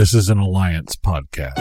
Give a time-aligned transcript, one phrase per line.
[0.00, 1.58] This is an Alliance podcast.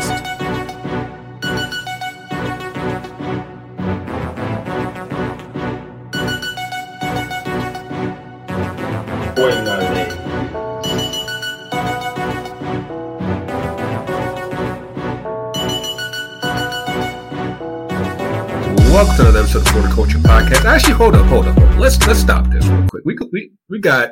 [18.89, 20.63] Welcome to another episode of the Culture Podcast.
[20.63, 21.77] Actually, hold up, hold up, hold up.
[21.77, 23.03] Let's let's stop this real quick.
[23.03, 24.11] We we we got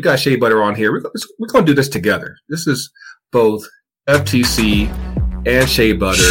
[0.00, 0.92] we got Shea Butter on here.
[0.92, 1.02] We're,
[1.38, 2.34] we're going to do this together.
[2.48, 2.90] This is
[3.32, 3.68] both
[4.08, 4.88] FTC
[5.46, 6.22] and Shea Butter.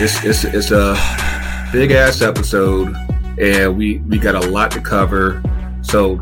[0.00, 0.96] This is it's a
[1.70, 2.96] big ass episode,
[3.38, 5.40] and we we got a lot to cover.
[5.82, 6.20] So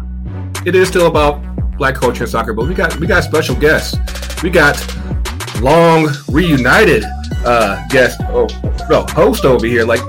[0.66, 1.40] it is still about
[1.78, 3.96] black culture and soccer, but we got we got special guests.
[4.42, 4.76] We got
[5.62, 7.04] long reunited
[7.46, 8.46] uh guest oh
[8.88, 10.00] no host over here like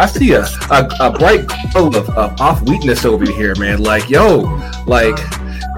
[0.00, 3.82] I see a, a, a bright glow of, of off weakness over here, man.
[3.82, 4.42] Like, yo,
[4.86, 5.18] like,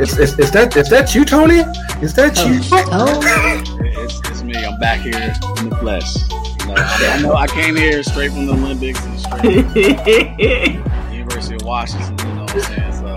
[0.01, 1.61] is, is, is that is that you, Tony?
[2.03, 2.61] Is that you?
[2.73, 3.21] Oh.
[3.23, 3.65] oh.
[3.81, 4.57] It's, it's me.
[4.57, 6.17] I'm back here in the flesh.
[6.61, 9.73] You know, I, I know I came here straight from the Olympics and straight from
[9.75, 12.17] the University of Washington.
[12.27, 12.93] You know what I'm saying?
[12.93, 13.17] So.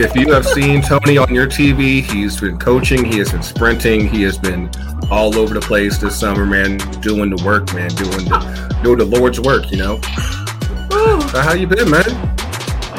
[0.00, 4.08] If you have seen Tony on your TV, he's been coaching, he has been sprinting,
[4.08, 4.70] he has been
[5.10, 9.04] all over the place this summer, man, doing the work, man, doing the doing the
[9.04, 10.00] Lord's work, you know.
[11.28, 12.04] So how you been, man?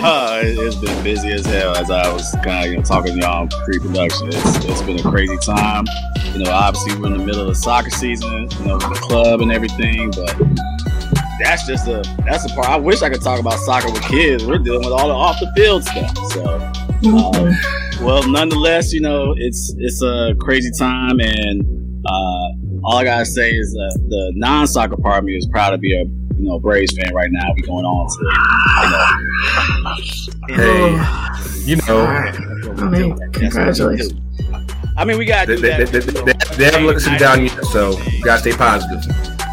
[0.02, 1.75] Uh, it- it's been busy as hell.
[1.75, 5.03] As I was kind of you know, talking to y'all pre-production, it's, it's been a
[5.03, 5.86] crazy time.
[6.33, 9.52] You know, obviously we're in the middle of soccer season, you know, the club and
[9.52, 10.36] everything, but
[11.39, 12.67] that's just a that's the part.
[12.69, 14.45] I wish I could talk about soccer with kids.
[14.45, 16.17] We're dealing with all the off the field stuff.
[16.31, 16.56] So,
[17.09, 21.61] um, well, nonetheless, you know, it's it's a crazy time, and
[22.06, 22.47] uh,
[22.84, 25.94] all I gotta say is uh, the non-soccer part of me is proud to be
[26.00, 26.06] a
[26.40, 27.52] you know Braves fan right now.
[27.56, 28.20] We going on to
[30.50, 32.06] you know, Hey, you know,
[32.84, 34.14] I mean, congratulations.
[34.98, 35.92] I mean, we gotta they, do they, that.
[35.92, 39.04] they, they, they, they haven't looked us down yet, so you gotta stay positive.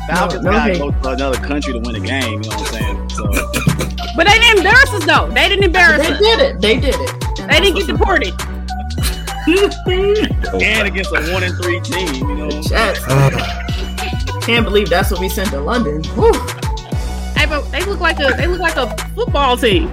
[0.08, 2.42] Falcons No, no gotta go to another country to win a game.
[2.42, 3.08] You know what I'm saying?
[3.10, 3.24] So,
[4.16, 5.28] But they didn't embarrass us though.
[5.30, 6.18] They didn't embarrass They us.
[6.20, 6.60] did it.
[6.60, 7.10] They did it.
[7.40, 8.32] And They didn't get deported.
[10.62, 12.46] and against a one and three team, you know.
[12.46, 13.00] what's- Jets.
[13.08, 13.30] Uh,
[14.42, 16.02] Can't believe that's what we sent to London.
[16.14, 16.32] Whew.
[17.46, 19.86] Hey, but they look like a they look like a football team.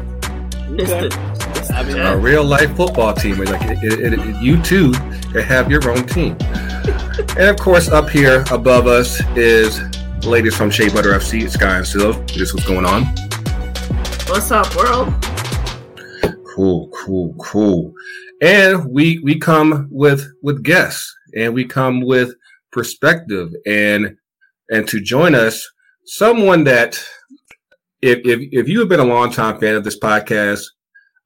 [0.75, 1.07] It's Okay.
[1.07, 3.39] the, it's the I mean, a real life football team.
[3.39, 6.35] It's Like it, it, it, you too can have your own team.
[7.37, 9.79] and of course, up here above us is
[10.25, 12.27] ladies from Shea Butter FC, Sky and Silv.
[12.29, 13.03] This is what's going on.
[14.27, 15.13] What's up, world?
[16.55, 17.93] Cool, cool, cool.
[18.41, 22.33] And we we come with with guests, and we come with
[22.71, 24.15] perspective, and
[24.71, 25.63] and to join us,
[26.05, 26.99] someone that
[28.03, 30.61] if if if you have been a long time fan of this podcast,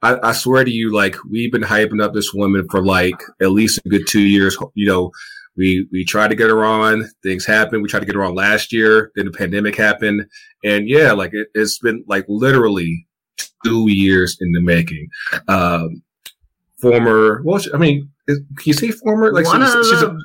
[0.04, 3.52] I, I swear to you, like we've been hyping up this woman for like at
[3.52, 4.56] least a good two years.
[4.76, 5.12] You know,
[5.58, 7.82] we we tried to get her on, things happened.
[7.82, 10.26] We tried to get her on last year, then the pandemic happened,
[10.64, 13.08] and yeah, like it, it's been like literally
[13.66, 15.08] two years in the making.
[15.48, 16.04] Um,
[16.80, 19.34] former, well, I mean, is, can you say former?
[19.34, 20.20] Like one, she's, of she's the, a,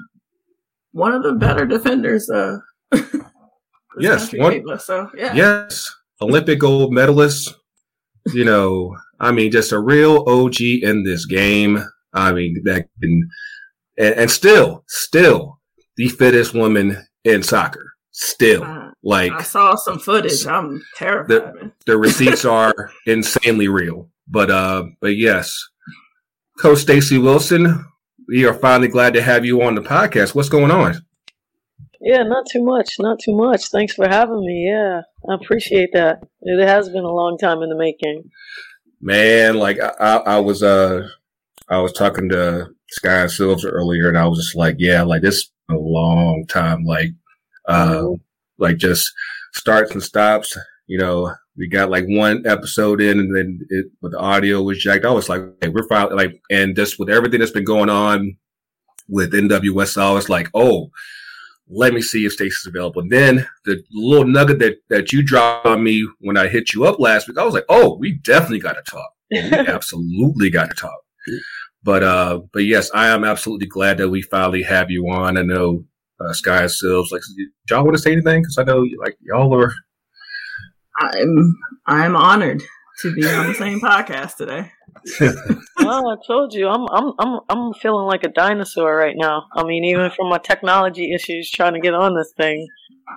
[0.93, 2.29] one of the better defenders.
[2.29, 2.59] Uh,
[3.99, 5.35] Yes, one- gave us, so yeah.
[5.35, 7.55] yes, Olympic gold medalist.
[8.33, 11.83] You know, I mean, just a real OG in this game.
[12.15, 13.29] I mean, that can,
[13.99, 15.59] and, and still, still
[15.97, 17.85] the fittest woman in soccer.
[18.13, 20.47] Still, Uh, like I saw some footage.
[20.47, 21.55] I'm terrified.
[21.55, 21.73] man.
[21.87, 24.11] the receipts are insanely real.
[24.29, 25.53] But uh, but yes,
[26.61, 27.85] Coach Staci Wilson,
[28.29, 30.35] we are finally glad to have you on the podcast.
[30.35, 30.95] What's going on?
[32.05, 33.69] Yeah, not too much, not too much.
[33.69, 34.67] Thanks for having me.
[34.69, 36.23] Yeah, I appreciate that.
[36.41, 38.25] It has been a long time in the making.
[39.01, 41.09] Man, like I, I, was uh
[41.69, 45.23] I was talking to Sky and Silver earlier and I was just like, yeah, like
[45.23, 47.11] this is a long time, like
[47.69, 48.21] uh Mhm.
[48.59, 49.13] like just
[49.55, 51.33] starts and stops, you know.
[51.55, 55.05] We got like one episode in and then it but the audio was jacked.
[55.05, 58.37] I was like, hey, we're finally like and just with everything that's been going on
[59.09, 60.91] with NWS, I was like, oh,
[61.69, 63.03] let me see if Staci's available.
[63.03, 66.85] And then the little nugget that, that you dropped on me when I hit you
[66.85, 69.11] up last week, I was like, oh, we definitely got to talk.
[69.31, 71.01] We absolutely got to talk.
[71.83, 75.37] But uh, but yes, I am absolutely glad that we finally have you on.
[75.37, 75.85] I know
[76.21, 77.23] uh, Sky Silves, like,
[77.69, 78.43] y'all want to say anything?
[78.43, 79.73] Because I know like y'all are.
[81.01, 81.57] I'm
[81.87, 82.63] I'm honored
[83.01, 84.71] to be on the same podcast today.
[85.81, 89.47] Oh, I told you, I'm I'm I'm I'm feeling like a dinosaur right now.
[89.55, 92.69] I mean, even from my technology issues trying to get on this thing.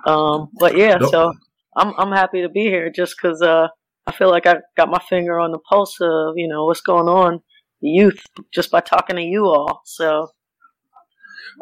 [0.06, 1.10] Um, but yeah, Nope.
[1.10, 1.32] so
[1.76, 3.68] I'm I'm happy to be here just because uh,
[4.06, 7.08] I feel like I got my finger on the pulse of you know what's going
[7.08, 7.40] on,
[7.80, 8.22] the youth,
[8.52, 9.82] just by talking to you all.
[9.84, 10.28] So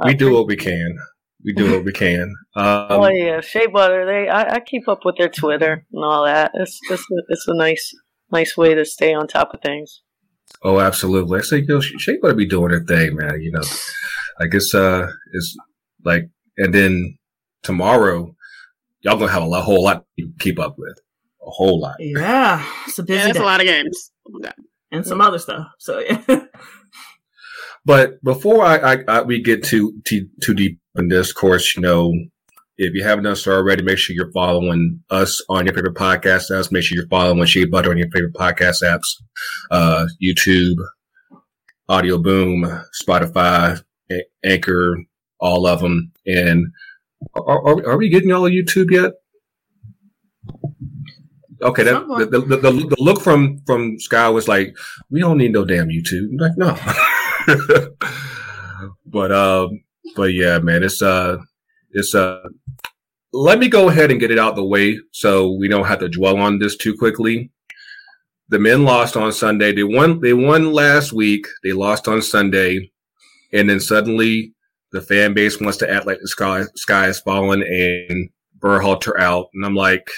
[0.04, 0.98] we do what we can.
[1.44, 2.34] We do what we can.
[2.56, 4.06] Um, oh yeah, Shea Butter.
[4.06, 6.52] They I, I keep up with their Twitter and all that.
[6.54, 7.92] It's it's a, it's a nice
[8.32, 10.02] nice way to stay on top of things.
[10.62, 11.38] Oh, absolutely.
[11.38, 13.40] I say, you know, Shea better be doing her thing, man.
[13.42, 13.62] You know,
[14.40, 15.56] I guess uh, it's
[16.04, 17.18] like, and then
[17.62, 18.34] tomorrow,
[19.00, 20.98] y'all gonna have a lot, whole lot to keep up with,
[21.46, 21.96] a whole lot.
[21.98, 23.42] Yeah, it's a busy Yeah, that's day.
[23.42, 24.10] a lot of games.
[24.26, 24.40] Oh
[24.90, 25.66] and some other stuff.
[25.78, 26.44] So yeah.
[27.84, 31.82] But before I, I, I we get too, too too deep in this, course, you
[31.82, 32.14] know,
[32.76, 36.50] if you haven't done so already, make sure you're following us on your favorite podcast
[36.50, 36.72] apps.
[36.72, 39.22] Make sure you're following Shea Butter on your favorite podcast apps,
[39.70, 40.76] uh, YouTube,
[41.88, 43.80] Audioboom, Spotify,
[44.10, 44.96] A- Anchor,
[45.38, 46.12] all of them.
[46.26, 46.66] And
[47.34, 49.12] are, are, are we getting y'all of YouTube yet?
[51.62, 54.76] Okay, that, the, the, the, the, the look from, from Sky was like,
[55.10, 56.28] we don't need no damn YouTube.
[56.30, 56.76] I'm like, no.
[59.06, 59.84] but, um,
[60.16, 61.38] but yeah, man, it's, uh,
[62.14, 62.40] uh,
[63.32, 66.08] let me go ahead and get it out the way so we don't have to
[66.08, 67.50] dwell on this too quickly.
[68.48, 69.72] The men lost on Sunday.
[69.72, 71.46] They won, they won last week.
[71.64, 72.90] They lost on Sunday.
[73.52, 74.54] And then suddenly
[74.92, 78.30] the fan base wants to act like the sky, sky is falling and
[78.60, 79.48] Berhalter out.
[79.54, 80.08] And I'm like,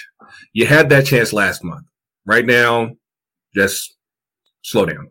[0.52, 1.86] you had that chance last month.
[2.26, 2.90] Right now,
[3.54, 3.96] just
[4.62, 5.10] slow down,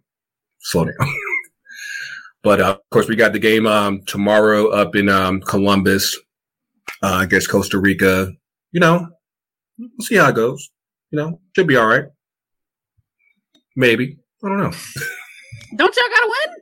[0.60, 0.94] slow down.
[2.44, 6.16] but uh, of course, we got the game um, tomorrow up in um, Columbus
[7.04, 8.32] uh, I guess Costa Rica.
[8.72, 9.08] You know,
[9.78, 10.70] we'll see how it goes.
[11.12, 12.06] You know, should be all right.
[13.76, 14.72] Maybe I don't know.
[15.76, 16.56] Don't y'all gotta win?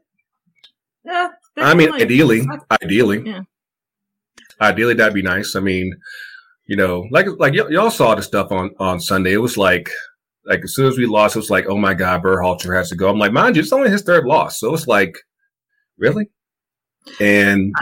[1.05, 1.27] yeah
[1.57, 2.03] I mean, definitely.
[2.03, 2.47] ideally,
[2.81, 3.41] ideally, Yeah.
[4.61, 5.55] ideally that'd be nice.
[5.55, 5.93] I mean,
[6.65, 9.33] you know, like like y- y'all saw the stuff on on Sunday.
[9.33, 9.89] It was like
[10.45, 12.95] like as soon as we lost, it was like, oh my god, Berhalter has to
[12.95, 13.09] go.
[13.09, 15.15] I'm like, mind you, it's only his third loss, so it's like,
[15.97, 16.29] really.
[17.19, 17.73] And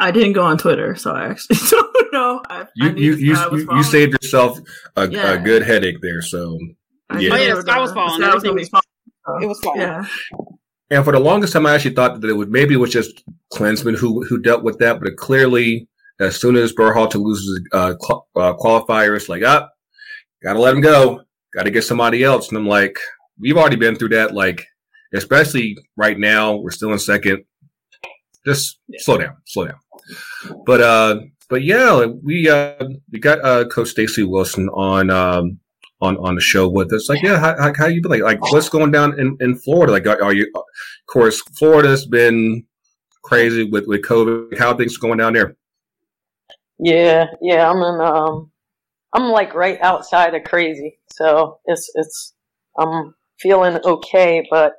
[0.00, 2.42] I didn't go on Twitter, so I actually don't know.
[2.48, 4.58] I, I you knew you you, you, you saved yourself
[4.96, 6.22] a, a good headache there.
[6.22, 6.58] So
[7.18, 7.30] yeah.
[7.32, 8.20] Oh, yeah, they the sky was falling.
[8.20, 8.80] the sky was gonna be Everything
[9.26, 9.42] falling.
[9.42, 9.80] It was falling.
[9.80, 10.04] Yeah.
[10.92, 13.22] And for the longest time, I actually thought that it would maybe it was just
[13.52, 15.88] Klinsmann who who dealt with that, but it clearly,
[16.18, 19.72] as soon as Berhalter loses uh, qual- uh, qualifiers, like up,
[20.42, 21.20] gotta let him go,
[21.54, 22.48] gotta get somebody else.
[22.48, 22.98] And I'm like,
[23.38, 24.34] we've already been through that.
[24.34, 24.66] Like,
[25.14, 27.44] especially right now, we're still in second.
[28.46, 29.76] Just slow down, slow down.
[30.66, 35.58] But uh, but yeah, we uh we got uh Coach Staci Wilson on um
[36.00, 37.08] on on the show with us.
[37.08, 38.10] Like, yeah, how, how, you been?
[38.10, 39.92] Like, like what's going down in, in Florida?
[39.92, 40.50] Like, are, you?
[40.54, 40.62] Of
[41.06, 42.64] course, Florida's been
[43.22, 44.58] crazy with with COVID.
[44.58, 45.56] How things going down there?
[46.78, 47.70] Yeah, yeah.
[47.70, 48.00] I'm in.
[48.00, 48.50] Um,
[49.12, 52.34] I'm like right outside of crazy, so it's it's.
[52.78, 54.74] I'm feeling okay, but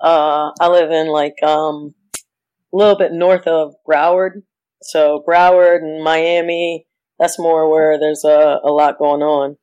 [0.00, 1.94] uh, I live in like um,
[2.72, 4.42] a little bit north of Broward,
[4.82, 6.86] so Broward and Miami.
[7.18, 9.56] That's more where there's a a lot going on.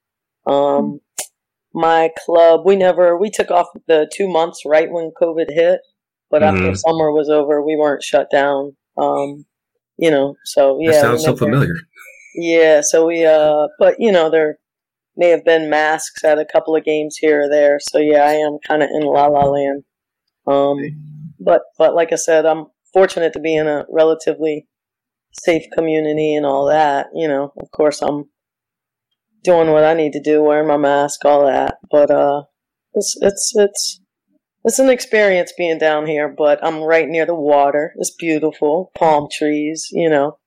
[0.45, 0.99] Um,
[1.73, 5.81] my club, we never we took off the two months right when COVID hit,
[6.29, 6.77] but after Mhm.
[6.77, 8.75] summer was over, we weren't shut down.
[8.97, 9.45] Um,
[9.97, 11.73] you know, so yeah, that sounds so familiar.
[12.35, 14.59] yeah, so we uh but you know, there
[15.15, 17.79] may have been masks at a couple of games here or there.
[17.79, 19.83] So yeah, I am kind of in la la land.
[20.45, 20.77] Um
[21.39, 24.67] but but like I said, I'm fortunate to be in a relatively
[25.39, 27.53] safe community and all that, you know.
[27.57, 28.25] Of course, I'm
[29.43, 31.77] doing what I need to do, wearing my mask, all that.
[31.89, 32.43] But uh
[32.93, 34.01] it's it's it's
[34.63, 37.93] it's an experience being down here, but I'm right near the water.
[37.97, 40.39] It's beautiful, palm trees, you know.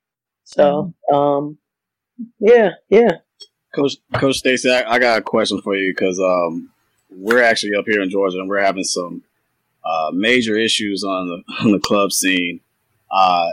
[0.45, 1.59] So, um,
[2.39, 3.13] yeah, yeah.
[3.75, 6.71] Coach Coach Stacy, I, I got a question for you because um,
[7.09, 9.23] we're actually up here in Georgia and we're having some
[9.85, 12.61] uh, major issues on the on the club scene.
[13.11, 13.51] Uh,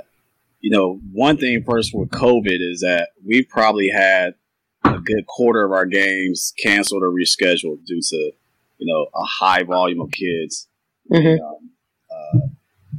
[0.60, 4.36] you know, one thing first with COVID is that we've probably had
[4.84, 8.32] a good quarter of our games canceled or rescheduled due to
[8.78, 10.68] you know a high volume of kids.
[11.12, 11.72] hmm Um,
[12.10, 12.40] uh,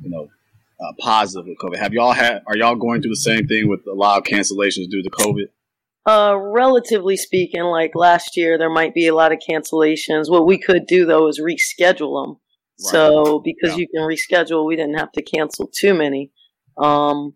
[0.02, 0.28] you know,
[0.80, 1.78] uh, positive with COVID.
[1.78, 2.42] Have y'all had?
[2.46, 5.46] Are y'all going through the same thing with a lot of cancellations due to COVID?
[6.06, 10.30] Uh, relatively speaking, like last year, there might be a lot of cancellations.
[10.30, 12.36] What we could do though is reschedule them.
[12.76, 13.80] So because Yeah.
[13.80, 16.30] you can reschedule, we didn't have to cancel too many.
[16.78, 17.34] Um,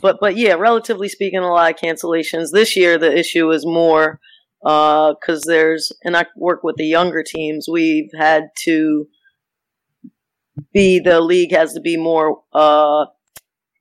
[0.00, 2.98] but but yeah, relatively speaking, a lot of cancellations this year.
[2.98, 4.20] The issue is more
[4.62, 7.66] because there's and I work with the younger teams.
[7.70, 9.08] We've had to
[10.72, 13.06] be the league has to be more uh,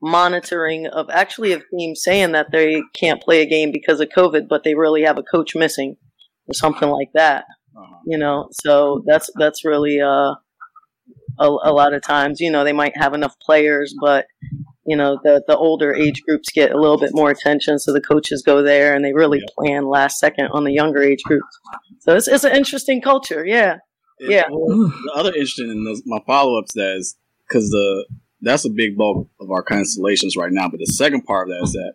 [0.02, 4.48] monitoring of actually of teams saying that they can't play a game because of COVID,
[4.50, 5.96] but they really have a coach missing
[6.48, 8.00] or something like that Uh-huh.
[8.06, 10.34] you know so that's that's really uh
[11.40, 12.40] a, a lot of times.
[12.40, 14.25] You know, they might have enough players, but
[14.86, 18.02] you know the the older age groups get a little bit more attention, so the
[18.02, 21.60] coaches go there and they really plan last second on the younger age groups.
[22.00, 23.46] So it's it's an interesting culture.
[23.46, 23.78] Yeah,
[24.20, 24.44] Yeah.
[24.50, 27.16] the other interesting in those, my follow ups that is
[27.48, 28.06] because the
[28.42, 30.68] that's a big bulk of our constellations right now.
[30.68, 31.94] But the second part of that is that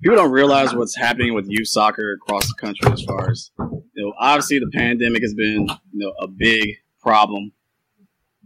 [0.00, 2.92] people don't realize what's happening with youth soccer across the country.
[2.92, 7.50] As far as you know, obviously the pandemic has been you know a big problem,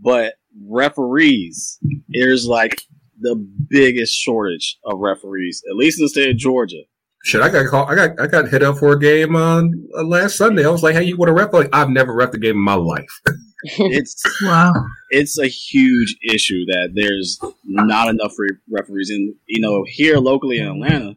[0.01, 0.35] but
[0.67, 1.79] referees
[2.09, 2.81] there's like
[3.21, 3.37] the
[3.69, 6.83] biggest shortage of referees, at least in the state of Georgia.
[7.25, 7.91] Shit, I got called.
[7.91, 10.65] I got I got hit up for a game on uh, last Sunday.
[10.65, 12.63] I was like, "Hey, you want to ref?" Like, I've never ref a game in
[12.63, 13.21] my life.
[13.79, 14.75] It's Wow.
[15.11, 19.11] it's a huge issue that there's not enough re- referees.
[19.11, 21.17] And you know, here locally in Atlanta,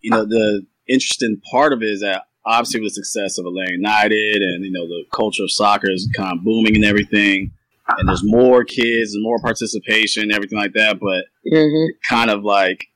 [0.00, 3.72] you know, the interesting part of it is that obviously with the success of Atlanta
[3.72, 7.52] United and you know the culture of soccer is kind of booming and everything,
[7.88, 10.98] and there's more kids and more participation and everything like that.
[11.00, 12.86] But hmm kind of like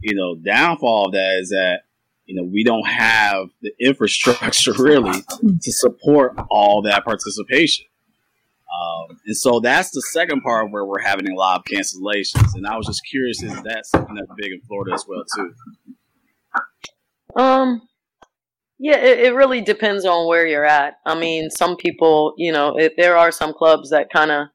[0.00, 1.80] you know downfall of that is that
[2.26, 5.22] you know we don't have the infrastructure really
[5.62, 7.86] to support all that participation.
[8.72, 12.54] Um, and so that's the second part where we're having a lot of cancellations.
[12.54, 15.54] And i was just curious is that something that's big in florida as well too?
[17.34, 17.82] Um,
[18.82, 20.94] yeah, it, it really depends on where you're at.
[21.06, 24.48] I mean, some people, you know, if there are some clubs that kind of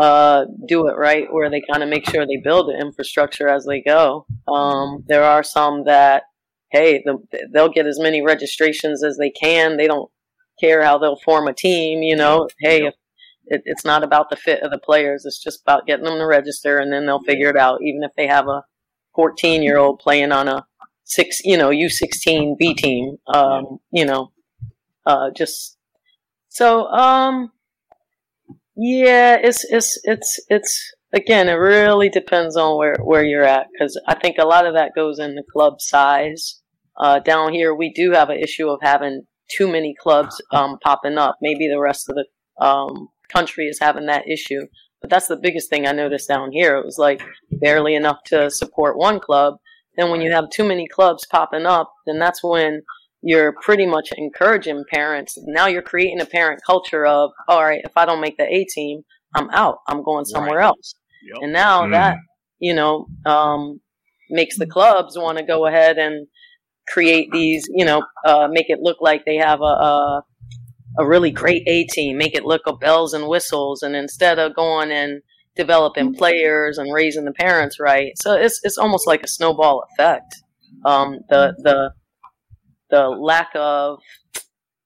[0.00, 3.64] uh, do it right, where they kind of make sure they build the infrastructure as
[3.64, 4.26] they go.
[4.46, 6.22] Um, there are some that,
[6.70, 7.18] hey, the,
[7.52, 9.76] they'll get as many registrations as they can.
[9.76, 10.08] They don't
[10.60, 12.04] care how they'll form a team.
[12.04, 12.94] You know, hey, if
[13.46, 15.24] it, it's not about the fit of the players.
[15.24, 17.82] It's just about getting them to register, and then they'll figure it out.
[17.82, 18.62] Even if they have a
[19.16, 20.64] 14 year old playing on a
[21.04, 24.32] six, you know, U16 B team, um, you know,
[25.06, 25.76] uh, just
[26.48, 27.52] so, um,
[28.76, 33.66] yeah, it's, it's, it's, it's, again, it really depends on where, where you're at.
[33.78, 36.60] Cause I think a lot of that goes in the club size.
[36.96, 41.18] Uh, down here, we do have an issue of having too many clubs, um, popping
[41.18, 41.36] up.
[41.42, 44.66] Maybe the rest of the, um, country is having that issue.
[45.00, 46.76] But that's the biggest thing I noticed down here.
[46.76, 49.56] It was like barely enough to support one club
[49.96, 52.82] then when you have too many clubs popping up, then that's when
[53.22, 55.38] you're pretty much encouraging parents.
[55.46, 58.64] Now you're creating a parent culture of, all right, if I don't make the A
[58.64, 59.02] team,
[59.34, 59.78] I'm out.
[59.88, 60.94] I'm going somewhere else.
[61.26, 61.38] Yep.
[61.42, 61.92] And now Mm.
[61.92, 62.16] that,
[62.58, 63.80] you know, um,
[64.30, 66.26] makes the clubs want to go ahead and
[66.88, 70.22] create these, you know, uh, make it look like they have a, a,
[70.98, 73.82] a really great A team, make it look of bells and whistles.
[73.82, 75.22] And instead of going and
[75.56, 78.12] developing players and raising the parents right.
[78.16, 80.34] So it's it's almost like a snowball effect.
[80.84, 81.90] Um, the the
[82.90, 83.98] the lack of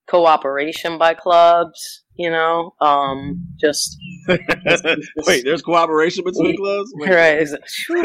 [0.07, 3.97] cooperation by clubs, you know, um, just
[4.27, 7.09] wait there's cooperation between clubs Wait.
[7.11, 7.41] right.
[7.41, 8.03] is it- phew.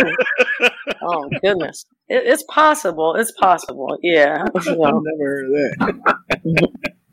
[1.02, 3.14] oh goodness, it, it's possible.
[3.16, 3.98] It's possible.
[4.02, 4.44] Yeah.
[4.54, 6.68] I've never heard of that.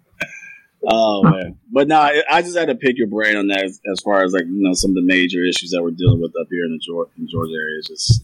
[0.88, 3.80] oh man, but no, I I just had to pick your brain on that as,
[3.92, 6.32] as far as like you know some of the major issues that we're dealing with
[6.40, 7.80] up here in the Georgia, in Georgia area.
[7.80, 8.24] Is just,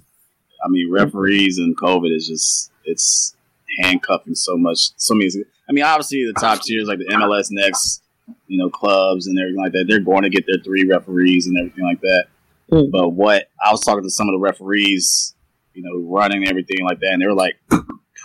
[0.64, 3.36] I mean, referees and COVID is just it's
[3.80, 4.90] handcuffing so much.
[4.98, 5.30] So many.
[5.70, 8.02] I mean, obviously the top tiers like the MLS next,
[8.48, 9.86] you know, clubs and everything like that.
[9.88, 12.26] They're going to get their three referees and everything like that.
[12.72, 12.92] Mm.
[12.92, 15.36] But what I was talking to some of the referees,
[15.74, 17.56] you know, running everything like that, and they were like,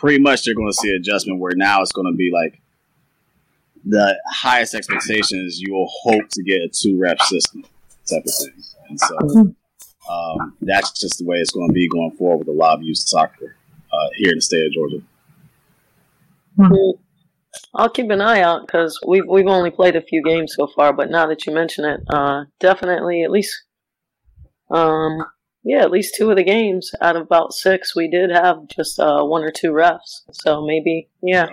[0.01, 2.61] pretty much they're going to see an adjustment where now it's going to be like
[3.85, 7.65] the highest expectations you will hope to get a two rep system
[8.09, 8.63] type of thing.
[8.89, 9.55] And so
[10.11, 12.83] um, that's just the way it's going to be going forward with a lot of
[12.83, 13.57] youth soccer
[13.93, 15.03] uh, here in the state of Georgia.
[17.75, 20.93] I'll keep an eye out because we've we've only played a few games so far.
[20.93, 23.65] But now that you mention it, uh, definitely at least,
[24.71, 25.25] um,
[25.63, 28.99] yeah, at least two of the games out of about six, we did have just
[28.99, 30.23] uh, one or two refs.
[30.33, 31.49] So maybe, yeah,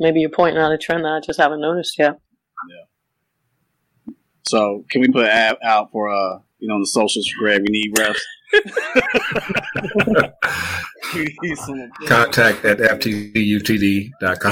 [0.00, 2.18] maybe you're pointing out a trend that I just haven't noticed yet.
[2.68, 2.84] Yeah.
[4.48, 7.62] So can we put an ad out for uh you know the socials for Greg?
[7.62, 8.18] We need refs.
[11.14, 11.90] we need someone.
[12.06, 14.50] Contact at ftutd.com.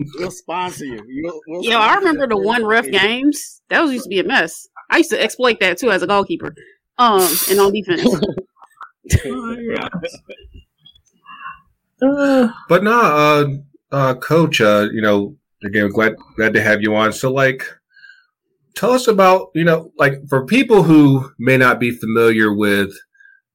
[0.18, 1.00] We'll sponsor you.
[1.24, 3.62] We'll, we'll Yeah, I remember the one ref games.
[3.68, 4.66] That was used to be a mess.
[4.90, 6.54] I used to exploit that too as a goalkeeper.
[6.98, 8.04] Um, and on defense.
[12.00, 13.48] But no, uh,
[13.92, 17.12] uh, coach, uh, you know, again, glad glad to have you on.
[17.12, 17.66] So, like,
[18.74, 22.92] tell us about, you know, like for people who may not be familiar with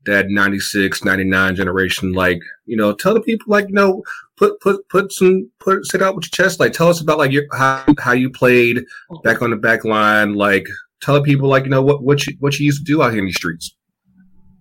[0.06, 4.04] that 96, 99 generation, like, you know, tell the people, like, you know,
[4.38, 6.60] put put put some put sit out with your chest.
[6.60, 8.84] Like, tell us about like your how how you played
[9.24, 10.34] back on the back line.
[10.34, 10.68] Like,
[11.02, 13.12] tell the people like you know what what you what you used to do out
[13.12, 13.76] here in these streets.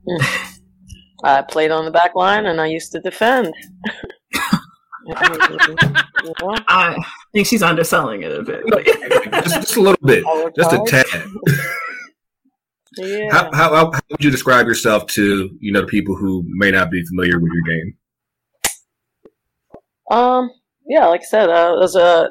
[1.25, 3.54] I played on the back line and I used to defend.
[5.06, 6.96] You know, I
[7.32, 8.64] think she's underselling it a bit.
[9.44, 10.25] just, just a little bit,
[10.56, 10.88] just a hard.
[10.88, 11.06] tad.
[12.96, 13.30] yeah.
[13.30, 16.70] How, how how how would you describe yourself to you know the people who may
[16.70, 17.96] not be familiar with your game?
[20.11, 20.50] Um,
[20.87, 22.30] yeah, like I said, uh, it was a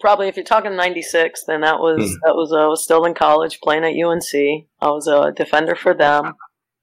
[0.00, 2.16] probably if you're talking '96, then that was Hmm.
[2.24, 4.66] that was uh, I was still in college playing at UNC.
[4.80, 6.34] I was a defender for them,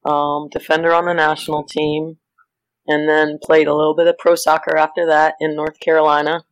[0.05, 2.17] um, defender on the national team,
[2.87, 6.43] and then played a little bit of pro soccer after that in North Carolina.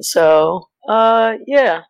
[0.00, 1.82] So, uh, yeah,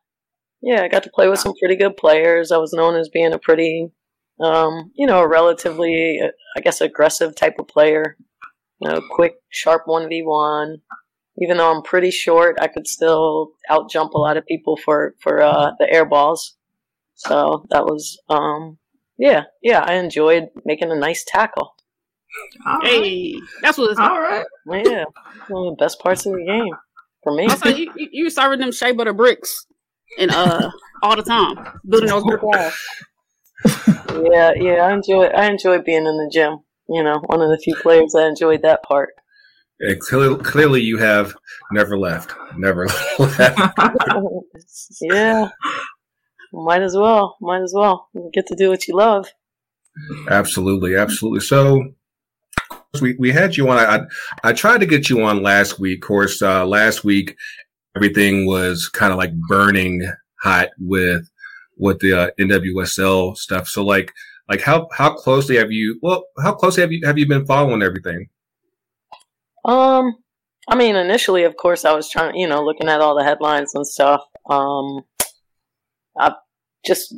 [0.62, 2.52] yeah, I got to play with some pretty good players.
[2.52, 3.90] I was known as being a pretty,
[4.40, 8.16] um, you know, relatively, uh, I guess, aggressive type of player.
[8.80, 10.78] You know, quick, sharp one v one.
[11.38, 15.14] Even though I'm pretty short, I could still out jump a lot of people for
[15.20, 16.56] for uh, the air balls.
[17.14, 18.78] So that was, um,
[19.18, 19.80] yeah, yeah.
[19.80, 21.74] I enjoyed making a nice tackle.
[22.66, 22.86] All right.
[22.86, 24.00] Hey, that's what it's.
[24.00, 24.44] All right.
[24.66, 25.04] Yeah,
[25.48, 26.74] one of the best parts of the game
[27.22, 27.46] for me.
[27.46, 29.66] Also, you, you, you serving them shea butter bricks
[30.18, 30.70] and uh
[31.02, 31.56] all the time,
[31.88, 32.74] building those brick walls.
[33.64, 36.58] Yeah, yeah, I enjoy I enjoy being in the gym.
[36.88, 39.10] You know, one of the few players that enjoyed that part.
[39.80, 41.34] And clearly, clearly, you have
[41.72, 42.86] never left, never
[43.18, 43.58] left.
[45.00, 45.48] yeah,
[46.52, 48.08] might as well, might as well.
[48.12, 49.28] You get to do what you love.
[50.28, 51.40] Absolutely, absolutely.
[51.40, 51.82] So
[53.00, 53.78] we we had you on.
[53.78, 54.00] I
[54.42, 56.02] I tried to get you on last week.
[56.02, 57.36] Of course, uh, last week
[57.96, 60.02] everything was kind of like burning
[60.42, 61.28] hot with
[61.76, 63.68] with the uh, NWSL stuff.
[63.68, 64.12] So like
[64.48, 65.98] like how how closely have you?
[66.02, 68.28] Well, how closely have you have you been following everything?
[69.64, 70.16] Um,
[70.68, 73.74] I mean, initially, of course, I was trying, you know, looking at all the headlines
[73.74, 74.22] and stuff.
[74.48, 75.02] Um,
[76.18, 76.34] I
[76.84, 77.14] just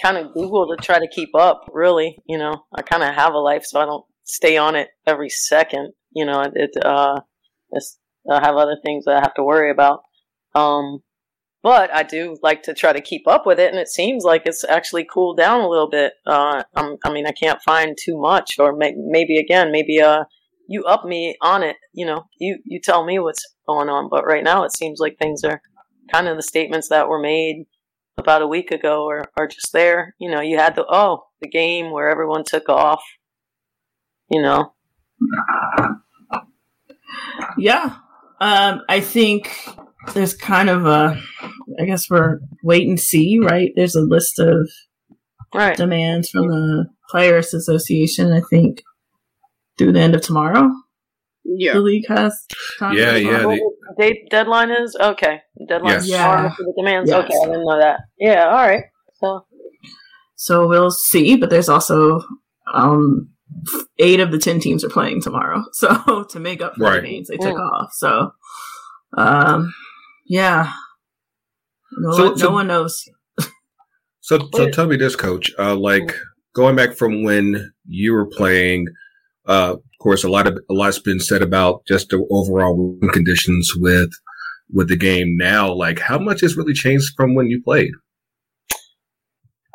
[0.00, 1.68] kind of Google to try to keep up.
[1.72, 4.88] Really, you know, I kind of have a life, so I don't stay on it
[5.06, 5.92] every second.
[6.12, 7.20] You know, it, it uh,
[8.30, 10.02] I have other things that I have to worry about.
[10.54, 11.02] Um,
[11.62, 14.42] but I do like to try to keep up with it, and it seems like
[14.46, 16.14] it's actually cooled down a little bit.
[16.26, 20.24] Uh, I mean, I can't find too much, or may, maybe again, maybe uh,
[20.68, 21.76] you up me on it.
[21.92, 24.08] You know, you you tell me what's going on.
[24.10, 25.60] But right now, it seems like things are
[26.10, 27.66] kind of the statements that were made
[28.16, 30.14] about a week ago are, are just there.
[30.18, 33.02] You know, you had the oh the game where everyone took off.
[34.30, 34.72] You know,
[37.58, 37.96] Yeah.
[38.40, 39.54] Um, I think
[40.14, 41.20] there's kind of a,
[41.80, 43.72] I guess we're wait and see, right?
[43.76, 44.70] There's a list of
[45.54, 45.76] right?
[45.76, 48.82] demands from the Players Association, I think,
[49.76, 50.70] through the end of tomorrow.
[51.44, 51.74] Yeah.
[51.74, 52.46] The league has.
[52.80, 55.42] Yeah, yeah, What the date deadline is okay.
[55.68, 56.08] Deadline Yes.
[56.08, 56.50] Yeah.
[56.54, 57.10] for the demands.
[57.10, 57.24] Yes.
[57.24, 58.00] Okay, I didn't know that.
[58.18, 58.84] Yeah, all right.
[59.14, 59.44] So
[60.36, 62.20] So we'll see, but there's also
[62.72, 63.30] um,
[63.98, 65.62] eight of the ten teams are playing tomorrow.
[65.72, 67.02] So to make up for Right.
[67.02, 67.60] the games they took Mm.
[67.72, 67.90] off.
[67.92, 68.30] So,
[69.16, 69.72] um,
[70.26, 70.72] yeah.
[71.98, 73.04] No, So- one, so- no one knows.
[74.22, 75.50] So, so tell me this, Coach.
[75.58, 76.14] Uh, like
[76.54, 78.86] going back from when you were playing,
[79.48, 83.72] uh, of course, a lot of a lot's been said about just the overall conditions
[83.76, 84.10] with
[84.72, 85.72] with the game now.
[85.72, 87.90] Like, how much has really changed from when you played,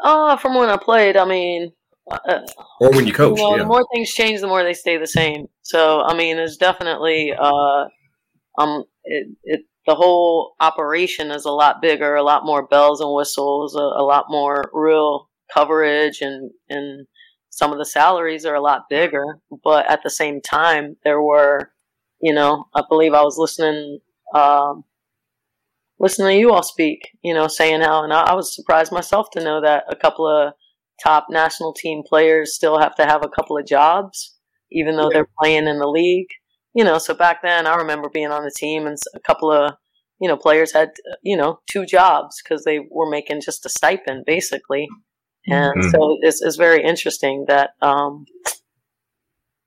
[0.03, 1.71] uh from when I played, I mean
[2.11, 2.39] uh,
[2.79, 3.37] or when you coach.
[3.37, 3.63] You know, yeah.
[3.63, 5.47] the more things change, the more they stay the same.
[5.61, 7.85] So, I mean, it's definitely, uh,
[8.57, 13.13] um, it, it, the whole operation is a lot bigger, a lot more bells and
[13.13, 17.07] whistles, a, a lot more real coverage, and and
[17.49, 19.39] some of the salaries are a lot bigger.
[19.63, 21.71] But at the same time, there were,
[22.19, 23.99] you know, I believe I was listening,
[24.33, 24.83] um,
[25.99, 29.29] listening to you all speak, you know, saying how, and I, I was surprised myself
[29.31, 30.53] to know that a couple of
[31.01, 34.35] top national team players still have to have a couple of jobs,
[34.71, 36.29] even though they're playing in the league.
[36.73, 39.75] You know, so back then I remember being on the team and a couple of,
[40.19, 44.25] you know, players had, you know, two jobs because they were making just a stipend
[44.25, 44.87] basically.
[45.47, 45.91] And Mhm.
[45.91, 48.25] so it's, it's very interesting that, um,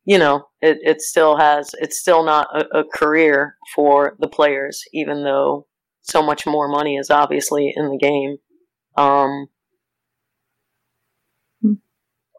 [0.04, 4.82] you know, it, it still has, it's still not a, a career for the players,
[4.92, 5.66] even though
[6.02, 8.38] so much more money is obviously in the game.
[8.96, 9.48] Um,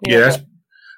[0.06, 0.38] yeah, that's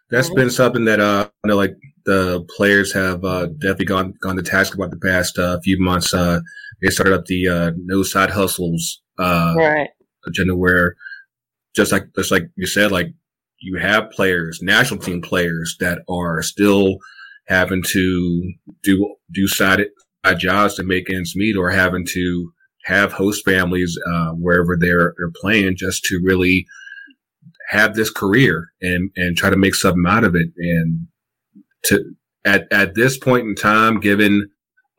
[0.10, 0.36] that's Mhm.
[0.36, 4.44] been something that uh, I know, like the players have uh, definitely gone gone to
[4.44, 6.14] task about the past uh, few months.
[6.14, 6.42] Uh,
[6.82, 9.90] they started up the uh, no side hustles uh, right.
[10.26, 10.96] agenda where
[11.76, 13.08] just like just like you said, like
[13.60, 16.98] you have players, national team players that are still
[17.48, 19.86] having to do do side
[20.26, 22.52] side jobs to make ends meet, or having to
[22.86, 26.66] have host families uh, wherever they're they're playing just to really
[27.72, 30.50] have this career and and try to make something out of it.
[30.58, 31.08] And
[31.86, 32.04] to
[32.46, 34.50] at at this point in time, given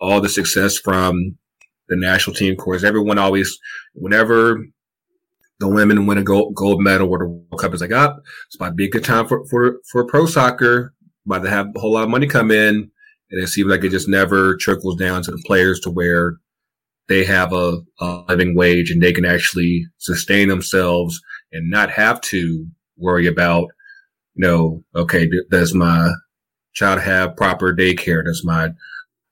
[0.01, 1.37] all the success from
[1.89, 3.59] the national team, course, everyone always
[3.93, 4.65] whenever
[5.61, 8.57] the women win a gold, gold medal or the World Cup, it's like, up, it's
[8.57, 10.95] about to be a good time for for for pro soccer.
[11.27, 12.91] About to have a whole lot of money come in,
[13.31, 16.39] and it seems like it just never trickles down to the players to where
[17.09, 21.21] they have a, a living wage and they can actually sustain themselves
[21.53, 23.69] and not have to worry about,
[24.35, 26.11] you know, okay, does my
[26.75, 28.25] child have proper daycare?
[28.25, 28.71] Does my,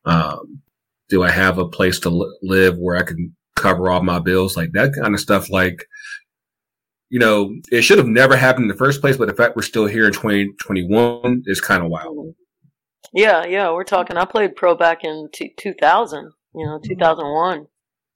[0.04, 0.60] um,
[1.08, 4.56] do I have a place to li- live where I can cover all my bills?
[4.56, 5.50] Like that kind of stuff.
[5.50, 5.86] Like,
[7.08, 9.62] you know, it should have never happened in the first place, but the fact we're
[9.62, 12.34] still here in 2021 is kind of wild.
[13.12, 14.16] Yeah, yeah, we're talking.
[14.16, 17.66] I played pro back in t- 2000, you know, 2001.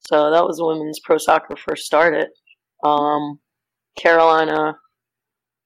[0.09, 2.27] So that was women's pro soccer first started.
[2.83, 3.39] Um,
[3.95, 4.77] Carolina,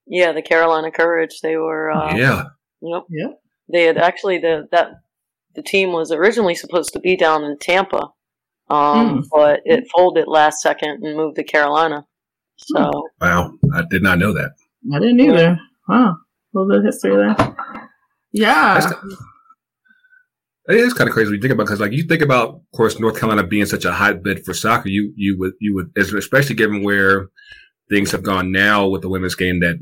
[0.07, 1.39] yeah, the Carolina Courage.
[1.41, 2.43] They were, uh, yeah,
[2.81, 3.27] yep, yeah.
[3.71, 5.01] They had actually the that
[5.55, 8.09] the team was originally supposed to be down in Tampa,
[8.69, 9.23] um, mm.
[9.31, 12.05] but it folded last second and moved to Carolina.
[12.57, 14.51] So wow, I did not know that.
[14.93, 15.59] I didn't either.
[15.87, 16.17] Wow, a
[16.53, 17.55] little bit of history there.
[18.31, 18.77] Yeah.
[20.67, 22.61] it is kind of crazy when you think about because, like, you think about, of
[22.75, 24.89] course, North Carolina being such a hotbed for soccer.
[24.89, 27.29] You you would you would, especially given where
[27.89, 29.77] things have gone now with the women's game, that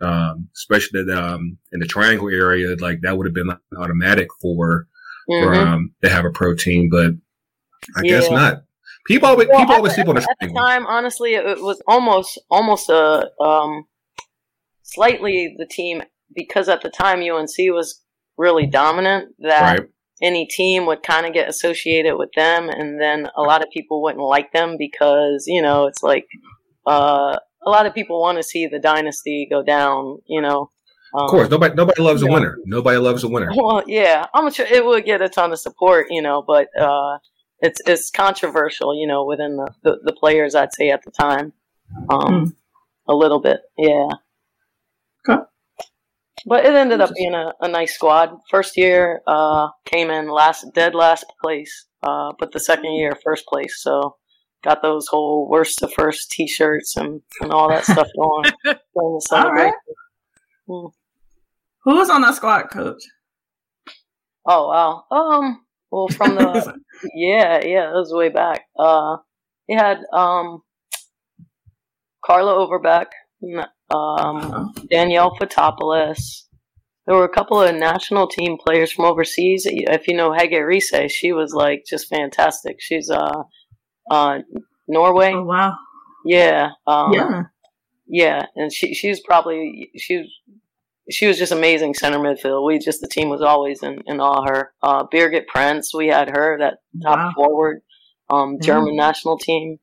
[0.00, 4.86] um, especially that um, in the Triangle area, like that would have been automatic for
[5.30, 5.44] mm-hmm.
[5.44, 7.12] for um, to have a pro team, but
[7.96, 8.20] I yeah.
[8.20, 8.62] guess not.
[9.06, 10.86] People always well, people always sleep on the at the time.
[10.86, 13.86] Honestly, it was almost almost a um,
[14.82, 16.02] slightly the team
[16.34, 18.02] because at the time UNC was
[18.36, 19.88] really dominant that right.
[20.22, 24.02] any team would kind of get associated with them and then a lot of people
[24.02, 26.26] wouldn't like them because you know it's like
[26.88, 30.70] uh, a lot of people want to see the dynasty go down you know
[31.14, 34.50] um, of course nobody nobody loves a winner nobody loves a winner well yeah i'm
[34.52, 37.18] sure it would get a ton of support you know but uh,
[37.60, 41.52] it's it's controversial you know within the, the, the players i'd say at the time
[42.10, 42.52] um, mm.
[43.08, 44.08] a little bit yeah
[45.28, 45.42] okay.
[46.46, 48.30] But it ended up being a, a nice squad.
[48.50, 53.46] First year uh, came in last, dead last place, uh, but the second year first
[53.46, 53.82] place.
[53.82, 54.16] So
[54.64, 58.52] got those whole worst to first T-shirts and, and all that stuff going.
[59.32, 59.74] all right.
[60.68, 60.90] Mm.
[61.84, 63.02] Who was on that squad, coach?
[64.46, 65.04] Oh wow.
[65.10, 65.64] Um.
[65.90, 66.78] Well, from the
[67.14, 68.64] yeah, yeah, that was way back.
[68.78, 69.16] Uh,
[69.66, 70.62] he had um,
[72.24, 73.06] Carla Overbeck,
[73.90, 76.42] um, Danielle Fotopoulos.
[77.06, 79.62] There were a couple of national team players from overseas.
[79.66, 82.76] If you know Hege Riise, she was like just fantastic.
[82.80, 83.44] She's uh,
[84.10, 84.40] uh
[84.86, 85.32] Norway.
[85.34, 85.76] Oh wow.
[86.24, 86.70] Yeah.
[86.86, 87.42] Um, yeah.
[88.08, 90.28] Yeah, and she she's probably she was
[91.10, 92.66] she was just amazing center midfield.
[92.66, 94.72] We just the team was always in, in all her.
[94.82, 97.32] Uh, Birgit Prinz, we had her that top wow.
[97.34, 97.82] forward,
[98.30, 99.06] um, German yeah.
[99.06, 99.78] national team.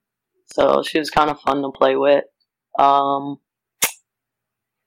[0.47, 2.23] So she was kind of fun to play with.
[2.77, 3.37] Um,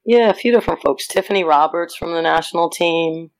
[0.05, 1.07] yeah, a few different folks.
[1.07, 3.31] Tiffany Roberts from the national team.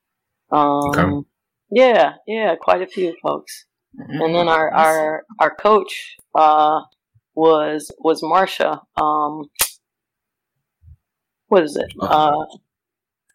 [0.51, 1.27] Um, okay.
[1.71, 3.65] Yeah, yeah, quite a few folks.
[3.97, 4.21] Mm-hmm.
[4.21, 6.81] And then our our our coach uh,
[7.35, 8.81] was was Marcia.
[9.01, 9.49] Um,
[11.47, 11.91] what is it?
[11.99, 12.45] Uh,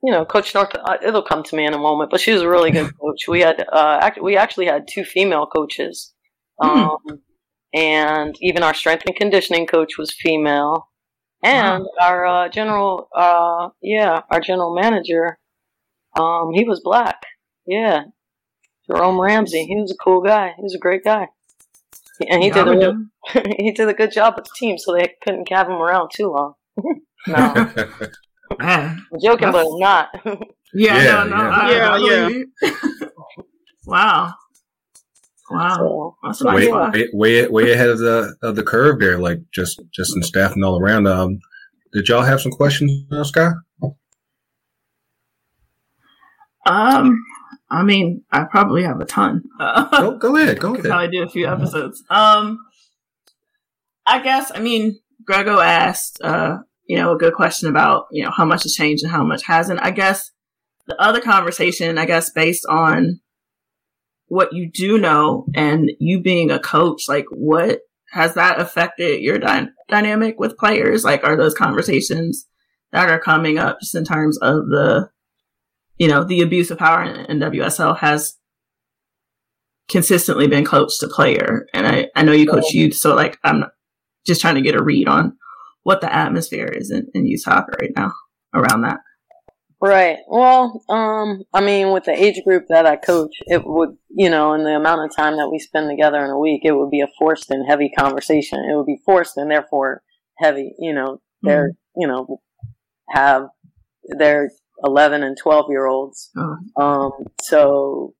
[0.02, 0.74] you know, Coach North.
[0.74, 3.26] Uh, it'll come to me in a moment, but she was a really good coach.
[3.26, 6.12] We had uh, act- we actually had two female coaches,
[6.60, 6.68] hmm.
[6.68, 7.18] um, mm.
[7.72, 10.88] and even our strength and conditioning coach was female.
[11.42, 11.90] And wow.
[12.00, 15.38] our uh, general, uh, yeah, our general manager,
[16.16, 17.20] um, he was black.
[17.66, 18.04] Yeah,
[18.86, 19.64] Jerome Ramsey.
[19.64, 20.52] He was a cool guy.
[20.56, 21.28] He was a great guy,
[22.28, 22.96] and he did a
[23.58, 26.30] he did a good job with the team, so they couldn't have him around too
[26.30, 26.54] long.
[27.26, 27.72] no,
[28.60, 30.08] I'm joking, but I'm not.
[30.74, 32.42] yeah, yeah, no, no, yeah, yeah.
[32.62, 33.08] yeah.
[33.86, 34.34] wow.
[35.50, 39.18] Wow, so, way, way, way, way ahead of the of the curve there.
[39.18, 41.06] Like just just in staffing all around.
[41.06, 41.38] Um,
[41.92, 43.50] did y'all have some questions, uh, Sky?
[46.66, 47.22] Um,
[47.74, 49.42] I mean, I probably have a ton.
[49.58, 50.60] go, go ahead.
[50.60, 50.84] Go ahead.
[50.84, 52.02] Probably do a few episodes.
[52.10, 52.58] Um,
[54.06, 54.52] I guess.
[54.54, 58.62] I mean, Grego asked, uh, you know, a good question about you know how much
[58.64, 59.80] has changed and how much hasn't.
[59.82, 60.30] I guess
[60.86, 63.20] the other conversation, I guess, based on
[64.26, 67.80] what you do know and you being a coach, like what
[68.12, 71.04] has that affected your dy- dynamic with players?
[71.04, 72.46] Like, are those conversations
[72.92, 75.08] that are coming up just in terms of the,
[75.98, 78.36] you know, the abuse of power NWSL has
[79.88, 81.66] consistently been coach to player.
[81.74, 83.64] And I, I know you coach youth, so like I'm
[84.26, 85.36] just trying to get a read on
[85.82, 88.12] what the atmosphere is in, in youth soccer right now
[88.54, 88.98] around that.
[89.80, 90.16] Right.
[90.28, 94.54] Well, um, I mean, with the age group that I coach, it would, you know,
[94.54, 97.02] and the amount of time that we spend together in a week, it would be
[97.02, 98.60] a forced and heavy conversation.
[98.60, 100.02] It would be forced and therefore
[100.38, 100.72] heavy.
[100.78, 102.00] You know, they're, mm-hmm.
[102.00, 102.40] you know,
[103.10, 103.48] have
[104.18, 104.50] their
[104.82, 106.30] 11 and 12 year olds.
[106.36, 106.56] Oh.
[106.76, 108.14] Um, so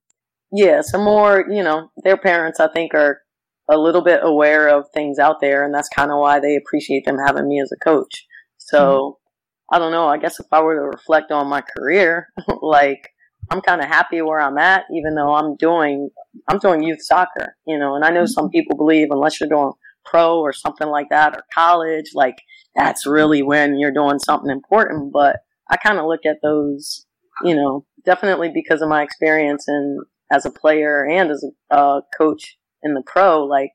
[0.51, 3.21] yeah, some more, you know, their parents, I think, are
[3.69, 7.05] a little bit aware of things out there, and that's kind of why they appreciate
[7.05, 8.25] them having me as a coach.
[8.57, 9.75] So, mm-hmm.
[9.75, 10.07] I don't know.
[10.07, 12.27] I guess if I were to reflect on my career,
[12.61, 13.09] like
[13.51, 16.09] I'm kind of happy where I'm at, even though I'm doing
[16.47, 17.95] I'm doing youth soccer, you know.
[17.95, 18.27] And I know mm-hmm.
[18.27, 19.71] some people believe unless you're doing
[20.05, 22.37] pro or something like that or college, like
[22.75, 25.11] that's really when you're doing something important.
[25.11, 25.37] But
[25.69, 27.05] I kind of look at those,
[27.43, 29.99] you know, definitely because of my experience and
[30.31, 33.71] as a player and as a uh, coach in the pro, like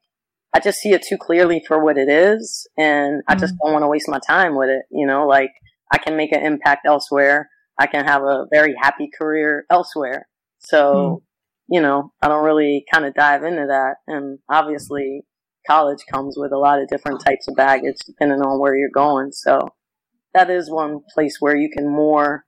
[0.54, 3.22] I just see it too clearly for what it is, and.
[3.28, 3.66] I just mm-hmm.
[3.68, 4.82] don't want to waste my time with it.
[4.90, 5.52] You know, like
[5.92, 7.48] I can make an impact elsewhere.
[7.78, 10.28] I can have a very happy career elsewhere.
[10.58, 11.74] So, mm-hmm.
[11.74, 13.96] you know, I don't really kind of dive into that.
[14.06, 15.22] And obviously,
[15.66, 19.32] college comes with a lot of different types of baggage depending on where you're going.
[19.32, 19.60] So,
[20.34, 22.44] that is one place where you can more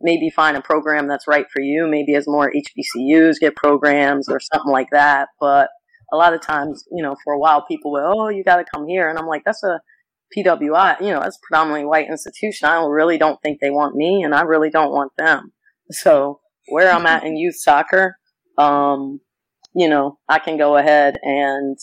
[0.00, 1.86] maybe find a program that's right for you.
[1.86, 5.28] Maybe as more HBCUs get programs or something like that.
[5.40, 5.70] But
[6.12, 8.64] a lot of times, you know, for a while people will, oh, you got to
[8.64, 9.08] come here.
[9.08, 9.80] And I'm like, that's a
[10.36, 12.68] PWI, you know, that's predominantly white institution.
[12.68, 15.52] I really don't think they want me and I really don't want them.
[15.90, 18.16] So where I'm at in youth soccer,
[18.58, 19.20] um,
[19.74, 21.78] you know, I can go ahead and,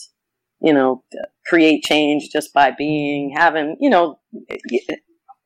[0.62, 1.04] you know,
[1.48, 4.20] create change just by being, having, you know,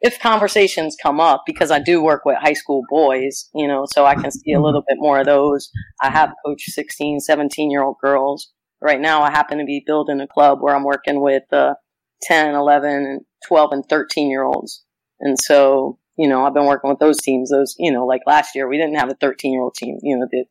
[0.04, 4.06] if conversations come up, because I do work with high school boys, you know, so
[4.06, 5.72] I can see a little bit more of those.
[6.04, 8.52] I have coached 16, 17 year old girls.
[8.82, 11.76] Right now, I happen to be building a club where I'm working with uh,
[12.24, 14.84] 10, 11, 12, and 13 year olds.
[15.22, 17.50] And so, you know, I've been working with those teams.
[17.50, 20.18] Those, you know, like last year, we didn't have a 13 year old team, you
[20.18, 20.44] know, the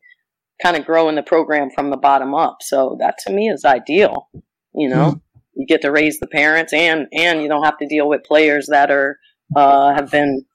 [0.63, 2.57] kind of growing the program from the bottom up.
[2.61, 4.29] So that to me is ideal.
[4.73, 5.21] You know, mm
[5.55, 8.67] you get to raise the parents and, and you don't have to deal with players
[8.71, 9.19] that are,
[9.55, 10.45] uh, have been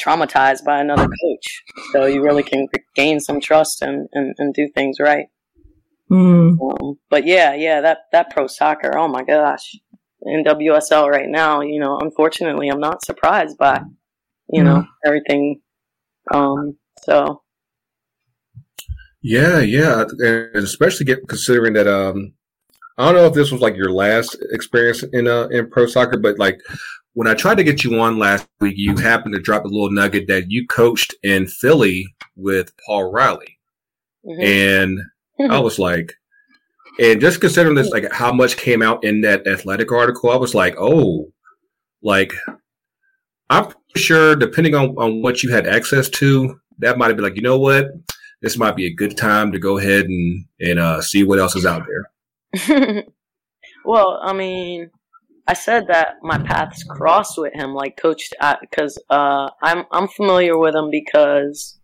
[0.00, 1.62] traumatized by another coach.
[1.92, 5.26] So you really can gain some trust and, and, and do things right.
[6.10, 6.58] Mm.
[6.60, 9.76] Um, but yeah, yeah, that, that pro soccer, oh my gosh.
[10.26, 13.80] NWSL right now, you know, unfortunately, I'm not surprised by,
[14.50, 14.86] you know, mm.
[15.04, 15.60] everything.
[16.32, 17.42] Um, so.
[19.22, 22.32] Yeah, yeah, and especially get considering that um,
[23.00, 26.18] I don't know if this was like your last experience in uh in pro soccer,
[26.18, 26.60] but like
[27.14, 29.90] when I tried to get you on last week, you happened to drop a little
[29.90, 33.58] nugget that you coached in Philly with Paul Riley.
[34.24, 34.42] Mm-hmm.
[35.40, 36.14] And I was like,
[36.98, 40.54] and just considering this, like how much came out in that athletic article, I was
[40.54, 41.32] like, oh,
[42.02, 42.32] like
[43.48, 47.36] I'm sure depending on, on what you had access to, that might have been like,
[47.36, 47.86] you know what?
[48.42, 51.56] This might be a good time to go ahead and, and uh, see what else
[51.56, 53.04] is out there.
[53.84, 54.90] well, I mean,
[55.46, 60.58] I said that my paths crossed with him, like coached because uh, I'm I'm familiar
[60.58, 61.80] with him because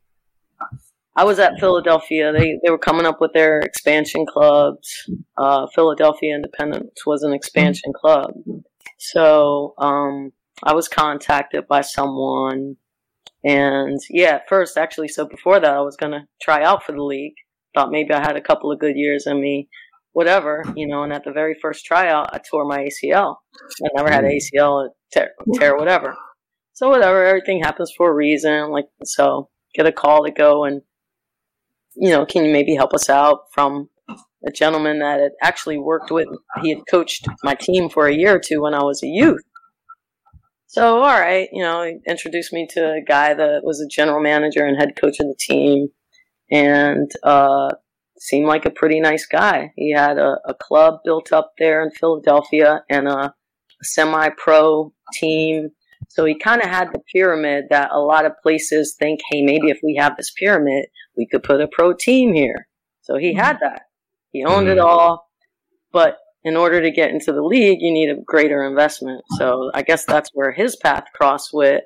[1.17, 2.33] I was at Philadelphia.
[2.33, 5.11] They they were coming up with their expansion clubs.
[5.37, 8.35] Uh, Philadelphia Independence was an expansion club,
[8.99, 12.77] so um, I was contacted by someone,
[13.43, 17.03] and yeah, at first actually, so before that, I was gonna try out for the
[17.03, 17.35] league.
[17.75, 19.69] Thought maybe I had a couple of good years in me,
[20.17, 23.35] whatever, you know, and at the very first tryout, I tore my ACL.
[23.85, 24.35] I never had mm.
[24.35, 26.17] ACL tear, tear, whatever.
[26.73, 28.71] So whatever, everything happens for a reason.
[28.71, 30.81] Like, so get a call to go and,
[31.97, 36.11] you know, can you maybe help us out from a gentleman that had actually worked
[36.11, 36.29] with,
[36.63, 39.43] he had coached my team for a year or two when I was a youth.
[40.67, 44.23] So, all right, you know, he introduced me to a guy that was a general
[44.23, 45.89] manager and head coach of the team.
[46.51, 47.69] And, uh,
[48.19, 49.73] seemed like a pretty nice guy.
[49.77, 53.35] He had a, a club built up there in Philadelphia and a,
[53.83, 55.71] semi pro team.
[56.09, 59.71] So he kind of had the pyramid that a lot of places think, hey, maybe
[59.71, 62.69] if we have this pyramid, we could put a pro team here.
[63.03, 63.83] So he had that.
[64.33, 64.87] He owned it mm-hmm.
[64.87, 65.29] all.
[65.93, 69.23] But in order to get into the league, you need a greater investment.
[69.39, 71.83] So I guess that's where his path crossed with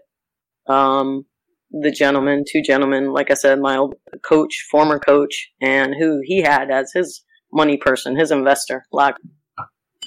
[0.67, 1.25] um,
[1.71, 6.43] the gentleman, two gentlemen, like I said, my old coach, former coach, and who he
[6.43, 9.15] had as his money person, his investor, like,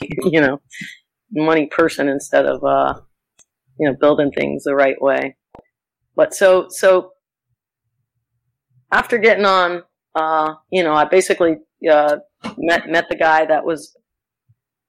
[0.02, 0.62] you know,
[1.32, 3.00] money person instead of, uh,
[3.80, 5.36] you know, building things the right way.
[6.16, 7.12] But so, so
[8.92, 9.84] after getting on,
[10.16, 11.56] uh, you know, I basically,
[11.90, 12.18] uh,
[12.58, 13.96] met, met the guy that was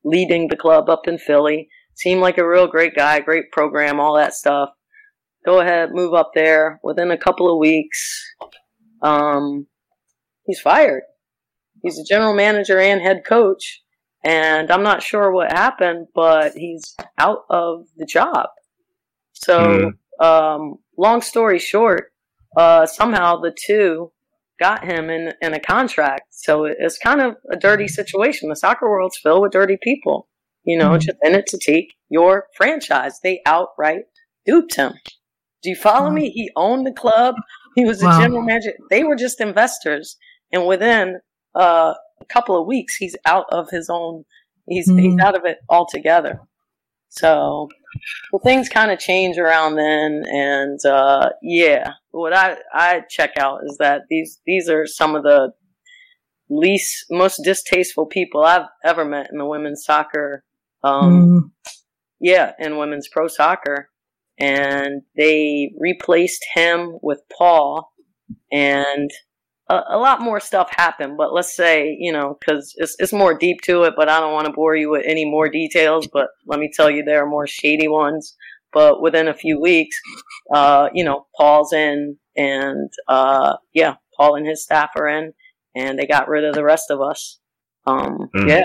[0.04, 1.68] leading the club up in Philly.
[1.94, 4.70] seemed like a real great guy, great program, all that stuff.
[5.44, 6.80] Go ahead, move up there.
[6.82, 8.24] Within a couple of weeks,
[9.02, 9.66] um,
[10.46, 11.02] he's fired.
[11.82, 13.82] He's a general manager and head coach,
[14.24, 18.46] and I'm not sure what happened, but he's out of the job.
[19.32, 22.12] So, um, long story short,
[22.56, 24.12] uh, somehow the two
[24.58, 26.28] got him in in a contract.
[26.30, 28.48] So it's kind of a dirty situation.
[28.48, 30.28] The soccer world's filled with dirty people.
[30.62, 31.00] You know, Mhm.
[31.00, 33.20] just in it to take your franchise.
[33.20, 34.04] They outright
[34.46, 34.94] duped him.
[35.64, 36.30] Do you follow me?
[36.30, 37.34] He owned the club.
[37.74, 38.18] He was a Wow.
[38.20, 38.74] general manager.
[38.90, 40.16] They were just investors,
[40.52, 41.20] and within
[41.56, 44.24] uh, a couple of weeks, he's out of his own.
[44.66, 45.20] He's he's Mhm.
[45.22, 46.40] out of it altogether.
[47.08, 47.68] So,
[48.32, 53.60] well, things kind of change around then, and uh, yeah, what I I check out
[53.64, 55.52] is that these these are some of the
[56.50, 60.44] least most distasteful people I've ever met in the women's soccer.
[60.82, 61.50] Um, Mm.
[62.20, 63.90] yeah, in women's pro soccer.
[64.38, 67.92] And they replaced him with Paul,
[68.50, 69.10] and
[69.70, 71.16] a, a lot more stuff happened.
[71.16, 74.32] But let's say, you know, because it's, it's more deep to it, but I don't
[74.32, 76.08] want to bore you with any more details.
[76.12, 78.34] But let me tell you, there are more shady ones.
[78.72, 79.96] But within a few weeks,
[80.52, 85.32] uh, you know, Paul's in, and uh, yeah, Paul and his staff are in,
[85.76, 87.38] and they got rid of the rest of us.
[87.86, 88.48] Um, Mm.
[88.48, 88.62] Yeah.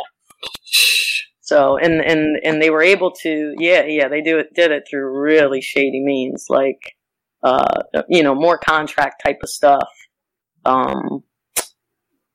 [1.50, 4.84] So and and and they were able to yeah yeah they do it did it
[4.88, 6.96] through really shady means like
[7.42, 9.90] uh you know more contract type of stuff.
[10.64, 11.24] Um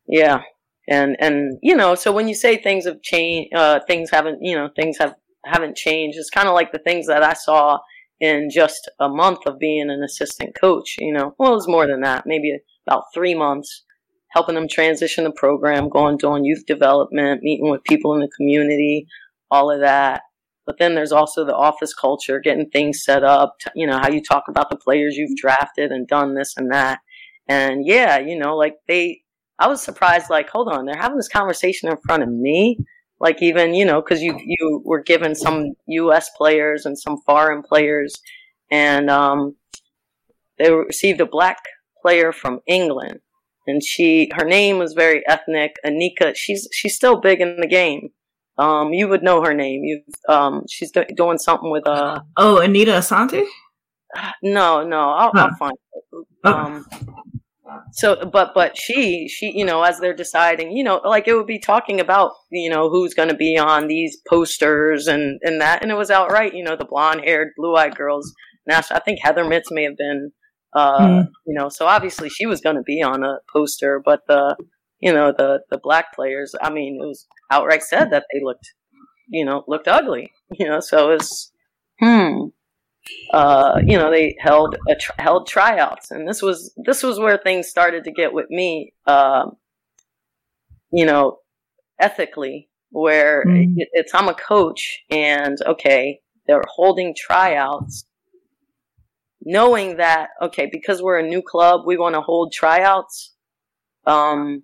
[0.09, 0.42] yeah.
[0.88, 4.57] And and you know so when you say things have changed uh things haven't you
[4.57, 7.79] know things have haven't changed it's kind of like the things that I saw
[8.18, 11.37] in just a month of being an assistant coach you know.
[11.38, 13.85] Well it was more than that maybe about three months
[14.34, 19.06] helping them transition the program, going doing youth development, meeting with people in the community,
[19.50, 20.22] all of that.
[20.66, 24.20] But then there's also the office culture, getting things set up, you know, how you
[24.20, 26.98] talk about the players you've drafted and done this and that.
[27.48, 29.22] And yeah, you know, like they,
[29.58, 32.78] I was surprised, like, hold on, they're having this conversation in front of me.
[33.20, 36.30] Like even, you know, cause you, you were given some U.S.
[36.36, 38.14] players and some foreign players
[38.70, 39.54] and, um,
[40.58, 41.58] they received a black
[42.00, 43.20] player from England
[43.66, 48.09] and she her name was very ethnic anika she's she's still big in the game
[48.59, 52.59] um you would know her name you um she's do- doing something with uh Oh,
[52.59, 53.44] Anita Asante?
[54.42, 55.48] no no i'll, Huh.
[55.50, 55.72] I'll find
[56.12, 56.27] it.
[56.44, 56.85] um
[57.92, 61.46] so but but she she you know as they're deciding you know like it would
[61.46, 65.83] be talking about you know who's going to be on these posters and and that
[65.83, 68.33] and it was outright you know the blonde haired blue eyed girls
[68.66, 70.31] national i think Heather Mitts may have been
[70.74, 71.28] uh Mm.
[71.46, 74.56] you know so obviously she was going to be on a poster but the
[75.00, 78.72] you know the the black players i mean it was outright said that they looked
[79.28, 81.52] you know looked ugly you know so it's
[82.00, 82.46] hmm
[83.32, 87.38] uh you know they held a tr- held tryouts and this was this was where
[87.38, 89.56] things started to get with me um
[90.90, 91.38] you know
[92.00, 93.74] ethically where Mm.
[93.76, 98.06] it, it's i'm a coach and okay they're holding tryouts
[99.44, 103.35] knowing that okay because we're a new club we want to hold tryouts
[104.07, 104.62] um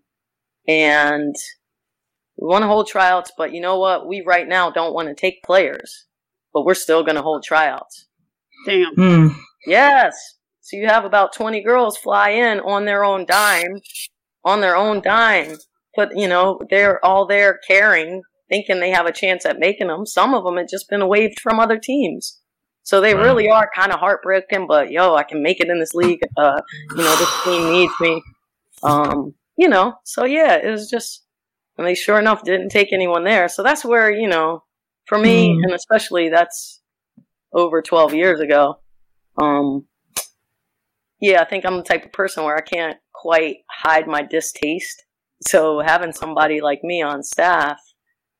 [0.67, 1.35] and
[2.41, 4.09] we want to hold tryouts but you know what?
[4.09, 6.07] We right now don't want to take players
[6.53, 8.07] but we're still going to hold tryouts.
[8.67, 8.95] Damn.
[8.97, 9.35] Mm.
[9.67, 10.17] yes.
[10.61, 13.81] So you have about 20 girls fly in on their own dime
[14.45, 15.57] on their own dime
[15.97, 20.07] but you know they're all there caring thinking they have a chance at making them
[20.07, 22.40] some of them had just been waived from other teams
[22.91, 23.23] so they Wow.
[23.23, 26.61] really are kind of heartbroken but yo i can make it in this league uh
[26.97, 28.21] you know this team needs me
[28.83, 31.25] um you know so yeah it was just
[31.79, 34.65] and they sure enough didn't take anyone there so that's where you know
[35.07, 35.65] for me Mm.
[35.65, 36.81] and especially that's
[37.53, 38.81] over 12 years ago
[39.41, 39.87] um
[41.21, 45.05] yeah i think i'm the type of person where i can't quite hide my distaste
[45.43, 47.79] so having somebody like me on staff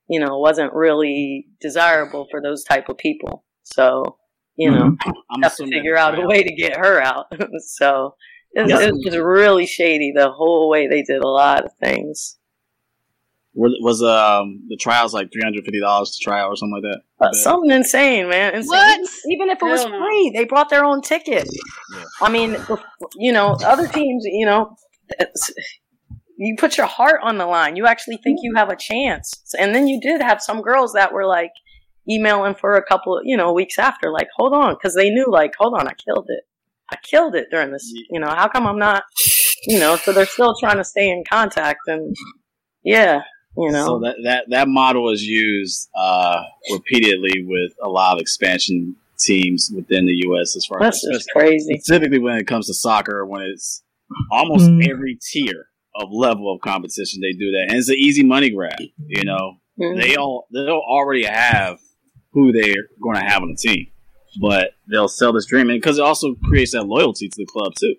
[0.09, 4.17] you know wasn't really desirable for those type of people so
[4.61, 4.97] you know
[5.31, 7.27] I'm have to figure that out a way to get her out.
[7.67, 8.15] so
[8.53, 8.81] it, was- Yeah.
[8.89, 12.37] it was really shady the whole way they did a lot of things.
[13.53, 16.81] Was, was um the trials like three hundred fifty dollars to try out or something
[16.83, 17.01] like that?
[17.19, 18.55] But something insane, man.
[18.55, 18.69] Insane.
[19.01, 19.11] What?
[19.29, 21.49] Even if it was Hell free, they brought their own ticket.
[21.97, 22.05] Yeah.
[22.23, 22.57] I mean,
[23.17, 24.77] you know, other teams, you know,
[26.37, 27.75] you put your heart on the line.
[27.77, 29.33] You actually think you have a chance.
[29.59, 31.51] And then you did have some girls that were like
[32.11, 35.27] emailing for a couple, of, you know, weeks after, like, hold on, because they knew,
[35.31, 36.45] like, hold on, I killed it.
[36.93, 37.89] I killed it during this.
[38.11, 39.05] You know, how come I'm not,
[39.67, 39.97] you know?
[39.97, 42.17] So they're still trying to stay in contact, and
[42.83, 43.23] yeah,
[43.57, 46.43] You know, So that, that that model is used uh,
[46.73, 50.57] repeatedly with a lot of expansion teams within the U.S.
[50.57, 51.75] as far as that's as just crazy.
[51.75, 53.83] specifically when it comes to soccer, when it's
[54.33, 54.89] almost Mm.
[54.91, 58.81] every tier of level of competition, they do that, and it's an easy money grab.
[59.07, 60.01] You know, Mhm.
[60.01, 61.79] they all they'll already have
[62.33, 63.87] who they're going to have on the team,
[64.41, 67.95] but they'll sell this dream, because it also creates that loyalty to the club too.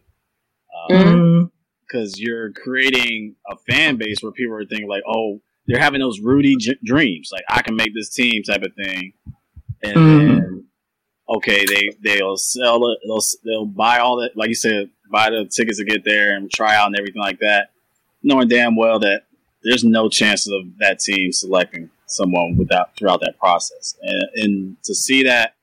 [0.90, 1.04] Mhm.
[1.16, 1.52] Mm.
[1.88, 6.20] Because you're creating a fan base where people are thinking like, oh, they're having those
[6.22, 9.14] Rudy j- dreams, like I can make this team type of thing,
[9.84, 10.28] and Mhm.
[10.28, 10.68] then
[11.30, 15.46] okay, they they'll sell it, they'll they'll buy all that, like you said, buy the
[15.46, 17.72] tickets to get there and try out and everything like that,
[18.24, 19.24] knowing damn well that
[19.64, 24.94] there's no chance of that team selecting someone without throughout that process, and, and to
[24.96, 25.56] see that,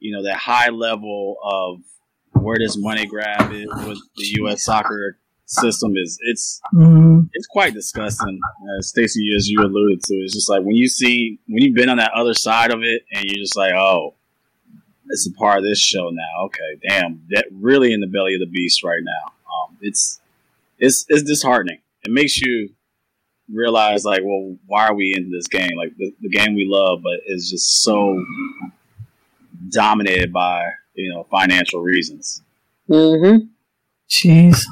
[0.00, 1.80] you know, that high level of
[2.42, 4.64] where this money grab is with the U.S.
[4.64, 7.28] soccer system is it's Mm.
[7.34, 8.40] it's quite disgusting.
[8.62, 11.90] Uh, Staci, as you alluded to, it's just like when you see when you've been
[11.90, 14.14] on that other side of it, and you're just like, oh,
[15.08, 16.44] it's a part of this show now.
[16.46, 19.32] Okay, damn, that really in the belly of the beast right now.
[19.52, 20.20] Um, it's
[20.78, 21.80] it's it's disheartening.
[22.02, 22.70] It makes you
[23.52, 25.76] realize, like, well, why are we in this game?
[25.76, 28.24] Like the, the game we love, but is just so
[29.70, 32.42] dominated by you know financial reasons.
[32.88, 33.46] Mm-hmm.
[34.08, 34.64] Jeez.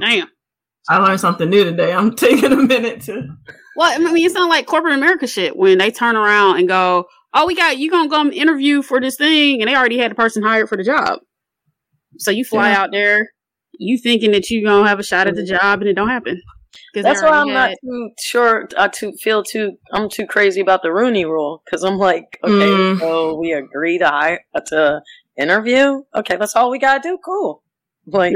[0.00, 0.28] Damn.
[0.88, 1.92] I learned something new today.
[1.92, 3.36] I'm taking a minute to.
[3.76, 7.06] Well, I mean, it's not like corporate America shit when they turn around and go,
[7.32, 10.14] "Oh, we got you gonna come interview for this thing," and they already had the
[10.16, 11.20] person hired for the job.
[12.18, 12.82] So you fly Yeah.
[12.82, 13.30] out there,
[13.78, 16.42] you thinking that you gonna have a shot at the job, and it don't happen.
[16.72, 18.68] 'Cause they That's why I'm not too sure.
[18.78, 19.76] I too feel too.
[19.92, 22.98] I'm too crazy about the Rooney Rule because I'm like, okay, Mm.
[23.00, 25.02] so we agree to hire to
[25.36, 26.02] interview.
[26.14, 27.18] Okay, that's all we gotta do.
[27.24, 27.62] Cool.
[28.06, 28.34] Like,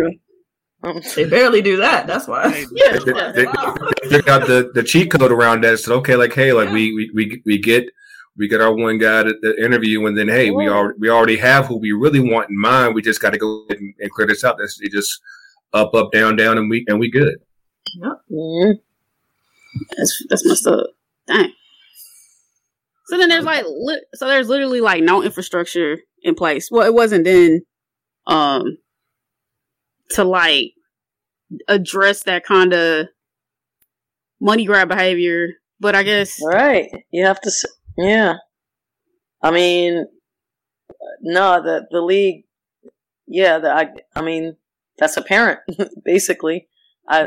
[0.82, 2.07] um, They barely do that.
[2.07, 2.64] That's why.
[2.72, 3.32] Yeah, They, yeah.
[3.32, 5.78] they, they figured the, the cheat code around that.
[5.78, 7.89] Said, okay, like, hey, like we, we, we, we get
[8.37, 10.70] we get our one guy at the interview, and then hey, we Yeah.
[10.72, 12.95] already we already have who we really want in mind.
[12.97, 14.59] We just got to go ahead and, and clear this out.
[14.59, 15.20] That's just
[15.72, 17.37] up, up, down, down, and we and we good.
[18.30, 18.80] Mhm.
[19.97, 20.87] That's that's messed up.
[21.26, 21.53] Dang.
[23.07, 26.68] So then there's like, li- so there's literally like no infrastructure in place.
[26.70, 27.61] Well, it wasn't then,
[28.26, 28.78] um,
[30.11, 30.72] to like
[31.68, 33.09] address that kind of
[34.41, 35.49] money grab behavior.
[35.80, 36.89] But I guess right.
[37.11, 37.51] You have to.
[37.99, 38.37] Yeah.
[39.43, 40.07] I mean,
[41.20, 42.45] no, the the league.
[43.26, 43.89] Yeah, the, I.
[44.14, 44.57] I mean,
[44.99, 45.61] that's apparent.
[46.05, 46.68] basically,
[47.09, 47.23] I,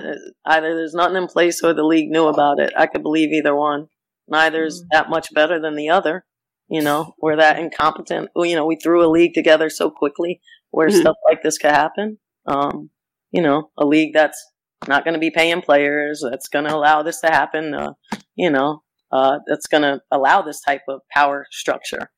[0.45, 2.73] either there's nothing in place or the league knew about it.
[2.75, 3.87] I could believe either one.
[4.27, 6.25] Neither's that much better than the other.
[6.67, 8.29] You know, we're that incompetent.
[8.35, 10.99] You know, we threw a league together so quickly where Mhm.
[10.99, 12.17] stuff like this could happen.
[12.45, 12.89] Um,
[13.31, 14.51] you know, a league that's
[14.87, 17.73] not going to be paying players, that's going to allow this to happen.
[17.73, 17.93] Uh,
[18.35, 22.11] you know, uh, that's going to allow this type of power structure.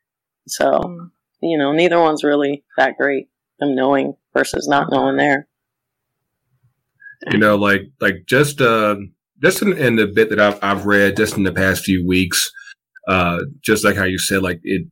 [0.47, 1.11] So, Mm.
[1.41, 3.29] you know, neither one's really that great.
[3.59, 5.48] Them knowing versus not knowing there.
[7.31, 8.95] You know, like like just uh
[9.41, 12.49] just in, in the bit that I've I've read just in the past few weeks,
[13.07, 14.87] uh, just like how you said, like it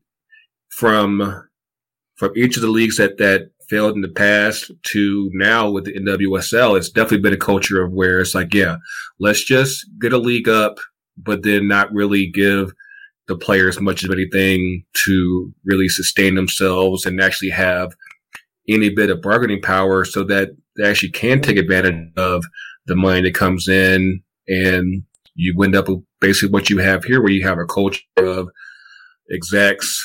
[0.70, 1.44] from
[2.16, 5.94] from each of the leagues that that failed in the past to now with the
[5.94, 8.78] NWSL, it's definitely been a culture of where it's like, yeah,
[9.20, 10.78] let's just get a league up,
[11.18, 12.72] but then not really give
[13.28, 17.94] the players much of anything to really sustain themselves and actually have
[18.70, 22.44] any bit of bargaining power so that they actually can take advantage of
[22.86, 25.04] the money that comes in and
[25.36, 28.48] you end up with basically what you have here where you have a culture of
[29.32, 30.04] execs,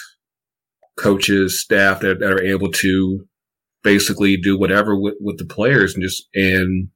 [0.99, 3.25] coaches, staff that, that are able to
[3.83, 6.89] basically do whatever with, with the players and just and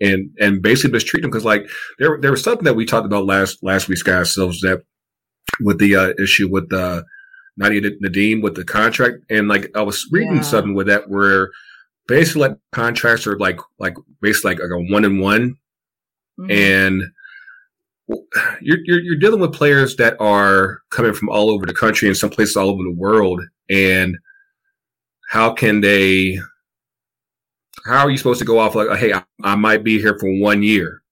[0.00, 1.68] and and basically just treat them because like
[1.98, 4.82] there there was something that we talked about last last week, guys so that
[5.60, 7.02] with the uh, issue with uh
[7.56, 10.42] Nadia Nadim with the contract and like I was reading Yeah.
[10.42, 11.50] something with that where
[12.10, 15.56] basically like contracts are like like basically like, like a one and one
[16.38, 16.50] Mhm.
[16.50, 17.02] and
[18.60, 22.16] you're, you're you're dealing with players that are coming from all over the country and
[22.16, 24.16] some places all over the world and
[25.30, 26.38] how can they
[27.86, 30.30] how are you supposed to go off like hey I, I might be here for
[30.40, 31.02] one year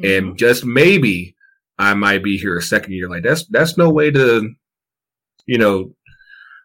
[0.00, 0.28] Mm-hmm.
[0.28, 1.34] and just maybe
[1.76, 4.54] I might be here a second year like that's that's no way to
[5.46, 5.92] you know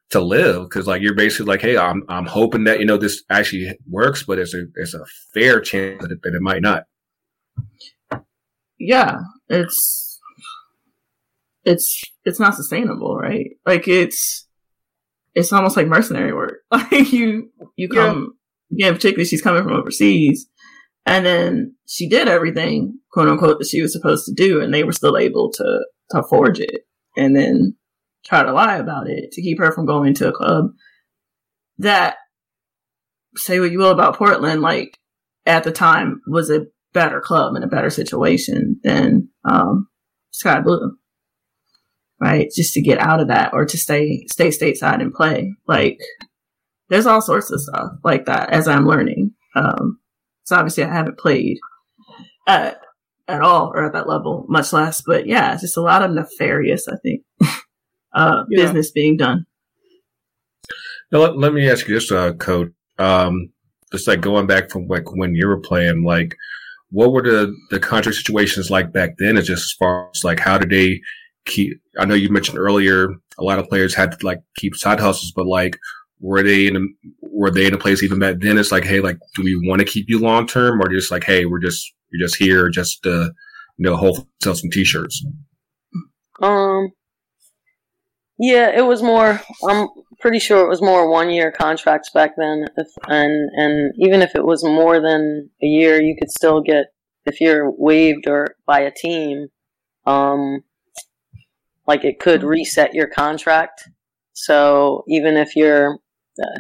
[0.10, 3.24] to live because like you're basically like hey I'm I'm hoping that you know this
[3.30, 6.84] actually works but it's a it's a fair chance that it, that it might not
[8.80, 10.20] yeah, it's
[11.64, 13.52] it's it's not sustainable, right?
[13.66, 14.48] Like it's
[15.36, 16.60] it's almost like mercenary work.
[16.72, 18.02] Like you you Yeah.
[18.02, 18.34] come
[18.72, 20.48] again, particularly she's coming from overseas.
[21.06, 24.84] And then she did everything, quote unquote, that she was supposed to do, and they
[24.84, 26.82] were still able to to forge it,
[27.18, 27.76] and then
[28.26, 30.72] try to lie about it to keep her from going to a club
[31.78, 32.18] that
[33.36, 34.98] say what you will about Portland, like
[35.46, 39.88] at the time was a better club and a better situation than um,
[40.32, 40.98] Sky Blue,
[42.20, 42.50] right?
[42.56, 45.56] Just to get out of that or to stay stay stateside and play.
[45.68, 46.00] Like
[46.90, 49.32] there's all sorts of stuff like that as I'm learning.
[49.56, 50.00] Um,
[50.44, 51.58] so obviously I haven't played
[52.48, 52.80] at
[53.28, 55.02] at all or at that level, much less.
[55.02, 57.24] But yeah, it's just a lot of nefarious, I think,
[58.14, 58.64] uh, Yeah.
[58.64, 59.46] business being done.
[61.12, 62.70] Now, let, let me ask you this, uh, Coach.
[63.00, 63.50] Um,
[63.92, 66.36] just like going back from like when you were playing, like
[66.90, 69.38] what were the the contract situations like back then?
[69.38, 71.02] Is just as far as like how did they
[71.46, 71.80] keep?
[72.00, 75.32] I know you mentioned earlier a lot of players had to like keep side hustles,
[75.36, 75.78] but like
[76.20, 76.80] were they in a,
[77.22, 78.58] were they in a place even back then?
[78.58, 81.24] It's like, hey, like do we want to keep you long term, or just like,
[81.24, 83.32] hey, we're just you're just here just to
[83.78, 85.26] you know hopefully sell some t-shirts.
[86.42, 86.92] Um,
[88.40, 89.42] yeah, it was more.
[89.68, 89.88] I'm
[90.20, 92.68] pretty sure it was more one year contracts back then.
[92.78, 96.88] If, and and even if it was more than a year, you could still get
[97.26, 99.48] if you're waived or by a team.
[100.06, 100.64] Um,
[101.88, 103.90] like it could reset your contract.
[104.34, 106.00] So even if you're,
[106.42, 106.60] uh,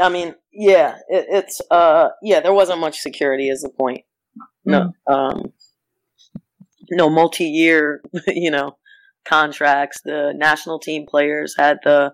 [0.00, 3.48] I mean, yeah, it, it's uh, yeah, there wasn't much security.
[3.48, 4.04] Is the point?
[4.64, 5.52] No, um,
[6.90, 8.76] no multi-year, you know,
[9.24, 10.00] contracts.
[10.04, 12.12] The national team players had the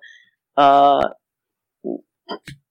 [0.57, 1.09] uh,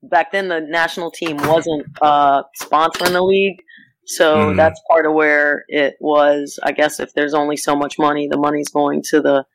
[0.03, 3.61] back then the national team wasn't uh, sponsoring the league,
[4.05, 4.57] so Mhm.
[4.57, 6.59] that's part of where it was.
[6.63, 9.45] I guess if there's only so much money, the money's going to the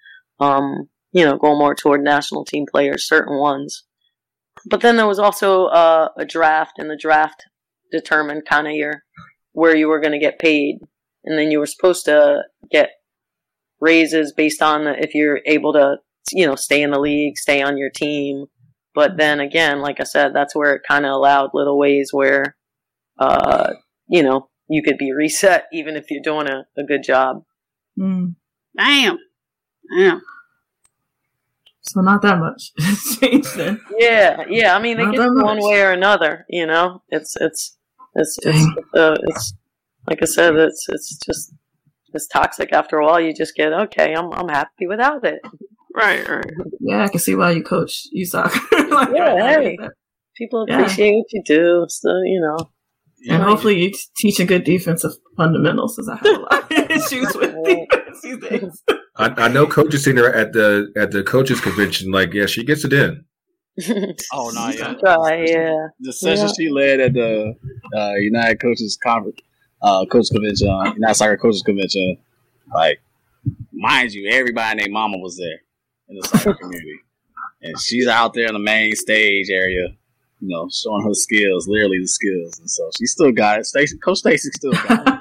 [0.41, 3.85] um, you know, going more toward national team players, certain ones.
[4.66, 7.45] But then there was also uh, a draft, and the draft
[7.93, 9.05] determined kind of your
[9.53, 10.78] where you were going to get paid,
[11.24, 12.91] and then you were supposed to get
[13.83, 15.97] raises based on the, if you're able to,
[16.30, 18.47] you know, stay in the league, stay on your team.
[18.95, 22.57] But then again, like I said, that's where it kind of allowed little ways where,
[23.18, 23.72] uh,
[24.09, 27.43] you know, you could be reset even if you're doing a, a good job.
[27.99, 28.37] Mm.
[28.78, 29.18] Damn.
[29.99, 30.22] Damn.
[31.80, 32.72] So not that much
[33.20, 33.80] changed then.
[33.99, 34.76] Yeah, yeah.
[34.76, 36.47] I mean, it Not gets one way or another.
[36.49, 37.76] You know, it's it's
[38.14, 38.76] it's it's Dang.
[38.95, 39.55] uh, it's
[40.09, 41.53] like I said, it's it's just
[42.14, 42.72] it's toxic.
[42.72, 44.14] After a while, you just get okay.
[44.14, 45.40] I'm I'm happy without it.
[45.94, 46.50] Right, right.
[46.80, 48.58] Yeah, I can see why you coach you soccer.
[48.90, 49.76] like, Yeah, hey.
[49.80, 49.92] that.
[50.36, 50.80] People Yeah.
[50.80, 51.86] appreciate what you do.
[51.88, 52.70] So you know,
[53.34, 57.34] And hopefully you teach a good defensive fundamentals, because I have a lot of issues
[57.34, 58.82] with defense these days.
[59.16, 62.10] I, I know Coach is sitting there at the at the coaches convention.
[62.10, 63.24] Like, yeah, she gets it in.
[64.32, 64.94] Oh no, yeah.
[64.94, 65.44] try.
[65.46, 66.52] Yeah, The session Yeah.
[66.58, 67.54] she led at the
[67.96, 69.38] uh, United Coaches Conference,
[69.83, 72.16] uh, Coach Convention, uh, United Soccer Coaches Convention,
[72.74, 73.01] like,
[73.72, 75.61] mind you, everybody named Mama was there
[76.09, 77.01] in the soccer community,
[77.62, 79.89] and she's out there in the main stage area,
[80.41, 83.66] you know, showing her skills, literally the skills, and so she still got it.
[83.66, 85.18] Staci, Coach Staci still got it.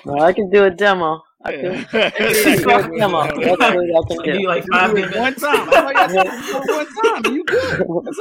[0.04, 1.22] well, I can do a demo.
[1.44, 3.22] I can, I can do a demo.
[3.26, 4.38] That's what I can You do.
[4.40, 5.16] do like five minutes.
[5.16, 5.68] one time.
[5.70, 7.34] I know you got to do it one time.
[7.34, 7.86] You good?
[8.04, 8.18] That's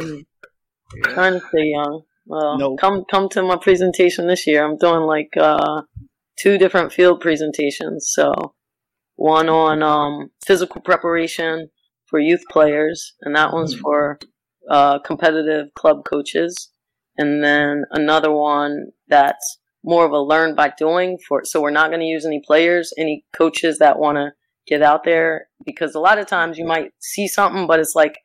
[0.00, 1.12] all.
[1.14, 2.02] Trying to stay young.
[2.26, 2.76] Well, No.
[2.76, 4.64] come come to my presentation this year.
[4.64, 5.82] I'm doing like uh,
[6.38, 8.10] two different field presentations.
[8.12, 8.54] So
[9.16, 11.70] one on um, physical preparation
[12.06, 14.18] for youth players, and that one's for
[14.70, 16.70] uh, competitive club coaches,
[17.16, 21.42] and then another one that's more of a learn by doing for.
[21.44, 24.32] So we're not going to use any players, any coaches that want to
[24.66, 28.16] get out there because a lot of times you might see something, but it's like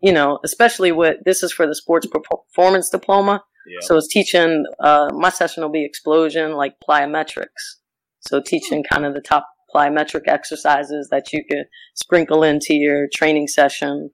[0.00, 3.42] you know, especially with this is for the sports performance diploma.
[3.66, 3.78] Yeah.
[3.80, 4.64] So it's teaching.
[4.80, 7.76] Uh, my session will be explosion, like plyometrics.
[8.20, 13.48] So teaching kind of the top plyometric exercises that you could sprinkle into your training
[13.48, 14.10] session.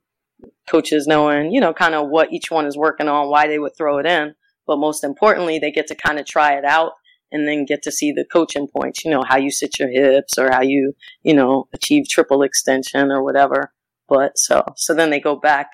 [0.68, 3.76] Coaches knowing, you know, kind of what each one is working on, why they would
[3.76, 4.34] throw it in,
[4.66, 6.92] but most importantly, they get to kind of try it out
[7.30, 9.04] and then get to see the coaching points.
[9.04, 13.10] You know, how you sit your hips or how you, you know, achieve triple extension
[13.10, 13.72] or whatever.
[14.12, 15.68] But so so then they go back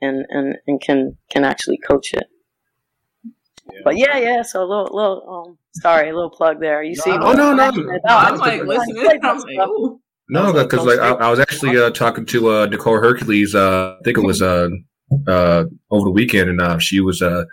[0.00, 2.24] and and, and can can actually coach it.
[3.70, 3.80] Yeah.
[3.84, 4.42] But yeah, yeah.
[4.42, 6.82] So a little little um sorry, a little plug there.
[6.82, 7.64] You see, Oh, no, no.
[8.08, 9.20] I'm like listening.
[9.22, 10.00] I'm like, ooh.
[10.30, 13.54] No, because like I, I was actually uh, talking to uh, Nicole Hercules.
[13.54, 14.68] Uh, I think it was uh,
[15.28, 17.44] uh, over the weekend, and uh, she was uh,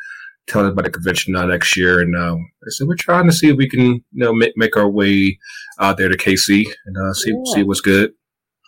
[0.48, 2.00] telling us about the convention uh, next year.
[2.00, 4.76] And uh, I said we're trying to see if we can, you know, make, make
[4.78, 5.38] our way
[5.80, 7.54] out there to KC and uh, see Yeah.
[7.54, 8.14] see what's good.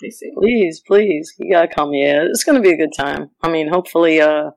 [0.01, 0.11] They.
[0.37, 1.93] Please, please, you gotta come.
[1.93, 3.29] Yeah, it's gonna be a good time.
[3.41, 4.51] I mean, hopefully, uh,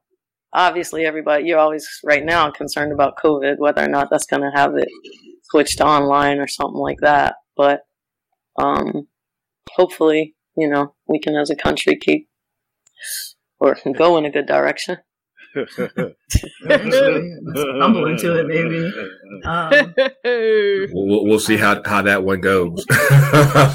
[0.53, 4.51] obviously everybody you're always right now concerned about COVID, whether or not that's going to
[4.55, 4.89] have it
[5.45, 7.37] switched online or something like that.
[7.57, 7.83] But
[8.61, 9.09] um,
[9.71, 12.29] hopefully, you know, we can as a country keep
[13.59, 14.99] or go in a good direction.
[15.55, 18.93] Eventually, stumble into it, maybe.
[19.45, 19.95] Um,
[20.93, 22.85] we'll, we'll see how, how that one goes.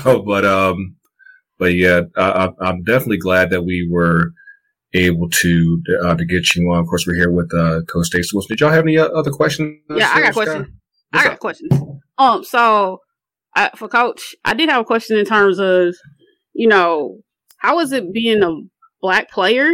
[0.04, 0.96] but um,
[1.64, 4.34] but yeah, I, I'm definitely glad that we were
[4.94, 6.80] able to uh, to get you on.
[6.80, 8.50] Of course, we're here with uh, Coach Staci Wilson.
[8.50, 9.80] Did y'all have any uh, other questions?
[9.90, 10.68] Yeah, I got questions.
[11.14, 11.72] I got questions.
[12.18, 13.00] Um, so
[13.56, 15.96] uh, for Coach, I did have a question in terms of,
[16.52, 17.20] you know,
[17.60, 18.52] how is it being a
[19.02, 19.72] black player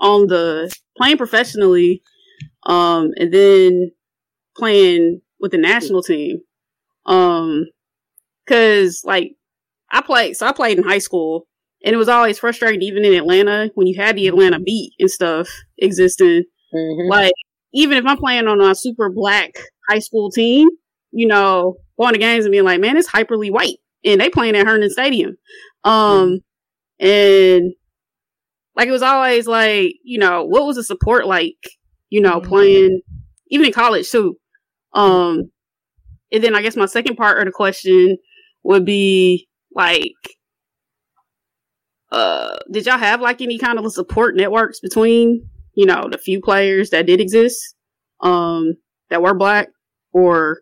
[0.00, 2.00] on the playing professionally,
[2.64, 3.90] um, and then
[4.56, 6.38] playing with the national team?
[7.04, 7.66] Um,
[8.48, 9.32] cause like
[9.92, 11.46] I played, so I played in high school
[11.84, 15.10] and it was always frustrating, even in Atlanta, when you had the Atlanta beat and
[15.10, 16.44] stuff existing.
[16.74, 17.10] Mm-hmm.
[17.10, 17.34] Like,
[17.74, 19.50] even if I'm playing on a super black
[19.88, 20.68] high school team,
[21.10, 23.78] you know, going to games and being like, man, it's hyperly white.
[24.04, 25.36] And they playing at Herndon Stadium.
[25.84, 26.40] Um,
[27.00, 27.06] mm-hmm.
[27.06, 27.72] and
[28.76, 31.58] like, it was always like, you know, what was the support like,
[32.08, 32.48] you know, mm-hmm.
[32.48, 33.02] playing,
[33.48, 34.36] even in college too.
[34.94, 35.50] Um,
[36.30, 38.16] and then I guess my second part of the question
[38.62, 40.14] would be like,
[42.10, 46.40] uh, did y'all have like any kind of support networks between, you know, the few
[46.40, 47.74] players that did exist,
[48.20, 48.74] um,
[49.10, 49.68] that were black,
[50.12, 50.60] or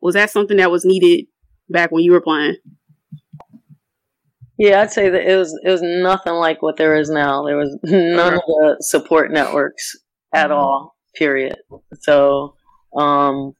[0.00, 1.26] was that something that was needed
[1.68, 2.56] back when you were playing?
[4.58, 7.44] Yeah, I'd say that it was it was nothing like what there is now.
[7.46, 9.96] There was none of the support networks
[10.34, 10.58] at mm-hmm.
[10.58, 10.96] all.
[11.14, 11.56] Period.
[12.00, 12.54] So,
[12.96, 13.54] um,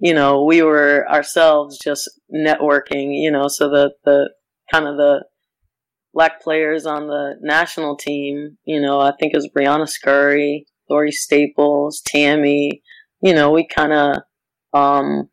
[0.00, 3.20] you know, we were ourselves just networking.
[3.22, 4.30] You know, so the the
[4.70, 5.24] kind of the
[6.12, 8.56] black players on the national team.
[8.64, 12.82] You know, I think it was Briana Scurry, Thori Staples, Tammy.
[13.22, 14.16] You know, we kind of,
[14.72, 15.28] um,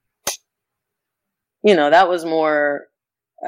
[1.64, 2.86] you know, that was more.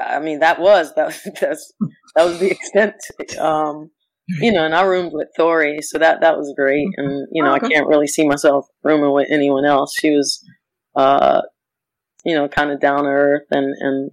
[0.00, 1.72] I mean, that was that that's
[2.14, 2.94] that was the extent.
[3.38, 3.90] Um,
[4.40, 6.86] you know, and I roomed with Thori, so that that was great.
[6.96, 9.92] And you know, I can't really see myself rooming with anyone else.
[10.00, 10.44] She was,
[10.94, 11.42] uh,
[12.24, 14.10] you know, kind of down to earth, and and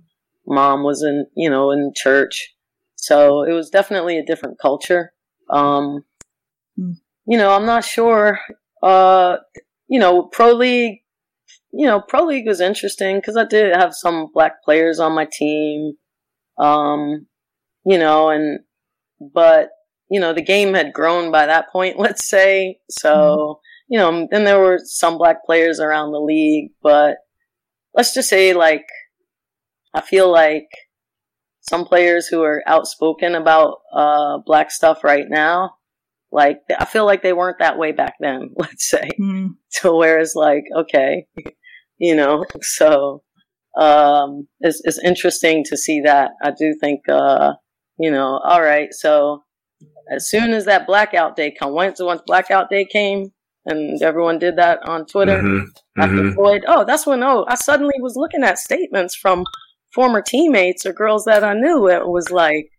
[0.47, 2.55] mom was in you know in church
[2.97, 5.13] so it was definitely a different culture.
[5.49, 6.03] Um,
[6.77, 6.95] mm.
[7.25, 8.39] You know, I'm not sure.
[8.83, 9.37] Uh,
[9.87, 10.99] you know, pro league.
[11.71, 15.27] You know, pro league was interesting because I did have some black players on my
[15.31, 15.93] team.
[16.57, 17.27] Um,
[17.85, 18.59] you know, and
[19.33, 19.69] but
[20.09, 21.99] you know the game had grown by that point.
[21.99, 23.11] Let's say so.
[23.11, 23.55] Mm.
[23.89, 27.19] You know, then there were some black players around the league, but
[27.93, 28.85] let's just say like
[29.97, 30.67] I feel like
[31.61, 35.71] some players who are outspoken about uh, black stuff right now,
[36.31, 38.51] like I feel like they weren't that way back then.
[38.55, 39.09] Let's say.
[39.19, 39.55] Mm.
[39.69, 41.25] So whereas like okay,
[41.97, 43.23] you know, so
[43.75, 46.31] um, it's it's interesting to see that.
[46.43, 47.53] I do think uh,
[47.97, 49.43] you know, all right, so
[50.11, 53.31] as soon as that blackout day come, once once blackout day came,
[53.65, 55.65] and everyone did that on Twitter mm-hmm.
[55.99, 56.35] after mm-hmm.
[56.35, 56.65] Floyd.
[56.67, 59.43] Oh, that's when oh I suddenly was looking at statements from
[59.91, 62.71] former teammates or girls that I knew, it was like,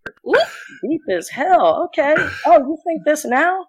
[0.82, 1.84] deep as hell.
[1.86, 2.14] Okay.
[2.46, 3.66] Oh, you think this now?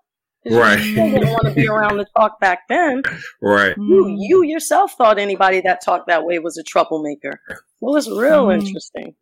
[0.50, 0.80] Right.
[0.80, 3.04] You didn't want to be around to talk back then.
[3.42, 3.76] Right.
[3.78, 7.42] You, you yourself thought anybody that talked that way was a troublemaker.
[7.50, 8.60] It was real mm.
[8.60, 9.16] interesting.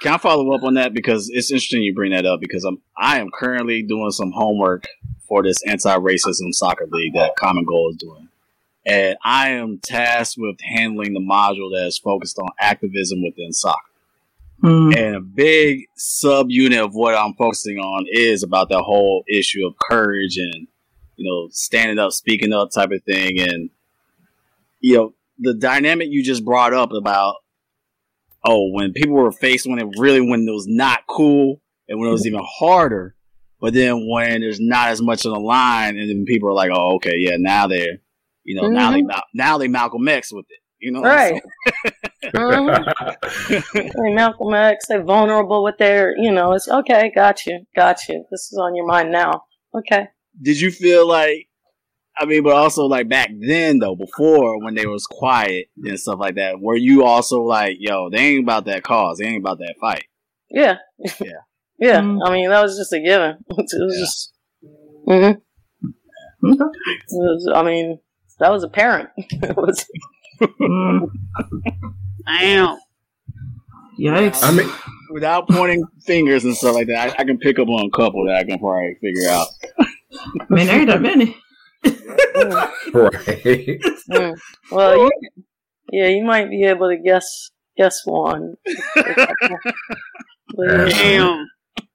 [0.00, 2.82] Can I follow up on that because it's interesting you bring that up because I'm
[2.96, 4.86] I am currently doing some homework
[5.28, 8.28] for this anti-racism soccer league that Common Goal is doing
[8.86, 13.80] and I am tasked with handling the module that is focused on activism within soccer.
[14.62, 14.96] Mm.
[14.96, 19.74] And a big subunit of what I'm focusing on is about that whole issue of
[19.78, 20.66] courage and
[21.16, 23.70] you know standing up, speaking up type of thing, and
[24.80, 27.36] you know the dynamic you just brought up about
[28.44, 32.08] oh when people were faced when it really when it was not cool and when
[32.08, 33.14] it was even harder,
[33.60, 36.70] but then when there's not as much on the line and then people are like
[36.72, 37.98] oh okay yeah now they're
[38.44, 38.74] you know, mm-hmm.
[38.74, 39.20] now they mm-hmm.
[39.34, 40.58] now they Malcolm X with it.
[40.80, 41.40] You know, right?
[42.24, 44.14] mm-hmm.
[44.14, 48.24] Malcolm X, they're vulnerable with their, you know, it's okay, got you, got you.
[48.30, 49.44] This is on your mind now.
[49.74, 50.08] Okay.
[50.42, 51.48] Did you feel like,
[52.18, 56.18] I mean, but also like back then though, before when they was quiet and stuff
[56.18, 59.58] like that, were you also like, yo, they ain't about that cause, they ain't about
[59.58, 60.04] that fight?
[60.50, 60.76] Yeah.
[60.98, 61.30] Yeah.
[61.78, 62.00] yeah.
[62.00, 62.22] Mm-hmm.
[62.22, 63.38] I mean, that was just a given.
[63.48, 64.04] It was yeah.
[64.04, 64.32] just.
[65.08, 66.52] Mm-hmm.
[66.52, 66.98] Okay.
[67.10, 68.00] Was, I mean,
[68.38, 69.10] that was apparent.
[69.16, 69.86] it was.
[70.40, 71.08] mm.
[72.26, 72.78] Damn.
[73.98, 74.42] Yikes.
[74.42, 74.70] I mean,
[75.10, 78.26] without pointing fingers and stuff like that, I, I, can pick up on a couple
[78.26, 79.46] that I can probably figure out.
[79.78, 79.86] I
[80.50, 81.36] mean, there ain't that many.
[82.92, 83.80] right.
[84.10, 84.36] Mm.
[84.72, 85.10] Well, you,
[85.92, 88.56] yeah, you might be able to guess guess one.
[88.96, 89.28] Damn.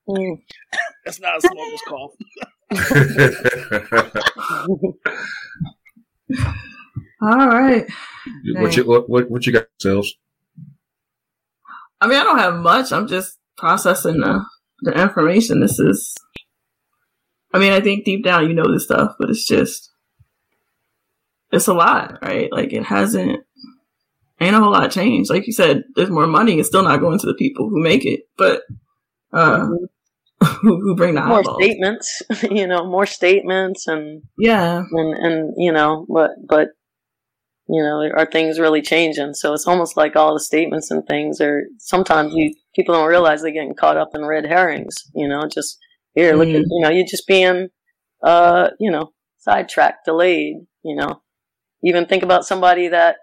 [0.08, 0.42] Mm.
[1.06, 2.12] That's not a smoker's cough.
[7.22, 7.86] All right.
[8.54, 10.14] what you what, what what you got yourselves?
[12.02, 12.92] I mean, I don't have much.
[12.92, 14.44] I'm just processing the,
[14.82, 15.60] the information.
[15.60, 16.16] This is,
[17.54, 19.92] I mean, I think deep down you know this stuff, but it's just,
[21.52, 22.50] it's a lot, right?
[22.52, 23.44] Like it hasn't,
[24.40, 25.30] ain't a whole lot changed.
[25.30, 26.58] Like you said, there's more money.
[26.58, 28.62] It's still not going to the people who make it, but
[29.34, 29.90] uh, who,
[30.44, 31.58] who bring the more eyeballs.
[31.64, 36.70] statements, you know, more statements and Yeah, and and you know, but but
[37.68, 39.34] you know, are things really changing?
[39.36, 43.42] So it's almost like all the statements and things are sometimes you people don't realize
[43.42, 44.96] they're getting caught up in red herrings.
[45.14, 45.78] You know, just
[46.16, 46.66] here, look at Mhm.
[46.70, 47.68] you know, you're just being
[48.24, 50.56] uh, you know, sidetracked, delayed.
[50.84, 51.22] You know,
[51.84, 53.18] even think about somebody that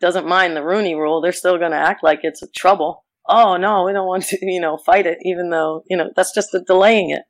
[0.00, 3.04] doesn't mind the Rooney Rule, they're still going to act like it's a trouble.
[3.30, 6.34] Oh no, we don't want to, you know, fight it, even though you know that's
[6.34, 7.22] just delaying it.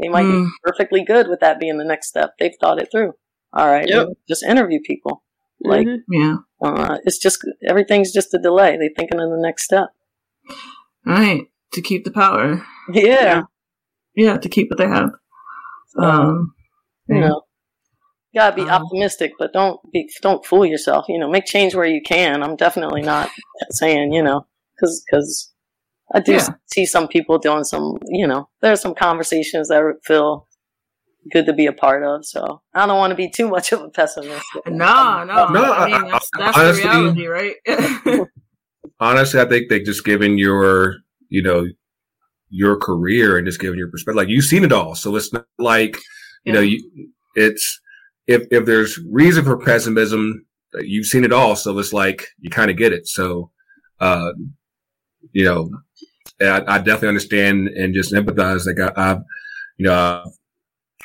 [0.00, 0.44] They might Mm.
[0.46, 2.34] be perfectly good with that being the next step.
[2.38, 3.14] They've thought it through.
[3.52, 4.08] All right, Yep.
[4.28, 5.24] just interview people.
[5.60, 5.98] Like Mhm.
[6.08, 6.36] yeah.
[6.62, 8.76] uh, it's just everything's just a delay.
[8.76, 9.88] They're thinking of the next step.
[11.06, 11.42] All right.
[11.72, 12.64] To keep the power.
[12.92, 13.42] Yeah,
[14.14, 15.10] Yeah, to keep what they have.
[15.98, 16.54] Um,
[17.08, 17.42] you know,
[18.34, 21.06] gotta be Um, optimistic, but don't be don't fool yourself.
[21.08, 22.42] You know, make change where you can.
[22.42, 23.30] I'm definitely not
[23.70, 24.46] saying you know
[24.78, 25.52] because because
[26.14, 26.48] I do Yeah.
[26.66, 27.98] see some people doing some.
[28.06, 30.46] You know, there's some conversations that feel
[31.32, 32.24] good to be a part of.
[32.24, 34.44] So I don't want to be too much of a pessimist.
[34.66, 38.26] no, no, No, I I- mean that's, that's honestly- the reality, right?
[39.00, 40.96] Honestly, I think they just given your
[41.28, 41.66] you know
[42.50, 44.16] your career and just giving your perspective.
[44.16, 45.96] Like you've seen it all, so it's not like
[46.44, 46.80] you know you.
[47.36, 47.80] It's
[48.26, 50.44] if if there's reason for pessimism,
[50.80, 53.06] you've seen it all, so it's like you kind of get it.
[53.06, 53.52] So,
[54.00, 54.32] uh,
[55.32, 55.70] you know,
[56.40, 58.66] I, I definitely understand and just empathize.
[58.66, 59.22] Like I, I've,
[59.76, 60.24] you know,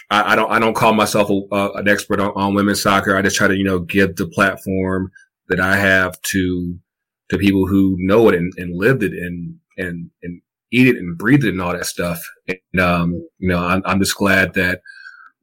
[0.10, 3.16] I, I don't I don't call myself a, uh, an expert on, on women's soccer.
[3.16, 5.12] I just try to you know give the platform
[5.50, 6.78] that I have to
[7.30, 10.42] to people who know it and, and lived it and and and
[10.72, 12.20] eat it and breathe it and all that stuff.
[12.48, 14.82] And um, you know, I'm, I'm just glad that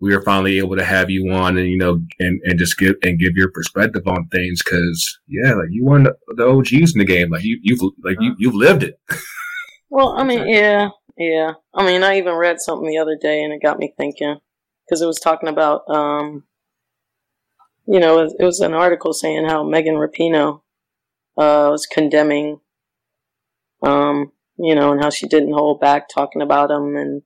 [0.00, 2.96] we are finally able to have you on and you know and, and just give
[3.02, 6.02] and give your perspective on things because yeah, like you were
[6.36, 8.98] the OGs in the game, like you you've like you you've lived it.
[9.90, 11.54] Well, I mean, yeah, yeah.
[11.74, 14.36] I mean, I even read something the other day, and it got me thinking
[14.86, 16.44] because it was talking about, um,
[17.86, 20.62] you know, it was, it was an article saying how Megan Rapinoe
[21.36, 22.60] uh, was condemning,
[23.82, 27.22] um, you know, and how she didn't hold back talking about him, and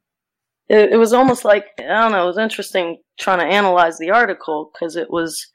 [0.69, 2.25] it, it was almost like I don't know.
[2.25, 5.51] It was interesting trying to analyze the article because it was.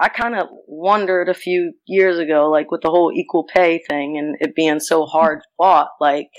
[0.00, 4.16] I kind of wondered a few years ago, like with the whole equal pay thing
[4.16, 6.30] and it being so hard fought, like,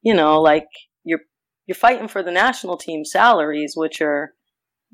[0.00, 0.68] you know, like
[1.04, 1.20] you're
[1.66, 4.32] you're fighting for the national team salaries, which are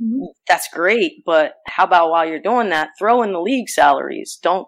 [0.02, 0.24] mm-hmm.
[0.48, 4.40] that's great, but how about while you're doing that, throw in the league salaries?
[4.42, 4.66] Don't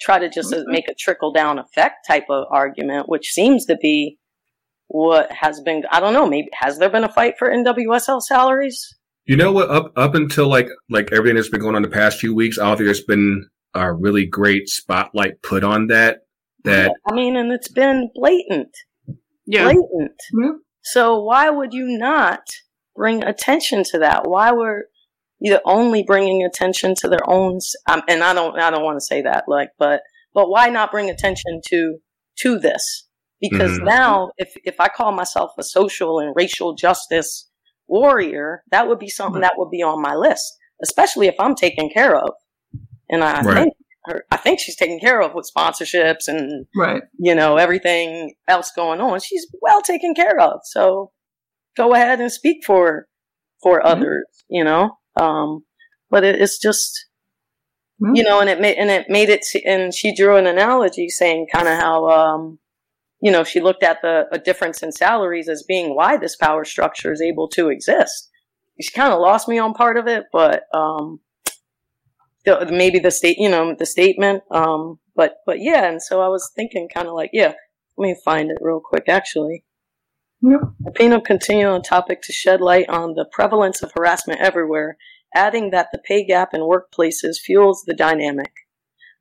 [0.00, 4.18] try to just make a trickle down effect type of argument, which seems to be
[4.88, 5.84] what has been.
[5.90, 6.26] I don't know.
[6.26, 8.94] Maybe has there been a fight for NWSL salaries?
[9.24, 9.70] You know what?
[9.70, 12.64] Up up until like like everything that's been going on the past few weeks, I
[12.66, 16.20] don't think there's been a really great spotlight put on that.
[16.64, 18.74] That I mean, and it's been blatant,
[19.46, 19.64] Yeah.
[19.64, 20.16] blatant.
[20.32, 20.52] Yeah.
[20.82, 22.40] So why would you not
[22.96, 24.28] bring attention to that?
[24.28, 24.86] Why were
[25.38, 27.58] you only bringing attention to their own?
[27.86, 30.02] Um, and I don't, I don't want to say that, like, but,
[30.34, 31.98] but why not bring attention to
[32.40, 33.07] to this?
[33.40, 33.84] Because Mhm.
[33.84, 37.48] now, if if I call myself a social and racial justice
[37.86, 41.88] warrior, that would be something that would be on my list, especially if I'm taken
[41.88, 42.34] care of.
[43.08, 43.54] And I Right.
[43.54, 43.74] think,
[44.06, 47.02] her, I think she's taken care of with sponsorships and right.
[47.18, 49.20] you know, everything else going on.
[49.20, 50.60] She's well taken care of.
[50.64, 51.12] So
[51.76, 53.06] go ahead and speak for
[53.62, 53.86] for Mhm.
[53.86, 54.98] others, you know.
[55.16, 55.64] Um,
[56.10, 57.06] but it, it's just
[58.14, 59.44] you know, and it made and it made it.
[59.64, 62.58] And she drew an analogy saying kind of how um,
[63.20, 66.64] you know she looked at the a difference in salaries as being why this power
[66.64, 68.30] structure is able to exist.
[68.80, 71.20] She kind of lost me on part of it, but um,
[72.44, 74.44] the, maybe the state, you know, the statement.
[74.50, 77.54] Um, but but yeah, and so I was thinking kind of like, yeah,
[77.96, 79.04] let me find it real quick.
[79.08, 79.64] Actually,
[80.40, 80.60] Yep.
[80.84, 84.96] Rapinoe continued on topic to shed light on the prevalence of harassment everywhere,
[85.34, 88.52] adding that the pay gap in workplaces fuels the dynamic.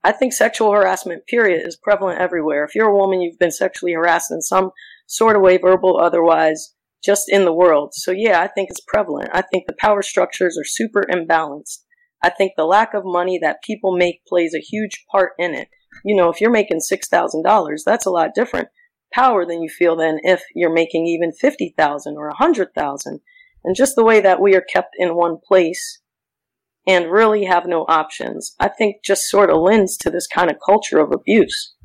[0.07, 2.63] I think sexual harassment, period, is prevalent everywhere.
[2.63, 4.71] If you're a woman, you've been sexually harassed in some
[5.05, 7.93] sort of way, verbal, otherwise, just in the world.
[7.93, 9.31] So yeah, I think it's prevalent.
[9.33, 11.79] I think the power structures are super imbalanced.
[12.23, 15.67] I think the lack of money that people make plays a huge part in it.
[16.05, 18.69] You know, if you're making $6,000, that's a lot different
[19.13, 23.19] power than you feel than if you're making even 50,000 or 100,000.
[23.65, 25.99] And just the way that we are kept in one place
[26.87, 30.57] and really have no options, I think just sort of lends to this kind of
[30.65, 31.75] culture of abuse.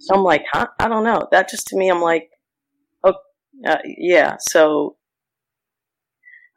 [0.00, 0.68] So I'm like, huh?
[0.80, 1.28] I don't know.
[1.30, 2.30] That just to me, I'm like,
[3.04, 3.14] oh,
[3.66, 4.36] uh, yeah.
[4.40, 4.96] So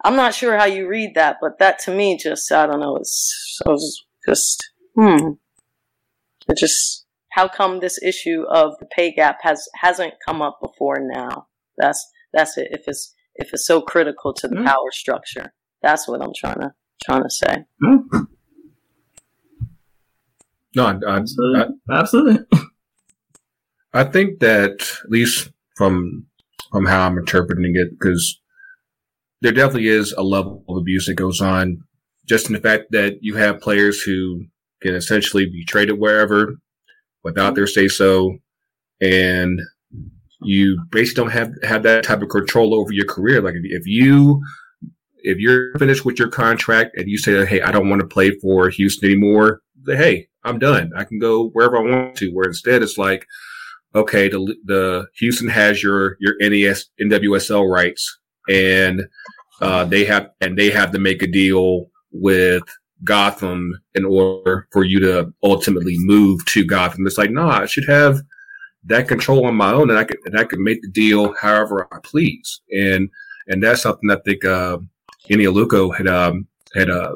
[0.04, 2.96] I'm not sure how you read that, but that to me just, I don't know,
[2.96, 5.32] it's, it's just, hmm.
[6.48, 10.98] It just, how come this issue of the pay gap has, hasn't come up before
[11.00, 11.48] now?
[11.78, 12.70] That's, that's it.
[12.72, 14.66] If it's, if it's so critical to the mm-hmm.
[14.66, 16.74] power structure, that's what I'm trying to,
[17.04, 17.66] trying to say.
[17.84, 18.24] Mm-hmm.
[20.76, 21.62] No, I, I, absolutely.
[21.90, 22.46] I, absolutely.
[23.94, 26.28] I think that at least from
[26.72, 28.40] from how I'm interpreting it, because
[29.42, 31.84] there definitely is a level of abuse that goes on,
[32.26, 34.46] just in the fact that you have players who
[34.82, 36.56] can essentially be traded wherever
[37.24, 38.38] without their say so,
[39.02, 39.60] and
[40.42, 43.42] you basically don't have have that type of control over your career.
[43.42, 44.42] Like if, if you
[45.24, 48.32] if you're finished with your contract and you say, "Hey, I don't want to play
[48.40, 50.92] for Houston anymore," say, "Hey, I'm done.
[50.96, 53.26] I can go wherever I want to." Where instead it's like,
[53.96, 58.20] okay, the, the Houston has your, your NES, NWSL rights
[58.50, 59.04] and,
[59.60, 62.64] uh, they have, and they have to make a deal with
[63.04, 67.06] Gotham in order for you to ultimately move to Gotham.
[67.06, 68.22] It's like, no, nah, I should have
[68.86, 71.88] that control on my own and I could, and I could make the deal however
[71.92, 72.62] I please.
[72.72, 73.10] And,
[73.48, 74.78] and that's something I think, uh,
[75.32, 77.16] Ime Aluko had, um, had, uh,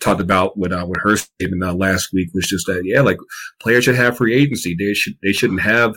[0.00, 3.18] talked about with uh, with her statement uh, last week was just that yeah, like
[3.60, 4.74] players should have free agency.
[4.74, 5.94] They should they shouldn't have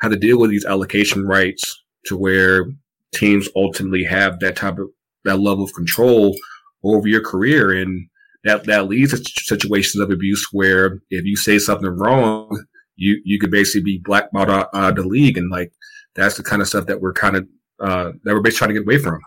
[0.00, 2.66] have to deal with these allocation rights to where
[3.14, 4.88] teams ultimately have that type of
[5.24, 6.36] that level of control
[6.82, 7.72] over your career.
[7.72, 8.08] And
[8.42, 12.64] that that leads to situations of abuse where if you say something wrong
[12.96, 15.38] you you could basically be blackballed out, out of the league.
[15.38, 15.72] And like
[16.14, 17.48] that's the kind of stuff that we're kind of
[17.80, 19.20] uh, that we're basically trying to get away from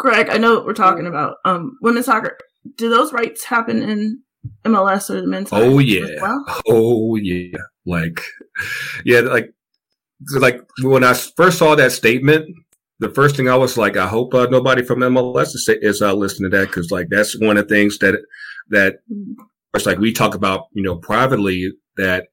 [0.00, 2.38] Greg, I know what we're talking about um, women's soccer
[2.76, 4.22] do those rights happen in
[4.64, 5.50] MLS or the men's?
[5.52, 6.44] Oh yeah, well?
[6.68, 7.58] oh yeah.
[7.84, 8.22] Like,
[9.04, 9.52] yeah, like,
[10.38, 12.46] like when I first saw that statement,
[12.98, 16.14] the first thing I was like, I hope uh, nobody from MLS is, is uh,
[16.14, 18.22] listening to that because like that's one of the things that
[18.70, 19.00] that
[19.74, 22.28] it's like we talk about, you know, privately that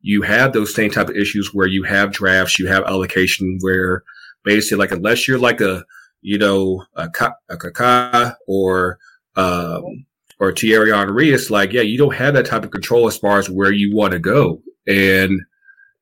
[0.00, 4.02] you have those same type of issues where you have drafts, you have allocation where
[4.44, 5.84] basically like unless you're like a
[6.22, 7.10] you know a,
[7.50, 8.98] a Kaká or
[9.36, 10.06] um,
[10.42, 13.38] or Thierry Henry, it's like, yeah, you don't have that type of control as far
[13.38, 14.60] as where you want to go.
[14.88, 15.40] And,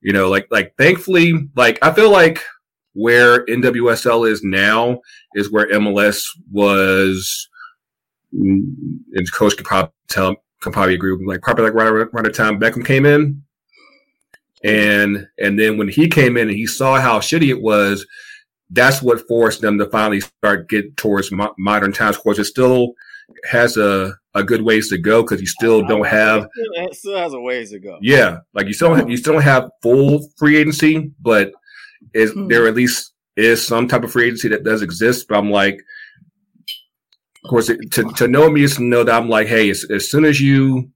[0.01, 2.43] you know, like, like thankfully, like, I feel like
[2.95, 5.01] where NWSL is now
[5.35, 7.49] is where MLS was,
[8.35, 8.63] mm,
[9.13, 12.25] and coach could probably tell, can probably agree with me, like, probably like right around
[12.25, 13.43] the time Beckham came in.
[14.65, 18.07] And, and then when he came in and he saw how shitty it was,
[18.71, 22.17] that's what forced them to finally start get towards mo- modern times.
[22.17, 22.95] Of course, it still,
[23.45, 27.33] has a, a good ways to go because you still don't have it still has
[27.33, 27.99] a ways to go.
[28.01, 31.53] Yeah, like you still have, you still don't have full free agency, but
[32.15, 32.49] is mm-hmm.
[32.49, 35.27] there at least is some type of free agency that does exist?
[35.29, 35.81] But I'm like,
[37.45, 40.11] of course, to to know me is to know that I'm like, hey, as, as
[40.11, 40.91] soon as you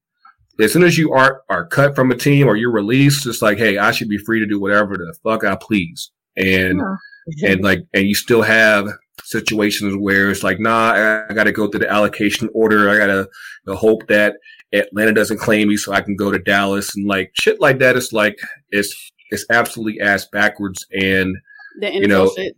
[0.61, 3.59] as soon as you are are cut from a team or you're released, it's like,
[3.59, 6.97] hey, I should be free to do whatever the fuck I please, and yeah.
[7.43, 8.89] And like, and you still have
[9.22, 12.91] situations where it's like, nah, I got to go through the allocation order.
[12.91, 13.29] I got to
[13.66, 14.37] you know, hope that
[14.72, 17.97] Atlanta doesn't claim me so I can go to Dallas and like shit like that.
[17.97, 18.39] It's like,
[18.70, 20.87] it's, it's absolutely ass backwards.
[20.93, 21.37] And,
[21.81, 22.55] you know, shit.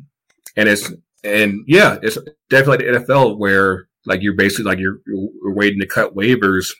[0.56, 0.92] and it's,
[1.22, 2.18] and yeah, it's
[2.50, 6.72] definitely the NFL where like you're basically like you're, you're waiting to cut waivers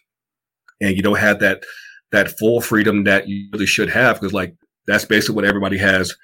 [0.81, 1.63] and you don't have that,
[2.13, 4.21] that full freedom that you really should have.
[4.21, 4.55] Cause like
[4.87, 6.15] that's basically what everybody has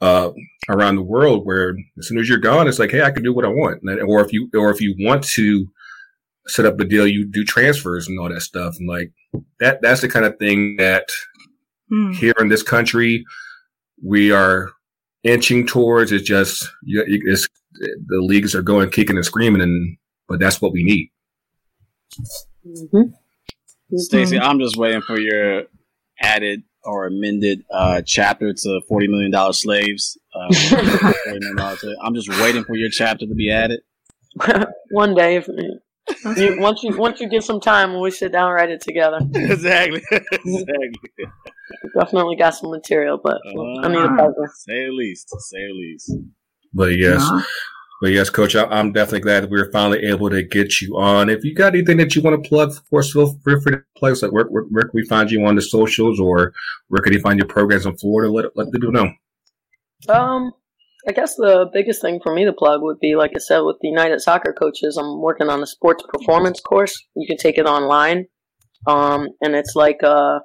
[0.00, 0.30] uh,
[0.68, 3.32] around the world where as soon as you're gone, it's like, hey, I can do
[3.32, 3.82] what I want.
[4.06, 5.66] Or if you or if you want to
[6.46, 8.74] set up a deal, you do transfers and all that stuff.
[8.78, 9.12] And like
[9.60, 11.08] that that's the kind of thing that
[11.88, 12.12] hmm.
[12.12, 13.24] here in this country
[14.02, 14.70] we are
[15.22, 16.12] inching towards.
[16.12, 17.48] It's just it's,
[17.80, 19.96] the leagues are going kicking and screaming, and
[20.28, 21.10] but that's what we need.
[22.66, 23.96] Mm-hmm.
[23.96, 25.64] Staci, I'm just waiting for your
[26.20, 30.18] added or amended uh, chapter to Forty Million Dollar Slaves.
[30.34, 30.48] Uh,
[32.02, 33.80] I'm just waiting for your chapter to be added.
[34.90, 38.46] One day, if, you, once you once you get some time, when we sit down
[38.46, 39.18] and write it together.
[39.34, 40.02] exactly.
[40.10, 40.92] exactly.
[41.98, 44.46] Definitely got some material, but uh, I need a puzzle.
[44.54, 45.30] Say at least.
[45.30, 46.12] Say at least.
[46.72, 47.22] But yes,
[48.00, 50.96] but yes, Coach, I, I'm definitely glad that we were finally able to get you
[50.96, 51.28] on.
[51.28, 54.20] If you got anything that you want to plug, of course, feel free to plug.
[54.22, 56.52] Like where, where, where can we find you on the socials, or
[56.88, 58.32] where can you find your programs in Florida?
[58.32, 59.10] Let let the people know.
[60.08, 60.52] Um,
[61.08, 63.76] I guess the biggest thing for me to plug would be, like I said, with
[63.80, 67.06] the United Soccer Coaches, I'm working on a sports performance course.
[67.14, 68.26] You can take it online,
[68.86, 70.40] um, and it's like uh,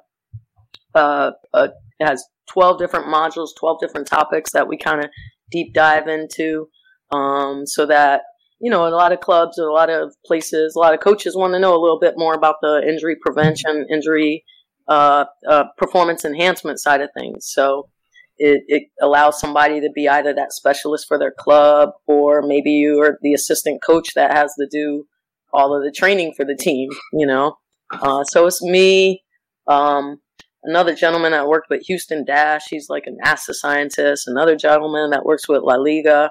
[0.94, 5.10] uh, uh, it has 12 different modules, 12 different topics that we kind of
[5.50, 6.68] deep dive into,
[7.12, 8.22] um, so that
[8.60, 11.54] you know, a lot of clubs, a lot of places, a lot of coaches want
[11.54, 14.44] to know a little bit more about the injury prevention, injury
[14.86, 17.46] uh, uh, performance enhancement side of things.
[17.50, 17.88] So
[18.36, 23.00] it, it allows somebody to be either that specialist for their club or maybe you
[23.00, 25.06] are the assistant coach that has to do
[25.52, 27.56] all of the training for the team, you know.
[27.90, 29.22] Uh, so it's me,
[29.68, 30.20] um,
[30.64, 35.24] another gentleman that worked with Houston Dash, he's like a NASA scientist, another gentleman that
[35.24, 36.30] works with La Liga,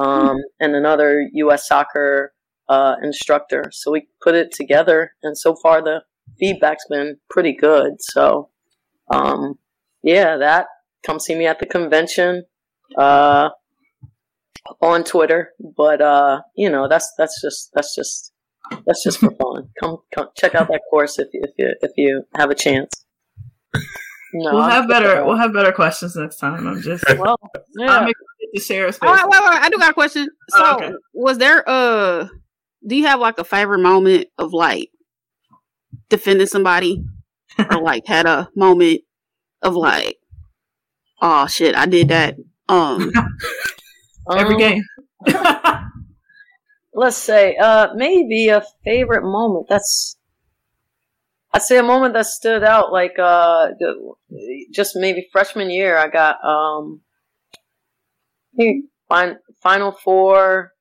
[0.00, 1.68] um, and another U.S.
[1.68, 2.32] soccer
[2.68, 3.64] uh, instructor.
[3.72, 6.02] So we put it together, and so far the
[6.38, 7.94] feedback's been pretty good.
[8.00, 8.48] So,
[9.10, 9.58] um,
[10.02, 10.66] yeah, that
[11.04, 12.44] come see me at the convention
[12.96, 13.50] uh,
[14.80, 15.50] on Twitter.
[15.76, 18.32] But uh, you know, that's that's just that's just
[18.86, 19.68] that's just for fun.
[19.80, 22.99] Come come check out that course if you if you if you have a chance.
[24.32, 25.24] No, we'll have better.
[25.24, 26.66] We'll have better questions next time.
[26.66, 27.04] I'm just.
[27.18, 27.36] Well,
[27.76, 27.98] yeah.
[27.98, 29.08] I'm excited to share a space.
[29.10, 30.28] Oh, wait, wait, wait, I do got a question.
[30.50, 30.92] So, Oh, okay.
[31.14, 32.28] was there uh
[32.86, 34.90] do you have like a favorite moment of like
[36.08, 37.04] defending somebody,
[37.58, 39.00] or like had a moment
[39.62, 40.16] of like,
[41.20, 42.36] oh shit, I did that.
[42.68, 43.10] Um,
[44.36, 44.84] Every Um, game.
[46.94, 50.16] let's say uh maybe a favorite moment that's
[51.54, 53.68] i'd say a moment that stood out like uh
[54.72, 57.00] just maybe freshman year i got um
[58.56, 60.72] fin- final four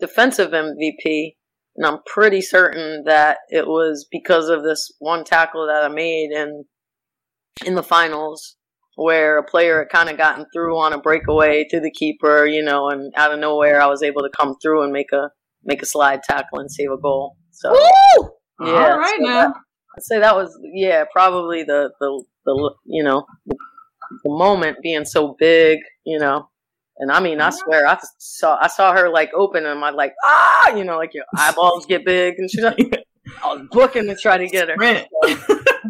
[0.00, 1.34] defensive mvp
[1.76, 6.30] and i'm pretty certain that it was because of this one tackle that i made
[6.30, 6.64] in
[7.64, 8.56] in the finals
[8.96, 12.62] where a player had kind of gotten through on a breakaway to the keeper, you
[12.62, 15.30] know, and out of nowhere I was able to come through and make a
[15.64, 17.36] make a slide tackle and save a goal.
[17.50, 18.30] So woo!
[18.60, 19.40] yeah, All right so now.
[19.48, 19.54] that-
[19.96, 23.56] I'd say that was yeah probably the the the you know the,
[24.26, 26.48] moment being so big, you know.
[26.98, 30.14] And I mean, I swear, I saw I saw her like open, and I'm like,
[30.24, 32.78] ah, you know, like your eyeballs get big, and she's like,
[33.42, 34.76] I was booking to try to get her.
[34.76, 35.08] Rent.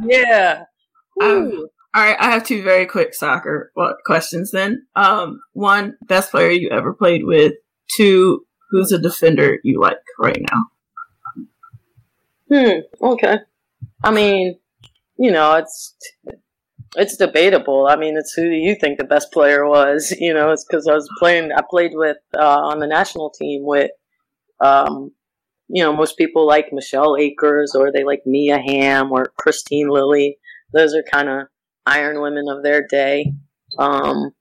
[0.07, 0.65] Yeah.
[1.23, 4.85] Um, All right, I have two very quick soccer well, questions then.
[4.97, 7.53] Um, one, best player you ever played with.
[7.97, 10.65] Two, who's a defender you like right now?
[12.51, 12.81] Hmm.
[13.01, 13.39] Okay.
[14.05, 14.59] I mean,
[15.17, 15.97] you know, it's
[16.97, 17.87] it's debatable.
[17.89, 20.15] I mean, it's who do you think the best player was?
[20.19, 21.53] You know, it's because I was playing.
[21.53, 23.91] I played with uh, on the national team with,
[24.61, 25.13] um,
[25.69, 30.39] you know, most people like Michelle Akers or they like Mia Hamm or Kristine Lilly.
[30.73, 31.47] Those are kind of
[31.87, 33.33] iron women of their day.
[33.79, 34.33] Um,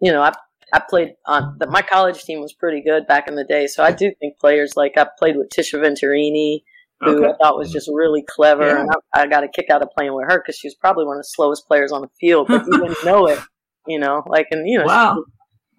[0.00, 0.32] you know, I
[0.72, 3.82] I played on the, my college team was pretty good back in the day, so
[3.82, 6.62] I do think players like I played with Tisha Venturini,
[7.02, 8.80] who I thought was just really clever, Yeah.
[8.80, 11.04] and I, I got a kick out of playing with her because she was probably
[11.06, 13.38] one of the slowest players on the field, but you didn't know it,
[13.86, 14.22] you know.
[14.26, 15.24] Like, and you know, Wow.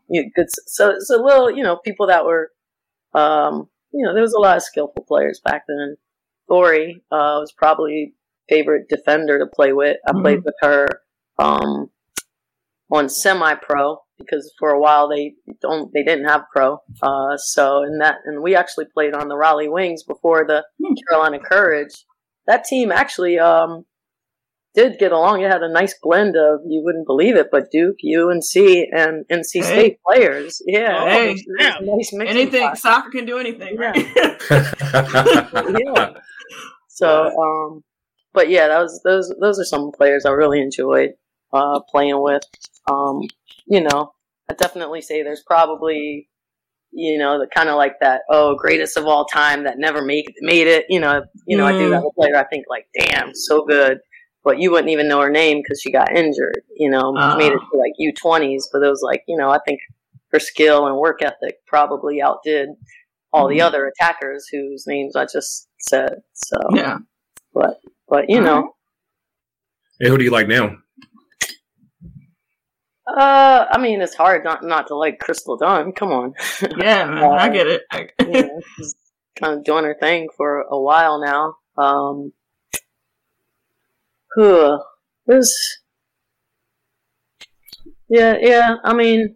[0.09, 0.47] you good.
[0.67, 2.51] So it's a little, you know, people that were,
[3.13, 5.97] um, you know, there was a lot of skillful players back then.
[6.49, 8.13] Lori uh, was probably
[8.49, 9.97] favorite defender to play with.
[10.07, 10.45] I played Mhm.
[10.45, 10.87] with her
[11.39, 11.89] um,
[12.91, 16.77] on semi-pro because for a while they don't they didn't have pro.
[17.01, 20.93] Uh, so in that and we actually played on the Raleigh Wings before the Hmm.
[21.09, 22.05] Carolina Courage.
[22.47, 23.85] That team actually um,
[24.73, 25.41] did get along.
[25.41, 28.55] It had a nice blend of you wouldn't believe it, but Duke, UNC,
[28.93, 29.61] and NC Hey.
[29.61, 30.61] State players.
[30.65, 31.31] Yeah, Hey.
[31.31, 32.77] it was a nice mixing Anything pot.
[32.77, 33.95] soccer can do anything, right?
[35.79, 36.13] yeah.
[36.87, 37.83] So, um,
[38.33, 39.33] but yeah, that was those.
[39.39, 41.11] Those are some players I really enjoyed
[41.53, 42.43] uh, playing with.
[42.89, 43.21] Um,
[43.65, 44.13] you know,
[44.49, 46.29] I definitely say there's probably,
[46.91, 48.21] you know, the kind of like that.
[48.29, 50.85] Oh, greatest of all time that never make made it.
[50.89, 51.93] You know, you know, I do Mm.
[51.93, 52.35] have a player.
[52.35, 53.99] I think like, damn, so good.
[54.43, 56.63] But you wouldn't even know her name because she got injured.
[56.75, 57.35] You know, Ah.
[57.37, 58.69] made it to like U20s.
[58.73, 59.79] But it was like, you know, I think
[60.31, 62.69] her skill and work ethic probably outdid
[63.33, 63.65] all the Mhm.
[63.65, 66.21] other attackers whose names I just said.
[66.33, 66.97] So, yeah.
[67.53, 67.79] but
[68.09, 68.73] but you know,
[69.99, 70.77] hey, who do you like now?
[73.07, 75.91] Uh, I mean, it's hard not not to like Crystal Dunn.
[75.93, 76.33] Come on,
[76.77, 77.23] Yeah, man.
[77.23, 77.81] I get it.
[77.91, 78.95] I- you know, she's
[79.39, 81.55] kind of doing her thing for a while now.
[81.83, 82.33] Um,
[84.37, 84.79] huh,
[85.25, 85.79] there's,
[88.09, 88.75] yeah, yeah.
[88.83, 89.35] I mean,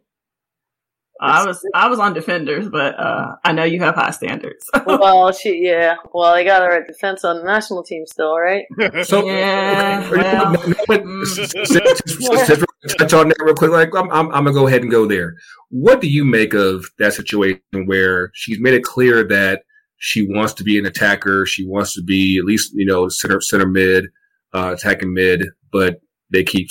[1.25, 4.69] I was I was on defenders, but uh, I know you have high standards.
[4.85, 5.95] well, she yeah.
[6.13, 8.65] Well, they got her at defense on the national team still, right?
[9.05, 12.65] So, Yeah, okay, well, no, no, but mm.
[12.97, 13.71] touch on that real quick.
[13.71, 15.35] Like, I'm, I'm, I'm gonna go ahead and go there.
[15.69, 19.63] What do you make of that situation where she's made it clear that
[19.97, 23.41] she wants to be an attacker, she wants to be at least you know center
[23.41, 24.05] center mid,
[24.53, 26.67] uh, attacking mid, but they keep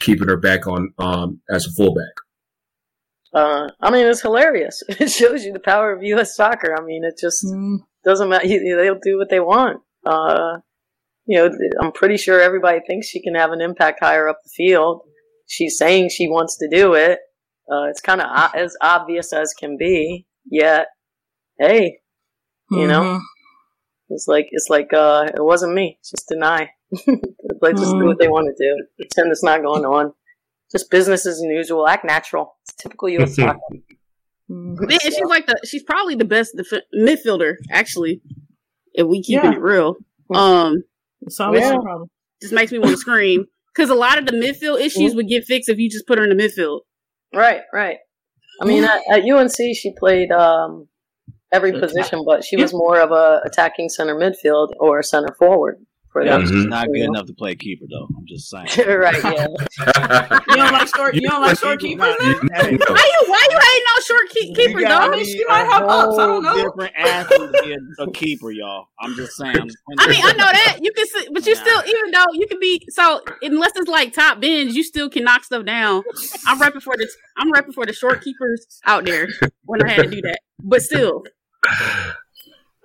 [0.00, 2.14] keeping her back on um as a fullback.
[3.34, 4.82] Uh, I mean, it's hilarious.
[4.88, 6.36] It shows you the power of U.S.
[6.36, 6.74] soccer.
[6.78, 7.78] I mean, it just Mm.
[8.04, 8.46] doesn't matter.
[8.48, 9.82] They'll do what they want.
[10.04, 10.58] Uh,
[11.26, 11.50] you know,
[11.80, 15.02] I'm pretty sure everybody thinks she can have an impact higher up the field.
[15.48, 17.18] She's saying she wants to do it.
[17.70, 20.26] Uh, it's kind of o- as obvious as can be.
[20.48, 20.86] Yet,
[21.58, 21.98] hey,
[22.70, 23.20] you know, Mhm.
[24.10, 25.98] it's like it's like uh, it wasn't me.
[26.08, 26.70] Just deny.
[27.60, 28.86] like just do what they want to do.
[28.96, 30.12] Pretend it's not going on.
[30.72, 31.86] Just business as usual.
[31.86, 32.56] Act natural.
[32.64, 33.36] It's typical U.S.
[33.36, 33.58] soccer.
[34.48, 38.20] And she's like the she's probably the best def- midfielder actually.
[38.94, 39.56] If we keeping Yeah.
[39.58, 39.96] it real,
[40.32, 40.84] um,
[41.22, 41.74] It's always Yeah.
[41.74, 42.08] a problem.
[42.40, 45.44] just makes me want to scream because a lot of the midfield issues would get
[45.44, 46.82] fixed if you just put her in the midfield.
[47.34, 47.98] Right, right.
[48.62, 50.86] I mean, at, at UNC, she played um,
[51.52, 55.95] every position, but she was more of a attacking center midfield or center forward for
[56.24, 56.46] Yeah, them.
[56.46, 56.68] she's Mhm.
[56.68, 57.04] not good Yeah.
[57.06, 58.08] enough to play keeper though.
[58.16, 58.66] I'm just saying.
[58.88, 59.46] right, yeah.
[60.48, 61.14] You don't like short.
[61.14, 62.14] You don't like short keepers.
[62.20, 62.72] You- Then?
[62.72, 62.84] you know.
[62.88, 65.02] Why you why you hating on short keep, keeper You dog?
[65.10, 66.54] gotta mean, she might have ups, I don't whole know.
[66.56, 68.86] Different athlete to be a, a keeper, y'all.
[69.00, 69.56] I'm just saying.
[69.58, 71.60] I'm I mean, I know that you can, see, but you Nah.
[71.60, 75.24] still, even though you can be so, unless it's like top bins, you still can
[75.24, 76.02] knock stuff down.
[76.46, 79.28] I'm repping for the, I'm repping for the short keepers out there
[79.64, 80.38] when I had to do that.
[80.62, 81.24] But still,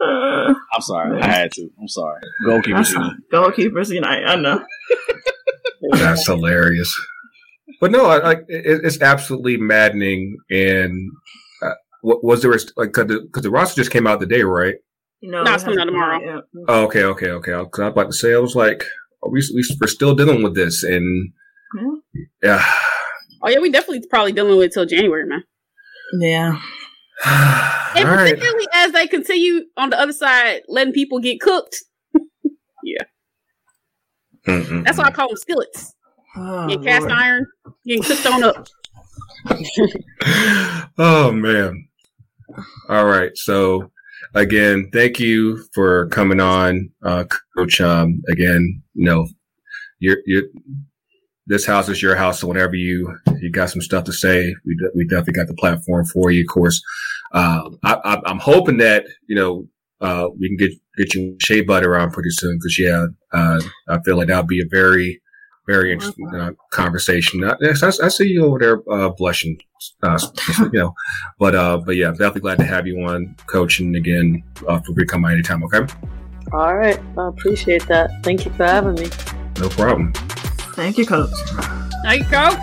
[0.01, 1.21] Uh, I'm sorry.
[1.21, 1.69] I had to.
[1.79, 2.21] I'm sorry.
[2.45, 2.93] Goalkeepers.
[2.93, 2.93] that's
[3.31, 4.23] goalkeepers unite.
[4.25, 4.63] I know.
[5.93, 6.93] That's hilarious.
[7.79, 10.37] But no, like it, it's absolutely maddening.
[10.49, 11.11] And
[11.63, 11.71] uh,
[12.01, 14.75] what was there like because the, 'cause the roster just came out today, right?
[15.23, 16.19] No, No, it's coming out tomorrow.
[16.23, 16.39] Yeah.
[16.67, 17.51] Oh, okay, okay, okay.
[17.63, 18.83] Because I was about to say, I was like,
[19.23, 21.33] are we, we we're still dealing with this, and
[22.43, 22.63] yeah,
[23.41, 25.43] oh yeah, we definitely probably dealing with it till January, man.
[26.19, 26.59] Yeah.
[27.93, 28.33] And all right.
[28.33, 31.75] particularly as they continue on the other side, letting people get cooked.
[34.47, 34.85] Mm-mm.
[34.85, 35.93] That's why I call them skillets.
[36.35, 37.11] Oh, Get cast Lord.
[37.11, 37.45] iron,
[37.85, 38.67] getting cooked on up.
[40.97, 41.87] oh man.
[42.89, 43.31] All right.
[43.35, 43.91] So
[44.33, 47.25] again, thank you for coming on, uh,
[47.57, 47.81] Coach.
[47.81, 49.27] Um, again, you know,
[49.99, 50.43] you're, you're,
[51.51, 52.39] this house is your house.
[52.39, 55.53] So whenever you, you got some stuff to say, we, de- we definitely got the
[55.53, 56.41] platform for you.
[56.41, 56.81] Of course,
[57.33, 59.67] um, I, I'm hoping that, you know,
[59.99, 62.57] uh, we can get, get you shea butter on pretty soon.
[62.61, 65.21] Cause yeah, uh, I feel like that'll be a very,
[65.67, 67.43] very interesting uh, conversation.
[67.43, 69.59] Uh, I, I see you over there uh, blushing,
[70.03, 70.19] uh,
[70.59, 70.93] you know,
[71.37, 73.79] but uh, but yeah, definitely glad to have you on, coach.
[73.79, 75.63] And again, uh, feel free to come by anytime.
[75.65, 75.85] Okay,
[76.53, 76.99] All right.
[77.17, 78.23] I appreciate that.
[78.23, 79.09] Thank you for having me.
[79.59, 80.13] no problem.
[80.73, 81.29] Thank you, coach.
[82.03, 82.57] There you go.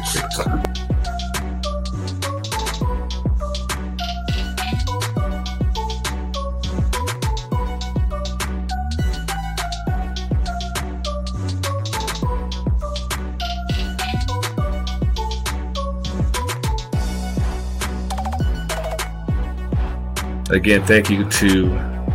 [20.51, 21.69] Again, thank you to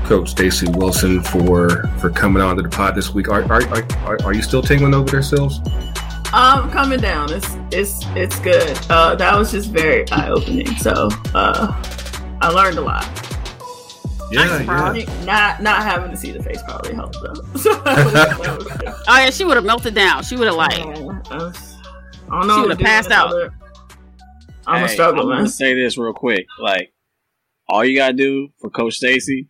[0.06, 3.30] Coach Staci Wilson for for coming on to the pod this week.
[3.30, 3.62] Are are
[4.06, 5.22] are, are you still tingling over there,
[6.34, 6.64] Sills?
[6.64, 7.32] Um, coming down.
[7.32, 8.78] It's it's it's good.
[8.90, 10.68] Uh, that was just very eye opening.
[10.78, 11.72] So, uh,
[12.42, 13.06] I learned a lot.
[14.32, 14.62] Yeah,
[14.94, 15.24] yeah.
[15.26, 17.34] not not having to see the face probably helped though.
[17.60, 18.14] So was,
[18.66, 19.04] was.
[19.08, 20.24] Oh yeah, she would have melted down.
[20.24, 21.52] She would have like, Uh,
[22.32, 22.56] I don't know.
[22.56, 23.28] She would've passed out.
[23.28, 23.54] other-
[24.66, 25.38] I'm Hey, a struggle, I'm man.
[25.40, 26.46] gonna say this real quick.
[26.60, 26.94] Like,
[27.70, 29.50] all you gotta do for Coach Staci,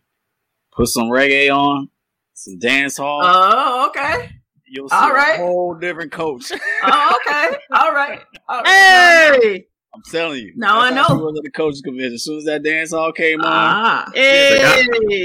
[0.74, 1.88] put some reggae on,
[2.34, 3.20] some dance hall.
[3.22, 4.32] Oh, okay.
[4.74, 6.50] You'll see all a whole different coach.
[6.86, 7.56] Oh, okay.
[7.72, 8.20] All right.
[8.48, 9.38] All right.
[9.42, 10.52] hey, I'm telling you.
[10.56, 11.20] Now I That's how know.
[11.20, 12.14] she was at the coaches convention.
[12.14, 15.24] As soon as that dance hall came on, Ah, hey,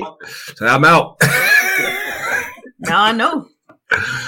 [0.55, 1.17] So I'm out.
[2.79, 3.47] now I know.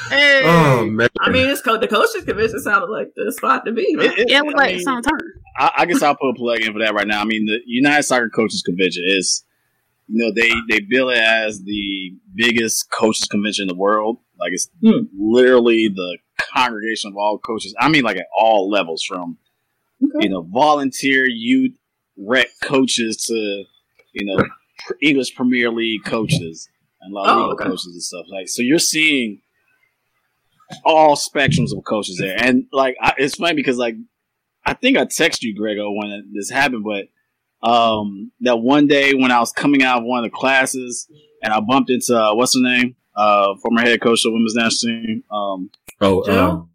[0.10, 0.41] hey.
[0.43, 1.07] oh man.
[1.19, 3.95] I mean, it's co- the coaches convention sounded like the spot to be.
[3.95, 4.07] Man.
[4.07, 5.19] it- it- yeah, it was I like mean, some turn.
[5.57, 7.22] I, I guess I'll put a plug in for that right now.
[7.22, 9.43] I mean, the United Soccer Coaches Convention is,
[10.07, 14.18] you know, they they bill it as the biggest coaches convention in the world.
[14.41, 15.05] Like it's Hmm.
[15.18, 16.18] literally the
[16.53, 17.73] congregation of all coaches.
[17.80, 19.38] I mean, like at all levels, from
[20.03, 20.26] Okay.
[20.26, 21.73] you know volunteer youth
[22.18, 23.34] rec coaches to
[24.13, 24.43] you know
[25.01, 26.68] English Premier League coaches
[27.01, 27.65] and La Liga Oh, okay.
[27.65, 28.26] coaches and stuff.
[28.30, 29.41] Like so, you're seeing
[30.85, 33.95] all spectrums of coaches there, and like I, it's funny because like
[34.65, 37.07] I think I texted you, Grego, when this happened, but
[37.68, 41.07] um, that one day when I was coming out of one of the classes
[41.43, 45.01] and I bumped into uh, what's her name, uh, former head coach of women's national
[45.03, 45.23] team.
[45.31, 45.69] Um,
[45.99, 46.39] Oh, Jill?
[46.39, 46.69] um,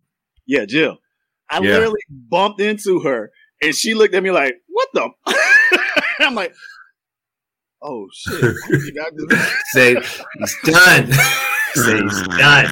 [0.46, 0.98] yeah, Jill.
[1.50, 1.72] I Yeah.
[1.72, 3.30] literally bumped into her,
[3.62, 5.08] and she looked at me like, "What the?"
[6.20, 6.54] I'm like,
[7.82, 9.28] "Oh shit!" You
[9.72, 11.12] say he's done.
[11.74, 12.68] say he's done.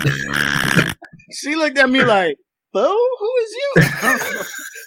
[1.32, 2.36] she looked at me like,
[2.72, 2.80] "Boo,
[3.18, 3.72] who is you?"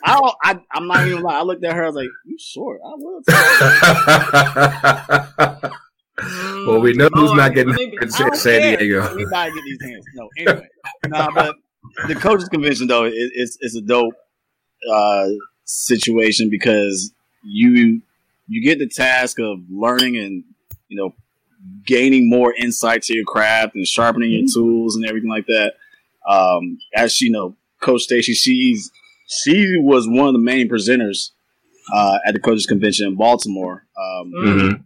[0.03, 1.37] I, don't, I I'm not even lying.
[1.39, 1.83] I looked at her.
[1.83, 2.79] I was like, "You short?
[2.85, 2.91] I
[5.65, 5.77] will."
[6.21, 8.77] You." well, we know who's not getting let me be- in San don't San care.
[8.77, 9.13] Diego.
[9.13, 10.05] Anybody get these hands?
[10.15, 10.29] No.
[10.37, 10.67] Anyway,
[11.07, 11.55] nah, but
[12.07, 14.13] the coaches convention though, it, it's it's a dope
[14.91, 15.27] uh,
[15.65, 17.11] situation because
[17.43, 18.01] you
[18.47, 20.43] you get the task of learning and
[20.87, 21.13] you know
[21.85, 25.73] gaining more insight to your craft and sharpening your tools and everything like that.
[26.27, 28.91] Um, as you know, Coach Staci, she's
[29.27, 31.31] she was one of the main presenters
[31.93, 34.83] uh, at the coaches convention in Baltimore, um, Mhm.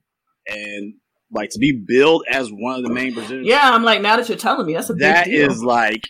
[0.48, 0.94] and
[1.32, 3.46] like to be billed as one of the main presenters.
[3.46, 5.50] Yeah, I'm like, now that you're telling me, that's a big That deal.
[5.50, 6.04] is like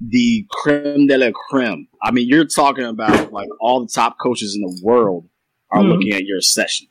[0.00, 1.88] the creme de la creme.
[2.02, 5.28] I mean, you're talking about like all the top coaches in the world
[5.70, 5.88] are Mhm.
[5.90, 6.86] looking at your session.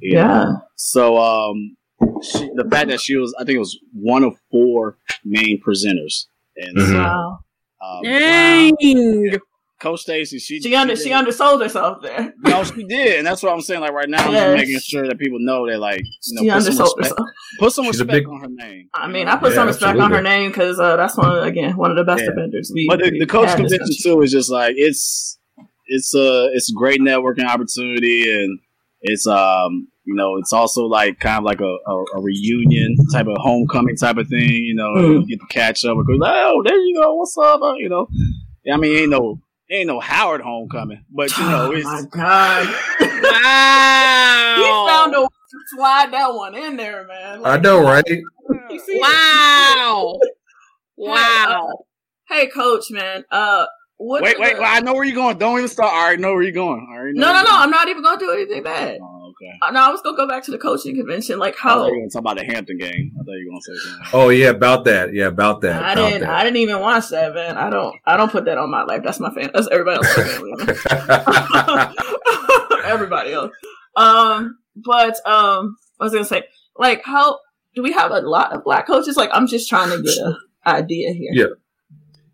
[0.00, 0.26] You yeah.
[0.26, 0.62] know?
[0.76, 1.76] So, um,
[2.22, 6.26] she, the fact that she was, I think it was one of four main presenters.
[6.56, 6.94] And Mhm.
[6.94, 7.38] Wow.
[7.80, 9.38] um, Dang.
[9.82, 12.32] Coach Staci, she She under did- she undersold herself there.
[12.38, 13.80] No, she did, and that's what I'm saying.
[13.80, 16.62] Like right now, I'm making sure that people know that, like, you know, She put
[16.62, 17.28] some, undersold respect, herself.
[17.58, 18.88] put some She's respect big- on her name.
[18.94, 19.26] I mean.
[19.28, 21.90] I put Yeah, some respect on her name because uh, that's one of, again one
[21.90, 22.30] of the best Yeah.
[22.30, 22.70] offenders.
[22.72, 25.38] We, But the, we the coach had convention too is just like it's
[25.86, 28.60] it's a it's a great networking opportunity and
[29.02, 33.26] it's um you know it's also like kind of like a, a, a reunion type
[33.26, 35.20] of homecoming type of thing you know Mm.
[35.22, 38.06] you get to catch up because oh there you go what's up you know
[38.72, 39.40] I mean ain't no
[39.72, 42.66] ain't no Howard homecoming but you know oh it's my god,
[43.22, 44.54] Wow.
[44.56, 47.40] he found a way to slide that one in there, man.
[47.44, 48.04] I know, right?
[48.08, 49.00] You see it?
[49.00, 50.18] Wow.
[50.96, 51.84] Wow.
[52.28, 53.24] Hey, coach, man.
[53.30, 53.66] Uh,
[53.96, 54.22] what?
[54.22, 56.42] wait wait, wait I know where you're going don't even start I already know where
[56.42, 57.54] you're going I already know No, where no, no.
[57.54, 58.98] you're I'm not even gonna do anything bad.
[59.00, 61.38] oh, okay Uh, No, I was gonna go back to the coaching convention.
[61.38, 63.46] Like how thought you were going to talk about the Hampton game I thought you
[63.46, 65.12] were going to say something Oh yeah, about that.
[65.12, 65.82] Yeah, about that.
[65.82, 66.28] I about didn't.
[66.28, 67.56] I didn't even watch that, man.
[67.56, 67.94] I don't.
[68.06, 69.02] I don't put that on my life.
[69.04, 69.50] That's my fan.
[69.52, 70.52] That's everybody else's family.
[72.84, 73.52] everybody else.
[73.96, 76.44] Um, but um, I was gonna say,
[76.76, 77.38] like, how
[77.74, 79.16] do we have a lot of black coaches?
[79.16, 80.36] Like, I'm just trying to get an
[80.66, 81.30] idea here.
[81.32, 81.46] Yeah.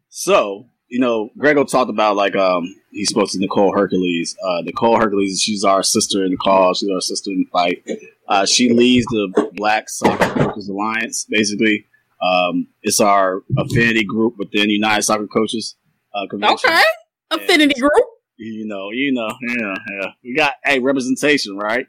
[0.09, 4.37] So, you know, Grego talked about like um he spoke to Nicole Hercules.
[4.43, 7.85] Uh Nicole Hercules, she's our sister in the cause, she's our sister in the fight.
[8.29, 11.87] Uh she leads the Black Soccer Coaches Alliance, basically.
[12.23, 15.77] Um it's our affinity group within United Soccer Coaches
[16.15, 16.71] uh convention.
[16.71, 16.83] Okay.
[17.31, 17.93] Affinity group.
[18.39, 20.07] You know, you know, yeah, yeah.
[20.23, 21.87] We got a representation, right?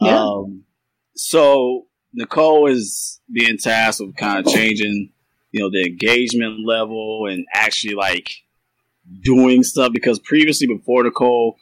[0.00, 0.18] Yeah.
[0.18, 0.64] Um,
[1.14, 5.12] so Nicole is being tasked with kind of changing,
[5.52, 8.30] you know, the engagement level and actually like
[9.22, 11.56] doing stuff because previously before Nicole,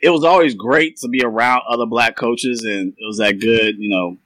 [0.00, 3.76] it was always great to be around other black coaches and it was that good,
[3.78, 4.18] you know,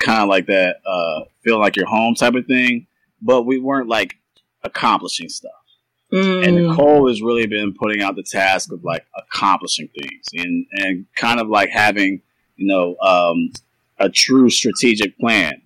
[0.00, 2.86] kind of like that uh feel like you're home type of thing.
[3.22, 4.16] But we weren't like
[4.62, 5.52] accomplishing stuff
[6.14, 10.66] and Mm, Nicole has really been putting out the task of like accomplishing things and
[10.72, 12.20] and kind of like having
[12.56, 13.50] you know um,
[13.98, 15.60] a true strategic plan.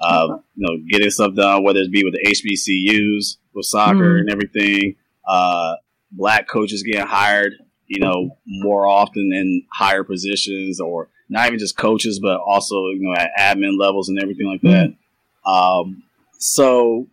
[0.00, 4.20] Uh, you know, getting stuff done, whether it be with the HBCUs with soccer Mhm.
[4.20, 4.96] and everything.
[5.28, 5.74] Uh,
[6.12, 7.52] black coaches getting hired,
[7.86, 13.00] you know, more often in higher positions, or not even just coaches, but also you
[13.00, 14.94] know at admin levels and everything like that.
[15.44, 16.02] Um,
[16.38, 17.06] so,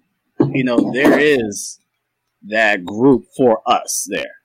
[0.54, 1.80] you know, there is
[2.48, 4.36] that group for us there.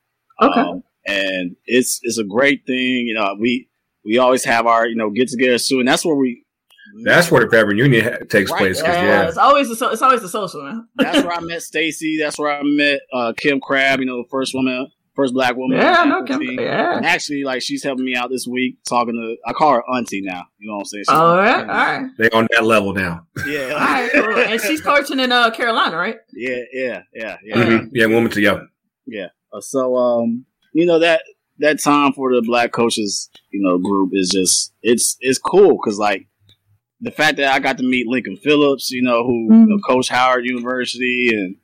[0.40, 0.60] Okay.
[0.60, 3.06] Um, and it's it's a great thing.
[3.06, 3.68] You know, we
[4.04, 5.86] we always have our you know get together soon.
[5.86, 6.44] That's where we.
[7.04, 8.58] That's where the family reunion ha- takes Right.
[8.58, 8.80] place.
[8.82, 9.28] 'cause, yeah, yeah.
[9.28, 10.88] it's always the so, it's always the social man.
[10.96, 12.18] That's where I met Staci.
[12.18, 14.00] That's where I met uh, Kim Crabbe.
[14.00, 15.78] You know, the first woman, first black woman.
[15.78, 16.96] Yeah, no, Kim- yeah.
[16.96, 19.36] And actually, like she's helping me out this week, talking to.
[19.48, 20.42] I call her auntie now.
[20.58, 21.04] You know what I'm saying?
[21.08, 23.26] She's- All right, all right, They on that level now.
[23.46, 23.70] Yeah.
[23.72, 24.10] all right.
[24.12, 24.38] Cool.
[24.38, 26.16] And she's coaching in uh Carolina, right?
[26.34, 27.56] yeah, yeah, yeah, yeah.
[27.58, 27.64] Yeah.
[27.64, 27.88] Mhm.
[27.92, 28.68] Yeah, woman to young.
[29.52, 31.22] Uh, So, um, you know that
[31.58, 35.98] that time for the black coaches, you know, group is just it's it's cool because
[35.98, 36.26] like
[37.02, 40.08] the fact that I got to meet Lincoln Phillips, you know, who you know, coached
[40.10, 41.56] Howard University and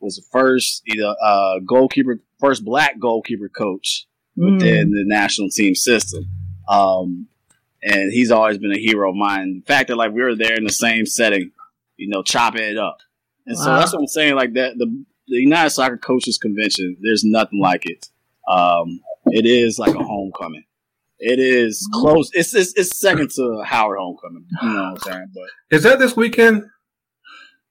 [0.00, 4.06] was the first, you know, uh, goalkeeper, first black goalkeeper coach
[4.38, 4.52] Mm.
[4.56, 6.26] within the national team system.
[6.68, 7.28] Um,
[7.82, 9.62] and he's always been a hero of mine.
[9.64, 11.52] The fact that like we were there in the same setting,
[11.96, 12.98] you know, chopping it up.
[13.46, 14.34] And so that's what I'm saying.
[14.34, 14.86] Like that, the
[15.28, 18.08] the United Soccer Coaches Convention, there's nothing like it.
[18.46, 20.64] Um, it is like a homecoming.
[21.18, 22.30] It is close.
[22.34, 24.44] It's it's, it's second to Howard homecoming.
[24.62, 25.26] You know what I'm saying?
[25.34, 26.64] But Is that this weekend?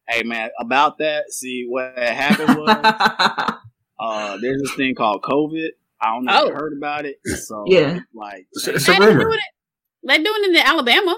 [0.08, 1.32] hey, man, about that.
[1.32, 2.70] See what happened was
[4.00, 5.70] uh, there's this thing called COVID.
[6.02, 6.56] I don't know if you Oh.
[6.56, 7.18] heard about it.
[7.26, 8.00] So Yeah.
[8.14, 9.24] like It's, it's a They rumor.
[9.26, 10.08] doing it.
[10.08, 11.18] They doing it in Alabama.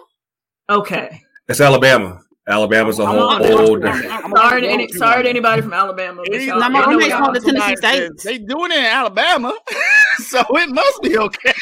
[0.69, 1.21] okay.
[1.49, 2.21] It's Alabama.
[2.49, 3.85] Alabama's a I'm whole on- old.
[3.85, 6.21] I'm Sorry to any, sorry to anybody from Alabama.
[6.25, 8.17] but It is- y'all- Now, my roommate's from the Tennessee State.
[8.23, 9.53] They doing it in Alabama,
[10.19, 11.53] so it must be okay.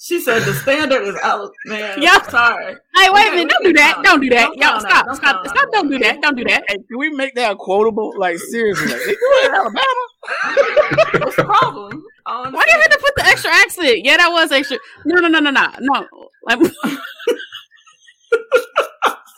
[0.00, 1.50] She said the standard is out.
[1.66, 2.22] Man, Yeah.
[2.22, 2.76] sorry.
[2.96, 3.50] Hey, wait a minute!
[3.50, 3.94] Don't do that!
[3.94, 4.46] count Don't do that!
[4.46, 5.06] Don't Y'all count stop!
[5.16, 5.44] Stop!
[5.44, 5.56] Don't Stop!
[5.56, 6.20] count Don't do that!
[6.22, 6.64] Don't do that!
[6.68, 8.14] Hey, can we make that quotable?
[8.16, 10.04] Like seriously, like, they doing it in Alabama.
[11.24, 12.04] What's the problem?
[12.26, 14.04] I don't Why do you have to put the extra accent?
[14.04, 14.78] Yeah, that was extra.
[15.04, 16.06] No, no, no, no, no, no.
[16.44, 16.58] Like,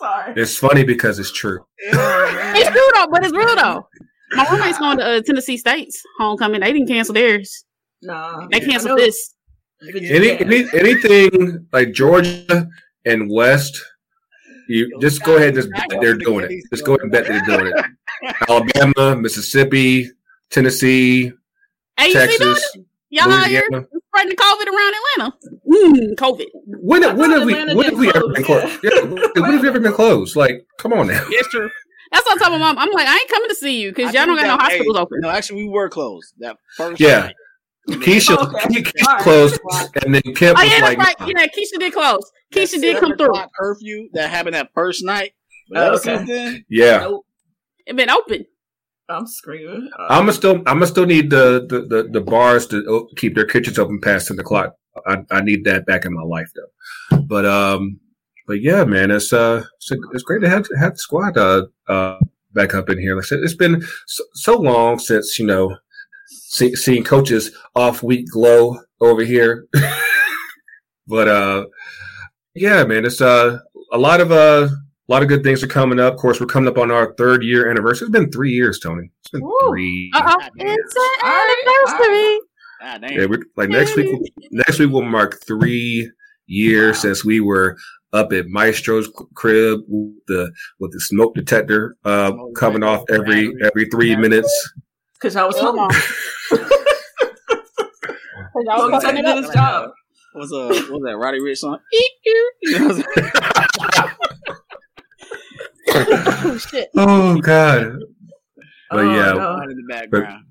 [0.01, 0.33] Sorry.
[0.37, 1.65] It's funny because it's true.
[1.79, 3.87] it's true though, but it's real though.
[4.33, 6.61] My roommate's going to uh, Tennessee State's homecoming.
[6.61, 7.65] They didn't cancel theirs.
[8.03, 8.47] Nah.
[8.51, 9.35] They canceled this.
[9.83, 12.69] Any, any anything like Georgia
[13.05, 13.79] and West,
[14.69, 16.65] you just go ahead and just bet they're doing it.
[16.71, 18.37] Just go ahead and bet they're doing it.
[18.49, 20.11] Alabama, Mississippi,
[20.51, 21.33] Tennessee,
[22.01, 22.87] Hey, you see doing Texas, it?
[23.11, 24.00] Y'all out here Louisiana.
[24.11, 25.39] Spreading COVID around Atlanta.
[25.69, 26.47] Mm, COVID.
[26.67, 28.79] When, I when have we Atlanta when have did we ever been closed?
[28.83, 30.37] Yeah, when have we ever been closed?
[30.37, 31.25] Like, come on now.
[31.29, 31.71] It's true.
[32.13, 32.79] That's what I'm telling my mom.
[32.79, 35.19] I'm like, I ain't coming to see you because y'all don't got no hospitals open.
[35.21, 37.01] No, actually, we were closed that first.
[37.01, 37.21] Yeah.
[37.21, 37.35] night.
[37.89, 38.83] Keisha, Okay.
[38.83, 39.23] Keisha All right.
[39.23, 39.61] closed,
[40.05, 41.31] and then Kip Oh was yeah, like, that's right.
[41.37, 42.31] Yeah, Keisha did close.
[42.53, 43.33] That Keisha did come through.
[43.59, 45.33] Curfew that happened that first night.
[45.71, 46.25] But Oh, okay.
[46.25, 47.27] then, "Yeah, Nope.
[47.87, 48.45] It been open.
[49.11, 49.91] I'm screaming.
[49.99, 53.35] Uh, I'm gonna still, I'm gonna still need the the, the, the bars to keep
[53.35, 54.77] their kitchens open past ten o'clock.
[55.07, 57.19] I, I need that back in my life though.
[57.23, 58.01] But um,
[58.47, 62.19] but yeah, man, it's uh, it's, it's great to have have the squad uh, uh
[62.53, 63.17] back up in here.
[63.17, 65.77] Like I said, it's been so, so long since you know
[66.27, 69.67] see, seeing coaches off week glow over here.
[71.07, 71.67] but uh,
[72.55, 73.59] yeah, man, it's uh
[73.93, 74.69] a lot of uh.
[75.11, 76.15] A lot of good things are coming up.
[76.15, 78.07] Of course, we're coming up on our third year anniversary.
[78.07, 79.11] It's been three years, Tony.
[79.23, 79.59] It's been Woo.
[79.69, 80.09] three.
[80.15, 80.69] Uh oh, God damn.
[80.69, 81.27] it's an
[81.97, 82.39] anniversary.
[82.81, 83.19] God damn.
[83.19, 86.09] Yeah, we're, like next week, next week will mark three
[86.47, 87.01] years Wow.
[87.01, 87.77] since we were
[88.13, 93.53] up at Maestro's crib with the with the smoke detector uh, Smoke coming off every
[93.65, 94.73] every three minutes.
[95.21, 95.91] Cause I was Come home.
[95.91, 95.97] on.
[98.55, 99.91] Well, Like, he did his job.
[100.35, 101.79] What's uh what was that Roddy Ricch song?
[101.93, 102.37] Eek, eek.
[102.63, 104.11] You know what I'm saying?
[106.09, 106.89] Oh shit.
[106.97, 107.99] oh God!
[108.91, 109.63] But Oh, yeah, no.
[109.63, 110.45] in the background.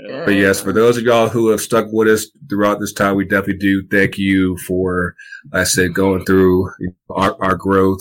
[0.00, 0.24] Yeah.
[0.24, 3.24] But yes, for those of y'all who have stuck with us throughout this time, we
[3.24, 5.14] definitely do thank you for,
[5.52, 6.70] like I said, going through
[7.10, 8.00] our, our growth.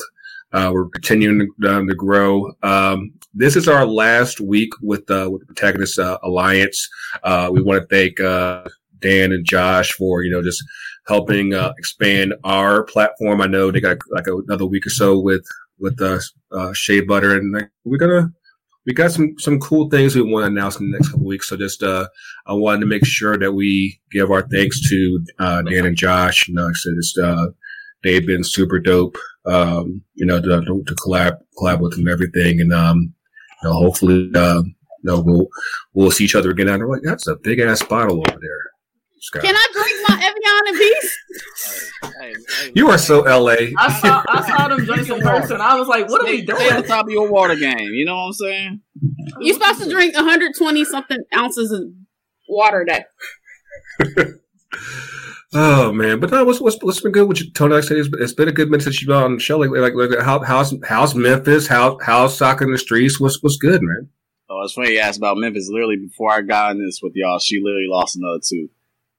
[0.53, 2.51] Uh, we're continuing to, um, to grow.
[2.64, 6.88] Um, this is our last week with, uh, with the Protagonist uh, Alliance.
[7.23, 8.68] Uh, we want to thank, uh,
[8.99, 10.64] Dan and Josh for, you know, just
[11.07, 13.41] helping, uh, expand our platform.
[13.41, 15.45] I know they got like another week or so with,
[15.80, 18.32] with, the uh, Shea Butter and like, we're gonna,
[18.86, 21.49] we got some some cool things we want to announce in the next couple weeks.
[21.49, 22.08] So just uh,
[22.45, 26.48] I wanted to make sure that we give our thanks to uh, Dan and Josh.
[26.48, 27.48] You know, I said it's, uh,
[28.04, 29.18] they've been super dope.
[29.45, 33.14] Um, you know, to, to collab collab with them and everything, and um,
[33.64, 35.48] you know, hopefully, uh, you know, we'll
[35.94, 36.68] we'll see each other again.
[36.68, 38.72] I'm like, that's a big ass bottle over there,
[39.19, 39.44] Scott.
[39.44, 41.18] Can I drink my Evian in peace?
[42.19, 42.34] Hey,
[42.65, 43.73] hey, you are so LA.
[43.77, 45.60] I saw I saw them drinks in person.
[45.61, 46.84] I was like, what are we Stay, stay on doing?
[46.88, 47.77] top of your water game.
[47.94, 48.81] You know what I'm saying?
[49.39, 51.84] You're supposed to drink 120 something ounces of
[52.48, 53.06] water a day.
[55.53, 57.73] Oh man, but no, what's what's what's been good with you, Tony?
[57.73, 59.57] Like I said, it's, it's been a good minute since you've been on the show.
[59.57, 61.68] Like, like, like how, how's how's Memphis?
[61.68, 63.18] How how's soccer in the streets?
[63.18, 64.10] What's what's good, man?
[64.49, 65.69] Oh, it's funny you asked about Memphis.
[65.72, 68.69] Literally, before I got in this with y'all, she literally lost another two.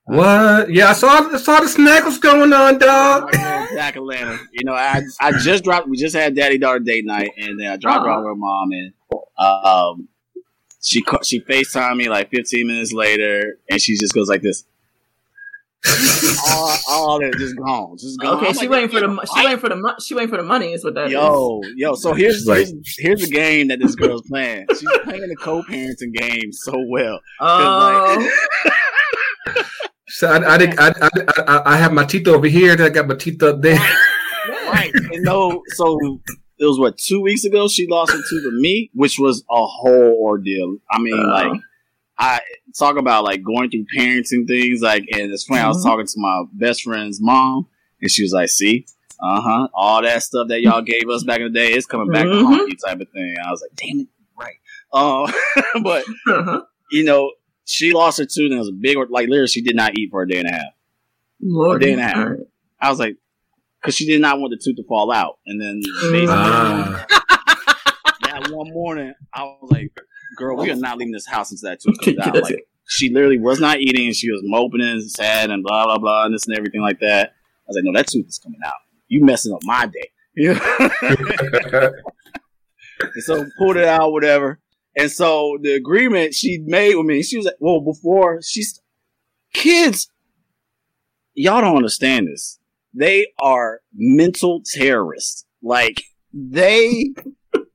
[0.09, 0.71] What?
[0.71, 3.31] Yeah, I saw I saw the snack was going on, dog.
[3.33, 4.39] Back Atlanta.
[4.53, 5.87] You know, I I just dropped.
[5.89, 8.35] We just had daddy daughter date night, and then I dropped her off with her
[8.35, 8.93] mom, and
[9.39, 10.09] um,
[10.83, 14.65] she she Facetime me like 15 minutes later, and she just goes like this.
[16.49, 18.39] all, all that just gone, just gone.
[18.39, 20.37] Okay, I'm she like, waiting for the mo- she waiting for the she waiting for
[20.39, 21.13] the money is what that is.
[21.13, 21.95] Yo, yo.
[21.95, 24.67] So here's like- here's, here's the game that this girl's playing.
[24.71, 27.21] She's playing the co-parenting game so well.
[27.39, 28.29] 'Cause, Oh,
[28.65, 28.75] like,
[30.09, 31.11] So I I, think I, I
[31.47, 33.79] I I have my teeth over here, then I got my teeth up there.
[34.49, 34.91] right.
[34.95, 35.99] And no, so
[36.59, 40.19] it was what two weeks ago she lost it to me, which was a whole
[40.23, 40.79] ordeal.
[40.91, 41.29] I mean, Oh.
[41.29, 41.61] like
[42.19, 42.41] I
[42.79, 45.61] talk about like going through parenting things, like and it's funny.
[45.61, 45.89] I was Mhm.
[45.89, 47.67] talking to my best friend's mom,
[48.01, 48.87] and she was like, "See,
[49.23, 52.11] uh huh, all that stuff that y'all gave us back in the day is coming
[52.11, 52.45] back to Mhm.
[52.45, 53.37] haunt you," type of thing.
[53.45, 54.57] I was like, "Damn it, right."
[54.93, 55.31] Uh,
[55.83, 56.63] but Uh-huh.
[56.91, 57.31] you know,
[57.69, 60.11] she lost her tooth and it was a big, like literally, she did not eat
[60.11, 60.73] for a day and a half.
[61.41, 62.17] Lord, A day and a half.
[62.17, 62.39] all right.
[62.81, 63.17] I was like,
[63.81, 65.39] because she did not want the tooth to fall out.
[65.47, 65.81] And then
[66.11, 67.07] basically, Ah.
[68.23, 69.93] that one morning, I was like,
[70.37, 72.43] girl, we are not leaving this house until that tooth comes out.
[72.43, 75.99] Like, she literally was not eating and she was moping and sad and blah, blah,
[75.99, 77.29] blah, and this and everything like that.
[77.29, 78.73] I was like, no, that tooth is coming out.
[79.09, 80.11] You messing up my day.
[80.35, 80.59] Yeah.
[83.01, 84.59] And so pulled it out, whatever.
[84.97, 88.81] And so the agreement she made with me, she was like, well, before she's
[89.53, 90.11] kids,
[91.35, 92.59] y'all don't understand this.
[92.95, 95.47] They are mental terrorists.
[95.63, 96.03] Like
[96.33, 97.13] they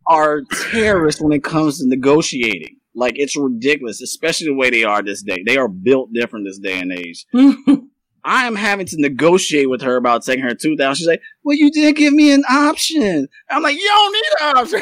[0.07, 0.41] are
[0.72, 2.77] terrorists when it comes to negotiating.
[2.95, 5.44] Like it's ridiculous, especially the way they are this day.
[5.45, 7.26] They are built different this day and age.
[8.25, 10.97] I am having to negotiate with her about taking her tooth out.
[10.97, 14.57] She's like, "Well, you did give me an option." I'm like, "You don't need an
[14.57, 14.81] option."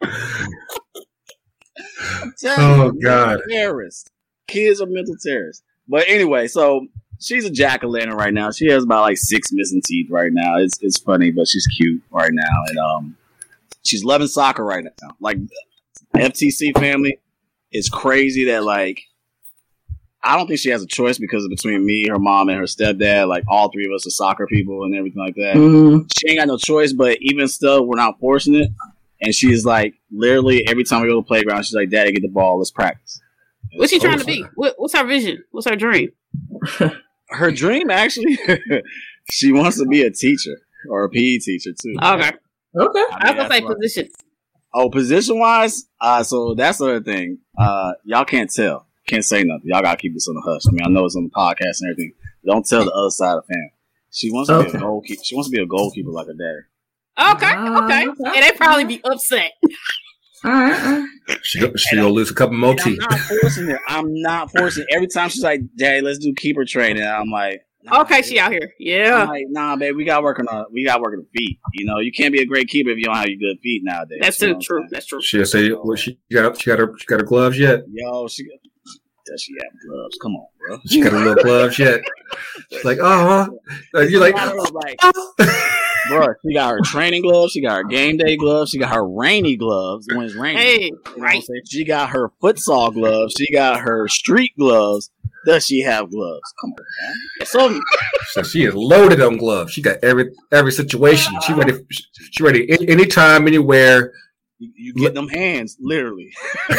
[2.38, 3.40] Telling Oh, you, God.
[3.48, 4.10] terrorists.
[4.48, 5.62] Kids are mental terrorists.
[5.88, 6.86] But anyway, so
[7.20, 8.50] she's a jack o' lantern right now.
[8.50, 10.56] She has about like six missing teeth right now.
[10.58, 13.16] It's it's funny, but she's cute right now, and um,
[13.82, 15.16] she's loving soccer right now.
[15.20, 15.38] Like
[16.14, 17.18] FTC family
[17.72, 19.02] is crazy that like
[20.26, 23.28] I don't think she has a choice because between me, her mom, and her stepdad,
[23.28, 25.54] like all three of us are soccer people and everything like that.
[25.56, 26.10] Mhm.
[26.18, 28.68] She ain't got no choice, but even still, we're not forcing it.
[29.22, 32.22] And she's like, literally, every time we go to the playground, she's like, "Daddy, get
[32.22, 33.20] the ball, let's practice."
[33.76, 34.44] What's she trying to be?
[34.56, 35.42] What, what's her vision?
[35.52, 36.10] What's her dream?
[37.28, 38.38] Her dream, actually,
[39.32, 41.96] she wants to be a teacher or a PE teacher too.
[42.00, 42.30] Okay.
[42.30, 42.34] Okay.
[42.78, 44.08] I was gonna say that's what- position.
[44.72, 47.38] Oh, position wise, uh, so that's the other thing.
[47.58, 49.62] Uh, y'all can't tell, can't say nothing.
[49.66, 50.62] Y'all gotta keep this on the hush.
[50.68, 52.12] I mean, I know it's on the podcast and everything.
[52.46, 53.72] Don't tell the other side of the family.
[54.12, 54.78] She wants to be Okay.
[54.78, 55.22] a goalkeeper.
[55.24, 57.34] She wants to be a goalkeeper like her daddy.
[57.36, 58.08] Okay, Ah, okay.
[58.08, 58.36] okay.
[58.36, 59.52] And they probably be upset.
[60.44, 60.80] All right.
[60.86, 60.92] all
[61.28, 61.38] right.
[61.42, 63.80] She go- she gonna lose a couple more And I'm not forcing it.
[63.88, 64.94] I'm not forcing it.
[64.94, 67.02] Every time she's like, Daddy, let's do keeper training.
[67.02, 68.24] I'm like, nah, Okay, babe.
[68.24, 68.60] she out here.
[68.62, 69.24] I'm Yeah.
[69.24, 71.38] like, nah, babe, we got to work on our, we got to work on the
[71.38, 71.58] feet.
[71.72, 73.82] You know, you can't be a great keeper if you don't have your good feet
[73.84, 74.18] nowadays.
[74.20, 74.88] That's You know too what I'm true.
[74.90, 75.22] That's true.
[75.22, 77.80] She say, well, she got she got her she got her gloves yet?
[77.90, 78.46] Yo, she
[79.26, 80.18] does she have gloves?
[80.22, 80.78] Come on, bro.
[80.86, 82.00] She got a little gloves yet?
[82.72, 83.50] She's like, oh,
[83.94, 84.00] huh?
[84.00, 84.70] you're like, uh-huh.
[84.72, 84.98] like,
[86.08, 89.06] bro, she got her training gloves, she got her game day gloves, she got her
[89.06, 90.62] rainy gloves when it's raining.
[90.62, 91.42] Hey, You know what I'm right.
[91.66, 95.10] She got her futsal gloves, she got her street gloves.
[95.46, 96.42] Does she have gloves?
[96.60, 97.46] Come on, man.
[97.46, 97.80] So
[98.32, 99.72] so she is loaded on gloves.
[99.72, 101.34] She got every every situation.
[101.42, 101.74] She ready.
[102.32, 104.12] She ready any, anytime, anywhere.
[104.58, 106.32] You, you get them hands, literally.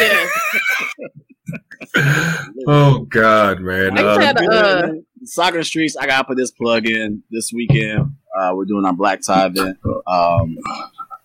[1.96, 2.44] yeah.
[2.66, 3.98] Oh God, man.
[3.98, 4.88] I Uh, said, uh,
[5.24, 8.14] Soccer Streets, I gotta put this plug in this weekend.
[8.38, 10.56] Uh, we're doing our black tie event, um,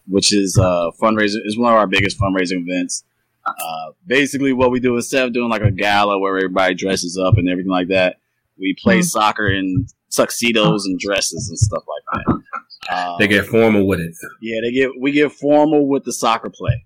[0.08, 1.38] which is uh, fundraiser.
[1.46, 3.04] is one of our biggest fundraising events.
[3.46, 7.38] Uh, basically, what we do instead of doing like a gala where everybody dresses up
[7.38, 8.18] and everything like that,
[8.58, 9.04] we play Mhm.
[9.06, 12.42] soccer in tuxedos and dresses and stuff like that.
[12.90, 14.14] Uh, they get formal with it.
[14.42, 16.86] yeah, they get we get formal with the soccer play.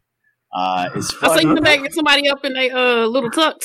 [0.58, 1.48] Uh, it's I saw fun.
[1.48, 3.56] you come back get somebody up in a uh, little tux.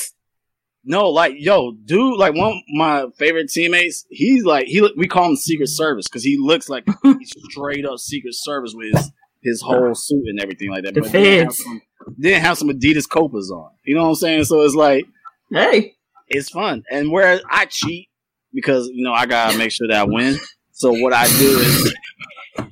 [0.85, 4.05] No, like yo, dude, like one of my favorite teammates.
[4.09, 4.87] He's like he.
[4.97, 8.93] We call him Secret Service because he looks like he's straight up Secret Service with
[8.93, 9.11] his,
[9.41, 10.93] his whole suit and everything like that.
[10.93, 11.63] The But then have feds.
[11.63, 11.81] some,
[12.17, 13.69] then have some Adidas Copas on.
[13.85, 14.43] You know what I'm saying?
[14.43, 15.05] So it's like
[15.51, 15.93] Hey.
[16.27, 16.83] it's fun.
[16.91, 18.09] And whereas I cheat
[18.53, 20.37] because you know I gotta make sure that I win.
[20.73, 21.95] So what I do is
[22.57, 22.65] I,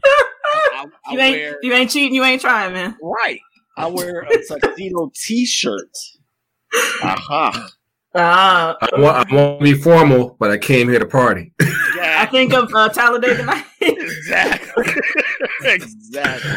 [1.06, 2.14] I You ain't wear you ain't cheating.
[2.14, 2.98] You ain't trying, man.
[3.02, 3.40] right.
[3.78, 5.98] I wear a tuxedo T-shirt.
[7.04, 7.70] Aha.
[8.14, 11.54] Uh, I want, I want to be formal, but I came here to party.
[11.62, 13.70] I think of uh, Talladega Nights.
[13.80, 14.86] exactly.
[15.64, 16.52] exactly.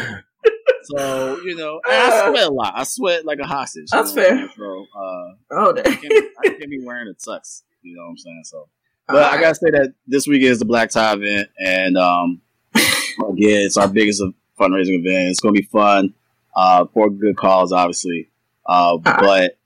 [0.83, 2.73] So you know, I sweat a lot.
[2.75, 3.87] I sweat like a hostage.
[3.89, 4.21] That's know?
[4.23, 4.49] fair.
[4.55, 7.63] So uh, oh, I can't, I can't be wearing a tux.
[7.81, 8.41] You know what I'm saying?
[8.43, 8.67] So,
[9.07, 12.41] but I gotta say that this weekend is the Black Tie event, and um,
[12.75, 14.21] again, it's our biggest
[14.59, 15.29] fundraising event.
[15.29, 16.13] It's gonna be fun
[16.55, 18.29] uh, for good cause, obviously.
[18.65, 19.57] Uh, but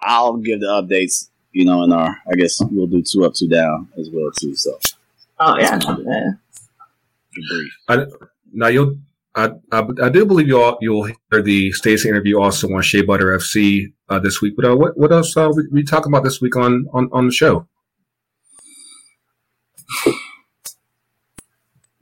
[0.00, 1.28] I'll give the updates.
[1.52, 4.54] You know, in our I guess we'll do two up, two down as well too.
[4.54, 4.78] So,
[5.40, 5.78] Oh yeah.
[5.82, 6.30] yeah.
[7.34, 7.42] be
[7.88, 8.08] brief.
[8.52, 8.96] Now you'll,
[9.34, 13.02] I, I, I do believe you all you'll hear the Staci interview also on Shea
[13.02, 14.54] Butter FC uh, this week.
[14.56, 17.26] But uh, what what else uh, we, we talk about this week on on, on
[17.26, 17.66] the show?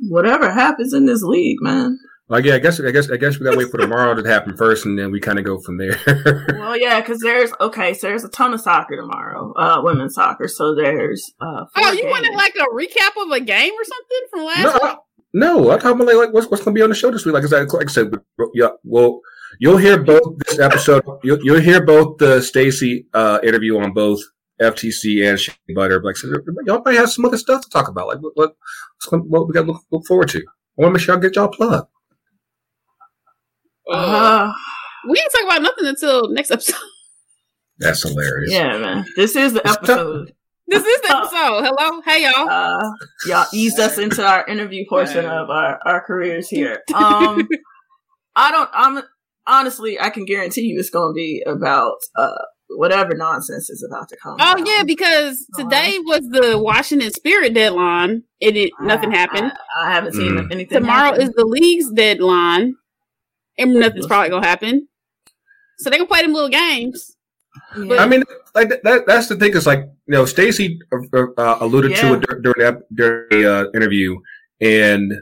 [0.01, 1.99] Whatever happens in this league, man.
[2.29, 4.57] Like, yeah, I guess I guess I guess we gotta wait for tomorrow to happen
[4.57, 5.99] first, and then we kind of go from there.
[6.57, 10.49] Well, yeah, because there's okay, so there's a ton of soccer tomorrow, uh, women's soccer.
[10.49, 12.37] So there's uh, four Oh, you wanted games.
[12.37, 14.83] like a recap of a game or something from last no, week?
[14.83, 14.97] I,
[15.33, 17.35] no, I'm talking about like, like what's what's gonna be on the show this week.
[17.35, 18.13] Like I said, like I said,
[18.55, 19.21] yeah, well,
[19.59, 21.03] You'll hear both this episode.
[21.23, 24.21] You'll, you'll hear both the Staci uh, interview on both
[24.61, 26.03] FTC and Shea Butter.
[26.03, 26.29] Like, so
[26.65, 28.09] y'all might have some other stuff to talk about.
[28.09, 30.39] Like, what what, what we got to look, look forward to.
[30.39, 31.89] I want to make sure I get y'all plugged.
[33.91, 34.53] Uh,
[35.09, 36.77] we ain't talk about nothing until next episode.
[37.79, 38.51] That's hilarious.
[38.53, 39.05] yeah, man.
[39.17, 40.33] This is the It's episode.
[40.69, 41.63] This is the episode.
[41.65, 42.49] Hello, hey y'all.
[42.49, 42.91] Uh,
[43.29, 46.83] y'all eased us into our interview portion of our, our careers here.
[46.95, 47.47] Um,
[48.37, 48.69] I don't.
[48.73, 49.03] I'm
[49.47, 52.33] honestly, I can guarantee you, it's going to be about uh
[52.71, 54.39] whatever nonsense is about to come.
[54.41, 54.67] Oh down.
[54.67, 59.53] yeah, because today was the Washington Spirit deadline, and it nothing I- happened.
[59.81, 60.51] I, I haven't seen Mm.
[60.51, 60.81] anything.
[60.81, 61.23] Tomorrow happen.
[61.23, 62.75] is the league's deadline,
[63.59, 64.89] and nothing's probably gonna happen.
[65.79, 67.17] So they can play them little games.
[67.77, 67.97] Yeah.
[67.97, 68.23] I mean,
[68.55, 69.07] like that, that.
[69.07, 69.55] That's the thing.
[69.55, 73.65] Is like you know, Staci uh, uh, alluded to it during the, during the uh,
[73.75, 74.19] interview,
[74.61, 75.13] and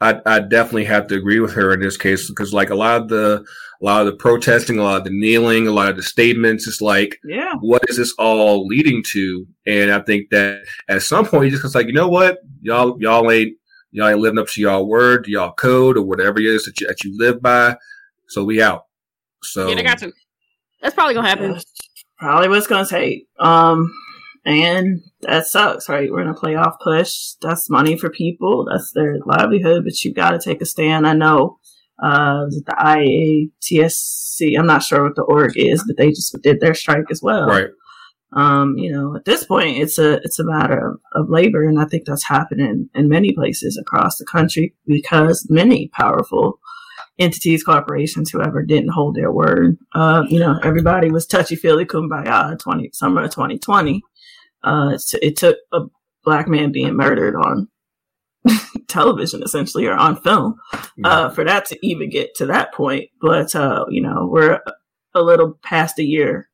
[0.00, 3.02] I, I definitely have to agree with her in this case because like a lot
[3.02, 3.44] of the
[3.80, 6.66] a lot of the protesting, a lot of the kneeling, a lot of the statements,
[6.66, 7.54] it's like yeah.
[7.60, 9.46] what is this all leading to?
[9.66, 13.30] And I think that at some point, you just like, you know what, y'all, y'all
[13.30, 13.56] ain't,
[13.96, 16.86] y'all ain't living up to y'all word, y'all code, or whatever it is that you,
[16.86, 17.74] that you live by.
[18.28, 18.84] So we out.
[19.42, 20.12] So Yeah, they got to.
[20.82, 21.52] That's probably gonna happen.
[21.52, 21.64] That's
[22.18, 23.26] probably what's going to take.
[23.38, 23.90] Um,
[24.44, 26.12] and that sucks, right?
[26.12, 27.32] We're in a playoff push.
[27.40, 28.66] That's money for people.
[28.70, 31.06] That's their livelihood, but you got to take a stand.
[31.06, 31.58] I know,
[32.02, 36.74] uh, the IATSE, I'm not sure what the org is, but they just did their
[36.74, 37.48] strike as well.
[37.48, 37.70] right.
[38.32, 41.62] Um, you know, at this point, it's a, it's a matter of, of labor.
[41.62, 46.58] And I think that's happening in many places across the country because many powerful
[47.18, 49.78] entities, corporations, whoever didn't hold their word.
[49.94, 54.02] Uh, you know, everybody was touchy feely kumbaya 20, summer of 2020.
[54.62, 55.80] Uh, it took a
[56.24, 57.68] black man being murdered on
[58.88, 60.56] television essentially or on film,
[61.04, 63.08] uh, for that to even get to that point.
[63.20, 64.60] But, uh, you know, we're
[65.14, 66.48] a little past a year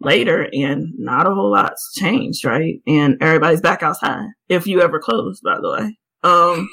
[0.00, 2.80] later and not a whole lot's changed, right?
[2.86, 4.28] And everybody's back outside.
[4.48, 5.98] If you ever closed, by the way.
[6.22, 6.68] Um,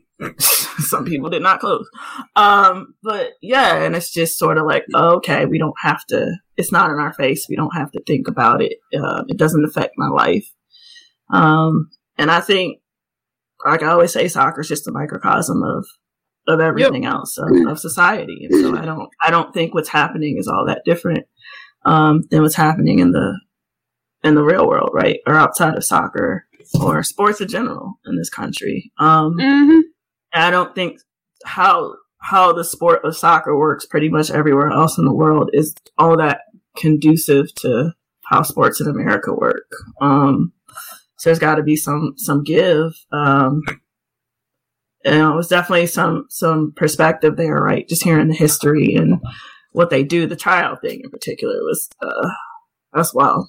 [0.38, 1.88] some people did not close.
[2.34, 6.72] Um, but yeah, and it's just sort of like, okay, we don't have to, it's
[6.72, 7.46] not in our face.
[7.48, 8.78] We don't have to think about it.
[8.94, 10.46] Uh, it doesn't affect my life.
[11.30, 12.80] Um, and I think,
[13.64, 15.86] like I always say, soccer is just a microcosm of,
[16.48, 18.46] of everything else of, of society.
[18.48, 21.26] And so I don't, I don't think what's happening is all that different,
[21.86, 23.38] um, than what's happening in the,
[24.22, 25.20] in the real world, right?
[25.26, 26.46] Or outside of soccer
[26.80, 28.92] or sports in general in this country.
[28.98, 29.80] Um, Mm-hmm.
[30.32, 31.00] I don't think
[31.44, 35.74] how how the sport of soccer works pretty much everywhere else in the world is
[35.96, 36.40] all that
[36.76, 37.92] conducive to
[38.24, 39.70] how sports in America work.
[40.00, 40.52] Um,
[41.18, 42.92] so there's got to be some some give.
[43.12, 43.62] Um,
[45.04, 47.88] and it was definitely some some perspective there, right?
[47.88, 49.20] Just hearing the history and
[49.76, 50.26] what they do.
[50.26, 52.28] The child thing in particular was uh,
[52.94, 53.48] that's wild.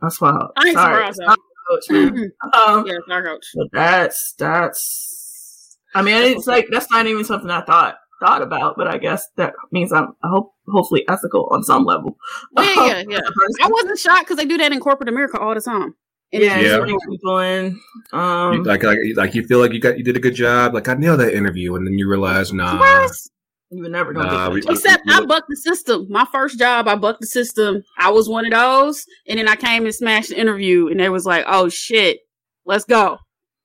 [0.00, 0.50] That's wild.
[0.56, 1.38] I ain't Sorry, surprised, it's not
[1.70, 2.32] coach, man.
[2.54, 3.46] Um, Yeah, it's our coach.
[3.54, 5.76] but that's that's.
[5.94, 9.26] I mean, it's like that's not even something I thought thought about, but I guess
[9.36, 12.16] that means I'm I hope hopefully ethical on some level.
[12.56, 13.20] Yeah, yeah, yeah.
[13.62, 15.94] I wasn't shocked because they do that in corporate America all the time.
[16.32, 16.84] And yeah, Yeah.
[17.08, 17.80] people in.
[18.12, 20.74] Um, like, like, like you feel like you got, you did a good job.
[20.74, 23.28] Like I nailed that interview, and then you realize, nah, Yes.
[23.70, 24.72] You were never gonna Nah, get we- that.
[24.72, 26.06] Except I bucked the system.
[26.10, 27.82] My first job, I bucked the system.
[27.98, 31.08] I was one of those, and then I came and smashed the interview, and they
[31.08, 32.18] was like, "Oh shit,
[32.66, 33.18] let's go."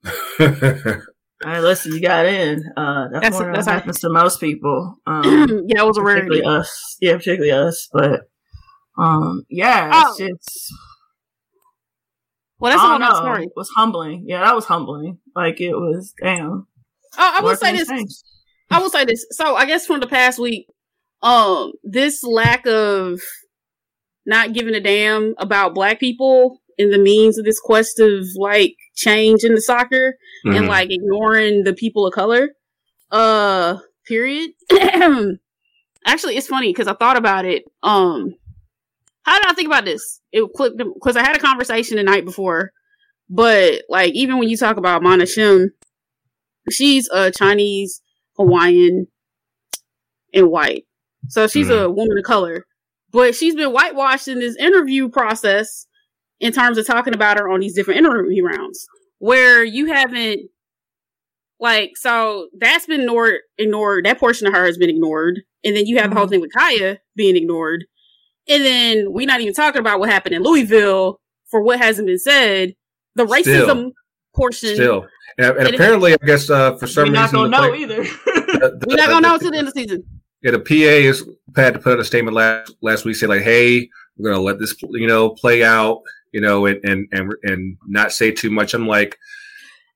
[1.43, 2.63] All right, listen, you got in.
[2.77, 4.95] Uh, that's, That's- more that's what happens to most people.
[5.05, 5.23] Um,
[5.67, 6.27] yeah, it was a rarity.
[6.27, 6.97] particularly us.
[7.01, 7.89] Yeah, particularly us.
[7.91, 8.21] But
[8.97, 10.27] um, yeah, it's Oh.
[10.27, 10.73] just
[12.59, 13.33] Well, that's I a don't whole nother know.
[13.33, 13.43] story.
[13.45, 14.23] It was humbling.
[14.27, 15.17] Yeah, that was humbling.
[15.35, 16.67] Like it was damn.
[17.17, 17.87] Oh, I will say this.
[17.89, 18.05] say?
[18.71, 19.25] I will say this.
[19.31, 20.67] So I guess from the past week,
[21.21, 23.19] um, this lack of
[24.25, 28.75] not giving a damn about black people in the means of this quest of like
[28.95, 30.67] change in the soccer and Mhm.
[30.67, 32.49] like ignoring the people of color.
[33.11, 34.51] Uh, period.
[36.05, 37.63] Actually, it's funny because I thought about it.
[37.81, 38.35] Um,
[39.23, 40.21] how did I think about this?
[40.31, 42.71] It clicked because I had a conversation the night before,
[43.29, 45.69] but like even when you talk about Mana Shim,
[46.69, 48.01] she's a Chinese
[48.37, 49.07] Hawaiian
[50.33, 50.85] and white,
[51.29, 52.65] so she's a woman of color,
[53.11, 55.87] but she's been whitewashed in this interview process
[56.39, 58.85] in terms of talking about her on these different interview rounds
[59.19, 60.41] where you haven't
[61.59, 65.41] like so that's been ignored ignored that portion of her has been ignored.
[65.63, 66.29] And then you have the whole Mhm.
[66.31, 67.85] thing with Kaiya being ignored.
[68.47, 72.19] And then we're not even talking about what happened in louisville for what hasn't been
[72.19, 72.75] said.
[73.15, 73.91] The racism Still.
[74.35, 75.07] portion Still,
[75.37, 77.13] and, and And apparently, I guess uh, for some reason.
[77.13, 78.03] We're not gonna the know play- either.
[78.03, 80.03] the- we're not gonna know until the end of the season
[80.41, 83.41] Yeah, the PA is had to put out a statement last last week, say like,
[83.41, 86.01] "Hey, we're gonna let this you know play out,
[86.31, 89.17] you know, and and and, and not say too much." I'm like,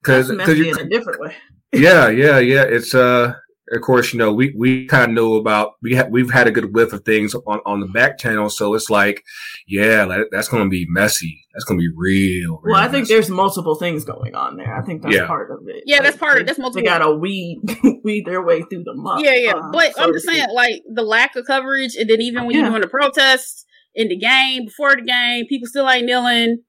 [0.02, 1.36] because That's because messy in a different way.
[1.74, 2.64] yeah, yeah, yeah.
[2.64, 3.34] It's uh,
[3.72, 6.52] of course, you know, we we kind of know about we ha- we've had a
[6.52, 9.24] good whiff of things on on the back channel, so it's like,
[9.68, 11.42] yeah, that, that's going to be messy.
[11.54, 12.54] That's going to be real.
[12.54, 13.14] Well, real I think messy.
[13.16, 14.76] there's multiple things going on there.
[14.76, 15.28] I think that's Yeah.
[15.28, 15.84] part of it.
[15.86, 17.60] Yeah, that's part of- they- that's multiple- They gotta weed
[18.04, 19.24] weed their way through the muck.
[19.24, 19.52] Yeah, yeah.
[19.54, 20.38] uh, but so I'm to just speak.
[20.38, 23.66] saying, like the lack of coverage, and then even when you're doing the protests
[23.96, 26.64] in the game, before the game, people still ain't kneeling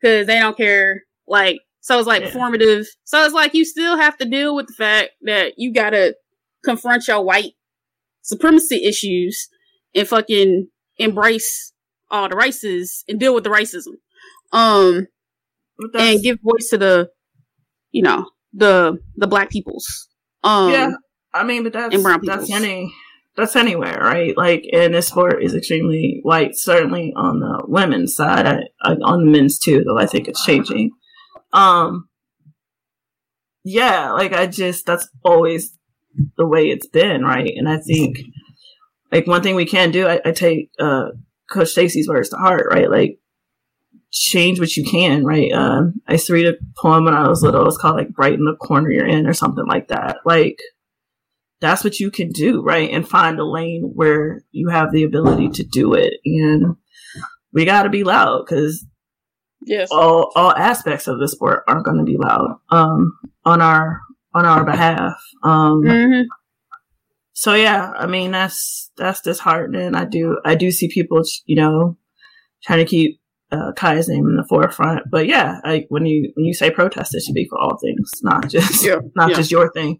[0.00, 1.02] because they don't care.
[1.26, 2.30] Like, so it's like Yeah.
[2.30, 2.84] performative.
[3.04, 6.14] So it's like you still have to deal with the fact that you gotta
[6.64, 7.52] confront your white
[8.22, 9.48] supremacy issues
[9.94, 10.68] and fucking
[10.98, 11.72] embrace
[12.10, 13.94] all the races and deal with the racism.
[14.52, 15.08] Um,
[15.94, 17.10] and give voice to the,
[17.90, 20.08] you know, the the black peoples.
[20.44, 20.90] Um, yeah,
[21.32, 22.94] I mean, but that's that's any
[23.36, 24.36] that's anywhere, right?
[24.36, 26.56] Like, and this sport is extremely white.
[26.56, 29.98] Certainly on the women's side, I, I, on the men's too, though.
[29.98, 30.92] I think it's changing.
[31.52, 32.08] Um,
[33.64, 35.76] yeah, like I just that's always
[36.36, 37.52] the way it's been, right?
[37.56, 38.18] And I think
[39.12, 41.10] like one thing we can do, I, I take uh,
[41.50, 42.90] Coach Staci's words to heart, right?
[42.90, 43.18] Like
[44.10, 45.52] change what you can, right?
[45.52, 47.66] Um, I used to read a poem when I was little.
[47.66, 50.18] It's called like "Brighten the Corner You're In" or something like that.
[50.24, 50.58] Like
[51.60, 52.90] that's what you can do, right?
[52.90, 56.14] And find a lane where you have the ability to do it.
[56.24, 56.76] And
[57.52, 58.84] we got to be loud because
[59.64, 64.00] yes, all all aspects of the sport aren't going to be loud um, on our
[64.34, 65.14] on our behalf.
[65.42, 66.22] Um, hmm
[67.36, 69.94] so yeah, I mean that's that's disheartening.
[69.96, 71.96] I do I do see people, you know,
[72.62, 73.20] trying to keep
[73.50, 75.10] uh, Kai's name in the forefront.
[75.10, 78.08] But yeah, like when you when you say protest, it should be for all things,
[78.22, 79.36] not just Yeah, not yeah.
[79.36, 79.98] just your thing.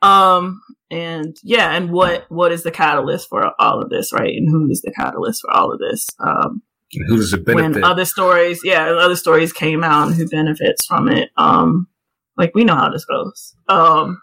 [0.00, 4.34] Um, and yeah, and what what is the catalyst for all of this, right?
[4.34, 6.06] And who is the catalyst for all of this?
[6.18, 6.62] Um,
[6.94, 7.74] And who does it benefit?
[7.74, 11.28] when other stories, yeah, other stories came out and who benefits from it.
[11.36, 11.88] Um,
[12.40, 13.54] like we know how this goes.
[13.68, 14.20] Um,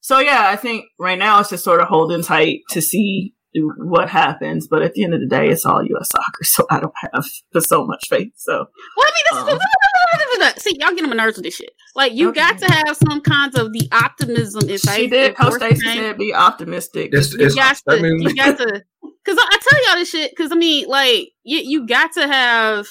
[0.00, 3.34] so yeah, I think right now it's just sort of holding tight to see
[3.76, 4.66] what happens.
[4.66, 6.08] But at the end of the day, it's all U.S.
[6.10, 7.24] soccer, so I don't have
[7.64, 8.32] so much faith.
[8.36, 8.52] So
[8.96, 11.70] Well, I mean, this Um, see, y'all get on my nerves with this shit.
[11.94, 12.40] Like, you Okay.
[12.40, 15.28] got to have some kinds of the optimism and she faith did.
[15.30, 18.64] in Coach Staci said, "Be optimistic." It's- You got to, mean- you got to,
[19.24, 20.30] because I, I tell y'all this shit.
[20.32, 22.86] Because I mean, like, you you got to have,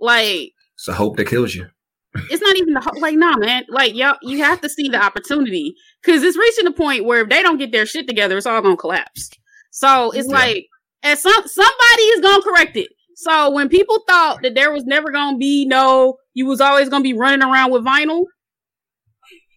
[0.00, 1.68] like, it's a hope that kills you.
[2.14, 3.64] It's not even the like, nah, man.
[3.68, 7.28] Like, y'all, you have to see the opportunity because it's reaching a point where if
[7.28, 9.30] they don't get their shit together, it's all gonna collapse.
[9.70, 10.34] So it's Yeah.
[10.34, 10.66] like,
[11.02, 12.88] and some somebody is gonna correct it.
[13.16, 17.02] So when people thought that there was never gonna be no, you was always gonna
[17.02, 18.24] be running around with vinyl.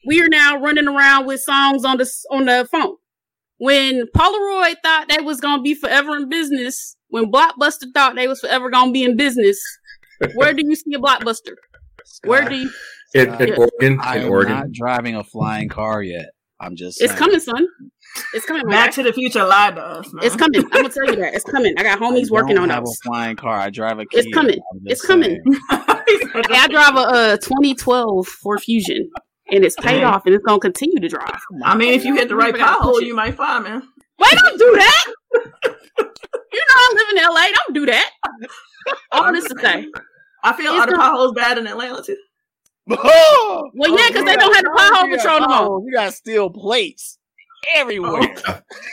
[0.08, 2.96] We are now running around with songs on the on the phone.
[3.58, 8.40] When Polaroid thought they was gonna be forever in business, when Blockbuster thought they was
[8.40, 9.60] forever gonna be in business,
[10.36, 11.56] where do you see a Blockbuster?
[12.24, 12.72] Where do you?
[13.14, 13.56] In, in Yeah.
[13.56, 16.30] Oregon, I in am Oregon, not driving a flying car yet.
[16.60, 17.02] I'm just.
[17.02, 17.20] It's saying.
[17.20, 17.68] coming, son.
[18.34, 18.66] It's coming.
[18.68, 20.12] Back to the Future lied to us.
[20.14, 20.26] Man.
[20.26, 20.64] It's coming.
[20.64, 21.34] I'm gonna tell you that.
[21.34, 21.74] It's coming.
[21.78, 22.98] I got I homies working don't on have those.
[23.04, 23.58] a flying car.
[23.60, 24.06] I drive a.
[24.12, 24.60] It's coming.
[24.86, 25.42] It's coming.
[26.08, 29.10] Hey, I drive a, uh 2012 Ford Fusion,
[29.52, 31.40] and it's paid off, and it's gonna continue to drive.
[31.64, 33.82] I mean, if you hit the right We gotta pothole, you might find man.
[34.20, 35.06] Wait, don't do that.
[35.34, 37.46] you know I live in LA.
[37.66, 38.12] Don't do that.
[39.14, 39.88] All this to say.
[40.46, 42.18] I feel It's all the the- potholes bad in Atlanta too.
[42.90, 45.82] Oh, Well, yeah, because they don't have the pothole patrol no more.
[45.88, 47.18] You got steel plates
[47.76, 48.22] everywhere.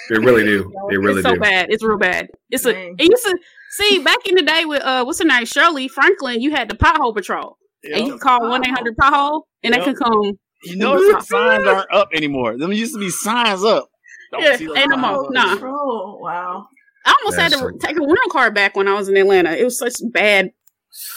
[0.08, 0.72] they really do.
[0.88, 1.40] They really it's so do.
[1.40, 1.66] bad.
[1.70, 2.28] It's real bad.
[2.50, 2.72] It's a.
[2.72, 2.94] Dang.
[2.98, 3.36] It used to
[3.72, 6.40] see back in the day with uh, what's her name, Shirley Franklin.
[6.40, 8.12] You had the pothole patrol, and you Yep.
[8.12, 9.86] could call one eight hundred pothole, and they Yep.
[9.86, 10.32] could come.
[10.64, 12.56] You know, some signs aren't up anymore.
[12.56, 13.88] Them used to be signs up.
[14.32, 15.28] Don't Yeah, see ain't no signs more.
[15.32, 15.56] Nah.
[15.62, 16.66] Oh wow.
[17.04, 19.52] I almost had to so- take a rental car back when I was in Atlanta.
[19.52, 20.50] It was such bad.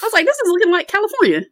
[0.02, 1.42] I was like, this is looking like California.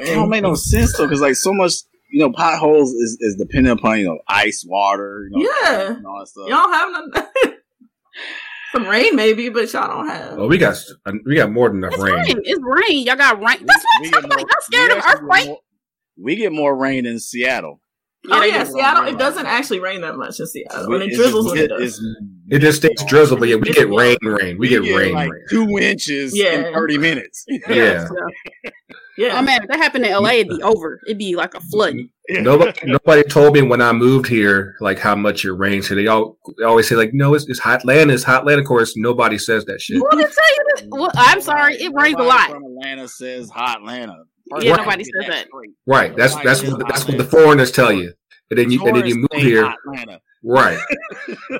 [0.00, 1.72] It don't make no sense though, because like so much,
[2.10, 5.92] you know, potholes is, is dependent upon you know ice, water, you know, Yeah.
[5.92, 6.48] and all that stuff.
[6.48, 7.28] Y'all have none.
[8.72, 10.38] Some rain maybe, but y'all don't have.
[10.38, 10.76] Oh, we got
[11.24, 12.14] we got more than enough It's rain.
[12.14, 12.40] rain.
[12.44, 13.06] It's rain.
[13.06, 13.64] Y'all got rain.
[13.64, 14.40] That's what We I'm talking about.
[14.40, 15.46] Y'all scared of actually earthquake?
[15.46, 15.60] more-
[16.18, 17.80] We get more rain in Seattle.
[18.30, 18.70] Oh they yeah, do.
[18.72, 19.06] Seattle.
[19.06, 21.70] It doesn't actually rain that much in Seattle, and it It's drizzles just- when it
[21.70, 22.00] it- does.
[22.48, 24.56] It just stays drizzle, but yeah, we get rain, rain.
[24.56, 25.42] We get rain, like rain.
[25.50, 26.68] two inches Yeah.
[26.68, 27.44] in thirty minutes.
[27.68, 28.06] Yeah.
[29.18, 29.38] Yeah.
[29.38, 31.00] Oh man, if that happened in LA, it'd be over.
[31.06, 31.94] It'd be like a flood.
[31.94, 32.42] Mm-hmm.
[32.44, 35.88] Nobody, nobody told me when I moved here, like how much it rains.
[35.88, 38.60] So they all they always say like, no, it's, it's hot land, it's hot land.
[38.60, 39.96] Of course, nobody says that shit.
[39.96, 40.86] Who did tell you this?
[40.90, 42.50] Well, I'm sorry, it rains a lot.
[42.50, 44.24] From Atlanta says hot Atlanta.
[44.60, 44.78] Yeah, Right.
[44.78, 45.46] nobody says that.
[45.86, 46.16] Right.
[46.16, 48.12] That's that's what that's what the foreigners tell you.
[48.50, 49.64] And then you and then you move here.
[49.64, 50.20] Atlanta.
[50.44, 50.78] Right.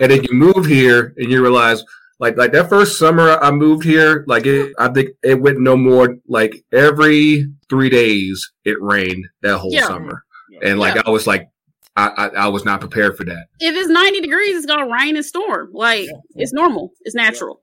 [0.00, 1.82] and then you move here and you realize
[2.20, 5.76] like like that first summer I moved here, like it I think it went no
[5.76, 9.86] more like every three days it rained that whole Yeah.
[9.88, 10.22] summer.
[10.62, 11.48] And like I was like
[11.96, 13.46] I, I I was not prepared for that.
[13.58, 15.70] If it's 90 degrees, it's gonna rain and storm.
[15.72, 16.92] Like it's normal.
[17.02, 17.62] It's natural.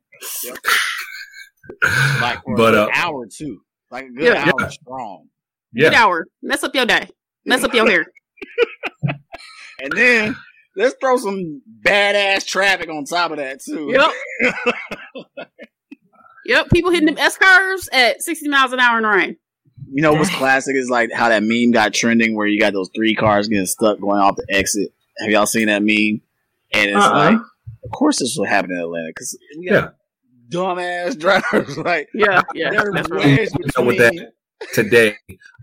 [2.21, 3.61] Like for but a uh good hour too,
[3.93, 4.43] like a good Yeah.
[4.45, 4.67] hour Yeah.
[4.69, 5.27] strong.
[5.75, 6.03] Good yeah.
[6.03, 6.25] hour.
[6.41, 7.07] Mess up your day.
[7.45, 8.05] Mess up your hair.
[9.81, 10.35] And then
[10.77, 13.91] let's throw some badass traffic on top of that too.
[13.91, 14.55] Yep.
[16.45, 16.69] yep.
[16.69, 19.37] People hitting them S curves at 60 miles an hour in the rain.
[19.91, 22.89] You know what's classic is like how that meme got trending where you got those
[22.95, 24.93] three cars getting stuck going off the exit.
[25.19, 26.21] Have y'all seen that meme?
[26.73, 27.11] And it's Uh-uh.
[27.31, 27.35] like,
[27.83, 29.95] of course, this will happen in Atlanta because we got
[30.53, 31.77] dumbass drivers.
[31.91, 32.41] like, Yeah.
[32.53, 32.69] Yeah.
[32.71, 33.25] they're That's right.
[33.39, 34.33] wedged You know, with that
[34.73, 35.15] today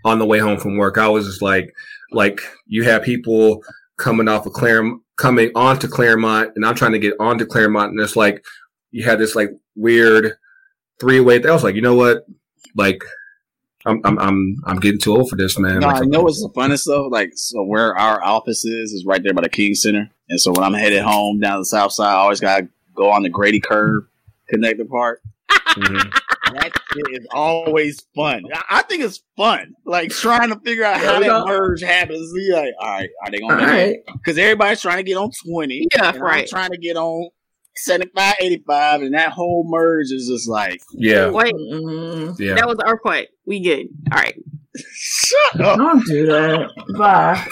[0.05, 1.73] on the way home from work, I was just like,
[2.13, 3.63] like you have people
[3.97, 8.01] coming off of Clairmont, coming onto Clairmont, and I'm trying to get onto Clairmont, and
[8.01, 8.45] it's like
[8.91, 10.33] you had this like weird
[10.99, 11.43] three way.
[11.43, 12.27] I was like, you know what,
[12.75, 13.03] like.
[13.87, 15.79] I'm I'm I'm I'm getting too old for this, man.
[15.81, 17.07] No, Like, I know what's the funnest though.
[17.07, 20.53] Like, so where our office is is right there by the King Center, and so
[20.53, 23.59] when I'm headed home down the south side, I always gotta go on the Grady
[23.59, 24.05] Curve
[24.55, 25.21] connector part.
[25.51, 26.13] mhm.
[26.53, 28.43] That shit is always fun.
[28.53, 32.29] I, I think it's fun, like trying to figure out how we that merge happens.
[32.35, 33.65] You like, all right, are they gonna?
[33.67, 33.97] right.
[34.13, 35.87] Because everybody's trying to get on twenty.
[35.95, 36.49] Yeah, and I'm right.
[36.49, 37.29] trying to get on
[37.77, 42.55] 75, 85, and that whole merge is just like, Yeah, Wait, Mm, yeah.
[42.55, 43.29] that was our point.
[43.47, 43.87] We good.
[44.13, 44.35] All right.
[44.93, 45.79] shut up.
[45.79, 46.69] don't do that.
[46.99, 47.43] Bye.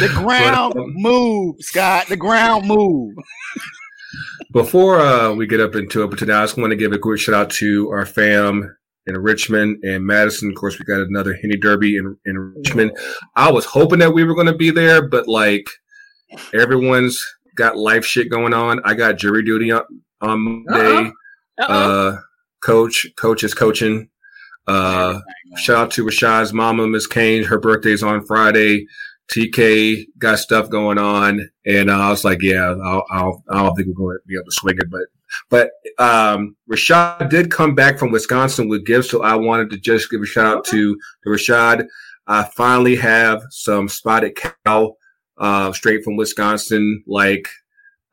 [0.00, 2.06] The ground But, move, Scott.
[2.06, 3.14] The ground move.
[4.52, 6.98] Before uh, we get up into it, but today I just want to give a
[6.98, 8.76] quick shout out to our fam
[9.06, 10.50] in Richmond and Madison.
[10.50, 12.96] Of course, we got another Henny Derby in, in Richmond.
[13.36, 15.66] I was hoping that we were going to be there, but like
[16.54, 17.24] everyone's
[17.54, 18.80] got life shit going on.
[18.84, 19.82] I got jury duty on,
[20.20, 21.12] on Monday.
[21.60, 22.08] Uh-oh.
[22.08, 22.20] Uh,
[22.62, 24.08] coach, coach is coaching.
[24.66, 25.20] Uh,
[25.56, 27.44] shout out to Rashad's mama, Miss Kane.
[27.44, 28.86] Her birthday's on Friday.
[29.34, 33.74] TK got stuff going on, and uh, I was like, "Yeah, I'll, I'll, I don't
[33.74, 37.74] think we're going to be able to swing it." But, but um, Rashad did come
[37.74, 40.94] back from Wisconsin with gifts, so I wanted to just give a shout out to,
[40.96, 41.86] to Rashad.
[42.26, 44.96] I finally have some spotted cow,
[45.38, 47.02] uh, straight from Wisconsin.
[47.06, 47.48] Like,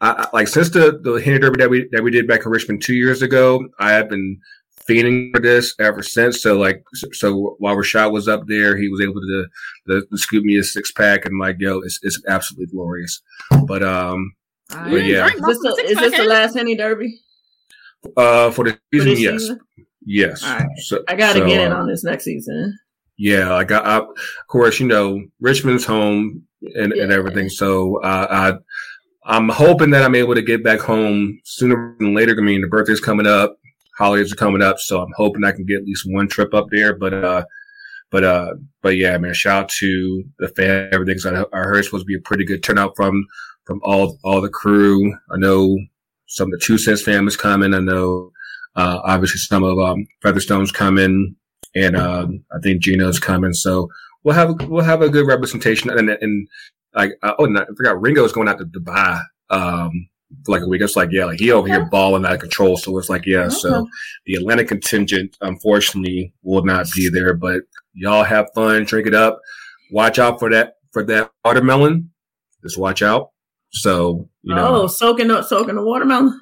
[0.02, 2.82] I- like since the the Henny Derby that we that we did back in Richmond
[2.84, 4.40] two years ago, I have been
[4.90, 6.42] fiending for this ever since.
[6.42, 9.46] So like, so, so while Rashad was up there, he was able to,
[9.88, 13.22] to, to scoop me a six pack and like, yo, it's, it's absolutely glorious.
[13.66, 14.34] But, um,
[14.74, 15.28] All But yeah.
[15.28, 17.20] Is this, of the the, is this the last Henny Derby
[18.16, 19.60] uh, for the for season, this yes, season?
[20.06, 20.44] yes.
[20.44, 20.68] All right.
[20.78, 22.78] So, I got to so, get in uh, on this next season.
[23.18, 24.08] Yeah, like I, I, of
[24.48, 26.44] course, you know, Richmond's home
[26.76, 27.50] and, and everything.
[27.50, 28.54] So, uh, I,
[29.30, 32.36] I'm hoping that I'm able to get back home sooner than later.
[32.38, 33.58] I mean, the birthday's coming up,
[33.98, 36.68] holidays are coming up, so I'm hoping I can get at least one trip up
[36.72, 36.96] there.
[36.96, 37.46] But, uh,
[38.12, 41.18] but, uh, but yeah, man, shout out to the fan, everything.
[41.18, 43.26] So I, I heard it's supposed to be a pretty good turnout from,
[43.66, 45.14] from all, all the crew.
[45.32, 45.78] I know
[46.28, 47.74] some of the Two Cents fam is coming.
[47.74, 48.32] I know,
[48.76, 51.36] uh, obviously some of, um, Featherstone's coming
[51.76, 53.54] and um, I think Gino's coming.
[53.54, 53.90] So
[54.24, 55.90] we'll have we'll have a good representation.
[55.90, 56.48] And and
[56.94, 60.10] like uh, oh, and I forgot Ringo's going out to Dubai um,
[60.46, 60.82] for like a week.
[60.82, 62.78] It's like yeah, like he over here balling out of control.
[62.78, 63.50] So it's like yeah.
[63.50, 63.88] So
[64.26, 67.62] the Atlanta contingent unfortunately will not be there, but
[67.94, 69.40] y'all have fun, drink it up.
[69.92, 72.12] Watch out for that for that watermelon.
[72.64, 73.32] Just watch out.
[73.72, 76.40] So you know, oh, soaking up, soaking the watermelon.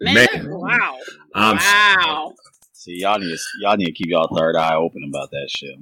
[0.00, 0.98] Man, man, wow.
[1.34, 2.32] I'm wow.
[2.72, 5.74] See, y'all need to, y'all need to keep y'all third eye open about that shit.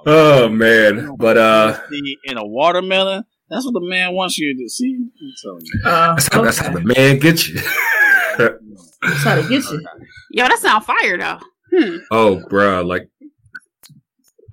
[0.06, 1.80] I'm y'all, oh man, but uh.
[2.26, 4.96] in a watermelon, that's what the man wants you to see.
[4.96, 5.82] I'm telling you.
[5.86, 7.56] Uh, That's how, that's how the man gets you.
[8.38, 9.86] That's how to get you.
[10.32, 11.40] Yo, that sound fire though.
[11.72, 11.98] Hmm.
[12.10, 13.10] oh, bruh, like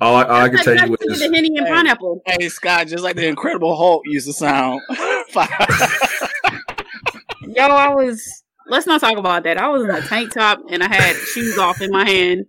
[0.01, 1.73] all I, all I can Like, tell you that's is the Henny and Hey.
[1.73, 2.21] pineapple.
[2.27, 4.81] Hey Scott, just like the Incredible Hulk used to sound.
[7.43, 8.43] Yo, I was.
[8.67, 9.57] Let's not talk about that.
[9.59, 12.47] I was in a tank top and I had shoes off in my hand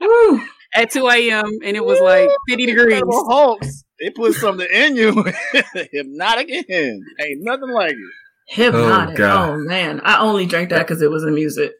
[0.00, 0.40] Woo.
[0.76, 1.44] At 2 a.m.
[1.64, 2.84] and it was like 50 degrees.
[2.86, 3.84] Incredible Hulks.
[4.00, 5.12] They put something in you.
[5.54, 7.04] Hpnotiq in.
[7.20, 8.54] Ain't nothing like it.
[8.56, 9.20] Hpnotiq.
[9.20, 11.72] Oh, Oh, man, I only drank that because it was in music.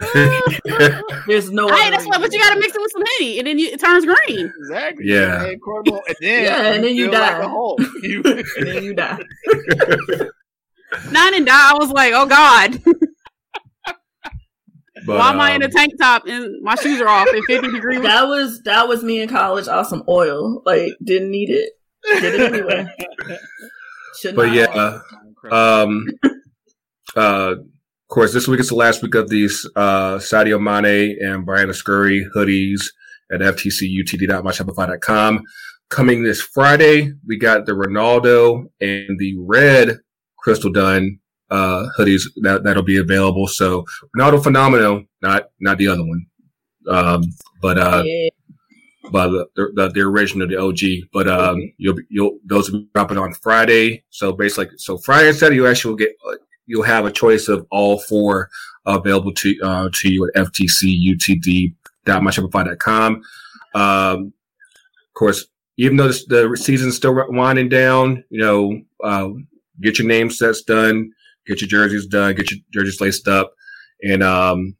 [1.26, 1.68] There's no.
[1.68, 2.18] Hey, that's why.
[2.18, 4.52] But you got to mix it with some Henny and then you, it turns green.
[4.58, 5.04] Exactly.
[5.06, 5.44] Yeah.
[5.44, 5.60] And
[6.20, 7.44] then, Yeah, and then you feel like die.
[7.44, 7.48] a
[8.02, 9.18] You, and then you die.
[11.10, 11.70] Nine and die.
[11.72, 12.82] I was like, oh god.
[15.06, 17.42] But, Why am I in a um, tank top and my shoes are off in
[17.42, 18.00] 50 degrees?
[18.02, 20.62] That was that was me in college off some oil.
[20.64, 21.72] Like didn't need it.
[22.20, 22.86] Did it anyway.
[24.20, 25.00] Should But not yeah.
[25.50, 26.06] Um,
[27.16, 31.46] uh, of course, this week is the last week of these uh, Sadio Mane and
[31.46, 32.80] Briana Scurry hoodies
[33.32, 35.42] at ftcutd.myshopify.com.
[35.90, 39.98] Coming this Friday, we got the Ronaldo and the red
[40.38, 41.18] Crystal Dunn
[41.54, 43.46] uh, hoodies that that'll be available.
[43.48, 43.84] So
[44.16, 46.26] Ronaldo Phenomenal, not not the other one,
[46.88, 47.20] um,
[47.62, 48.28] but uh, Yeah.
[49.12, 50.80] by the, the the original, the OG.
[51.12, 54.04] But um, you'll you'll those will be dropping on Friday.
[54.10, 56.36] So basically, so Friday and Saturday, you actually will get uh,
[56.66, 58.48] you'll have a choice of all four
[58.86, 60.34] available to uh, to you at
[62.06, 63.22] ftcutd.myshopify.com.
[63.74, 64.32] Um,
[65.08, 69.28] of course, even though this, the season's still winding down, you know, uh,
[69.80, 71.10] get your name sets done,
[71.46, 73.52] get your jerseys done, get your jerseys laced up,
[74.02, 74.76] and um,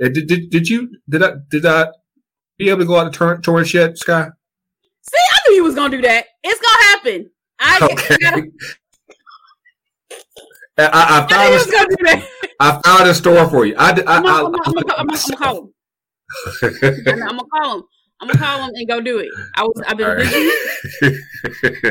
[0.00, 1.88] did did, did you did I did I
[2.58, 4.28] be able to go out to Torrance yet, Sky?
[5.02, 6.26] See, I knew you was gonna do that.
[6.42, 7.30] It's gonna happen.
[7.58, 8.14] I, Okay.
[8.14, 8.50] I, gotta-
[10.76, 12.28] I, I, I I found you a, was gonna do that.
[12.60, 13.74] I found a store for you.
[13.78, 15.72] I I I'm gonna, gonna, gonna, I'm gonna, I'm gonna call him.
[16.62, 17.82] I'm, gonna call him.
[18.20, 19.28] I'm gonna call him and go do it.
[19.54, 20.18] I was, I've been right.
[20.18, 21.18] busy.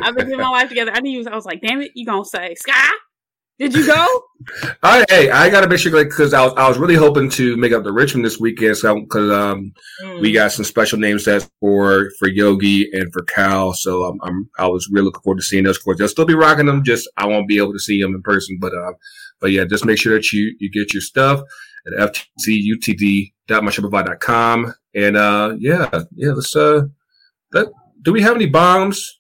[0.02, 0.91] I've been getting my life together.
[0.94, 2.90] I knew you was, I was like, damn it, you gonna say Sky?
[3.60, 4.24] Did you go?
[4.84, 7.72] I, hey, I gotta make sure, because I was, I was really hoping to make
[7.72, 9.74] up the Richmond this weekend, so because um,
[10.04, 10.22] Mm.
[10.22, 14.50] we got some special name sets for for Yogi and for Cal, so I'm, I'm
[14.58, 15.78] I was really looking forward to seeing those.
[15.78, 16.84] Of course, they'll still be rocking them.
[16.84, 18.94] Just I won't be able to see them in person, but uh,
[19.40, 21.42] but yeah, just make sure that you you get your stuff
[21.88, 21.94] at
[23.50, 26.82] ftcutd.myshopify.com, and uh, yeah, yeah, let's uh,
[27.52, 27.68] that,
[28.02, 29.20] do we have any bombs?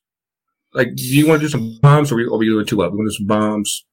[0.73, 2.81] Like, do you want to do some bombs, or are we, are we doing two
[2.81, 2.91] up?
[2.91, 3.85] We want to do some bombs.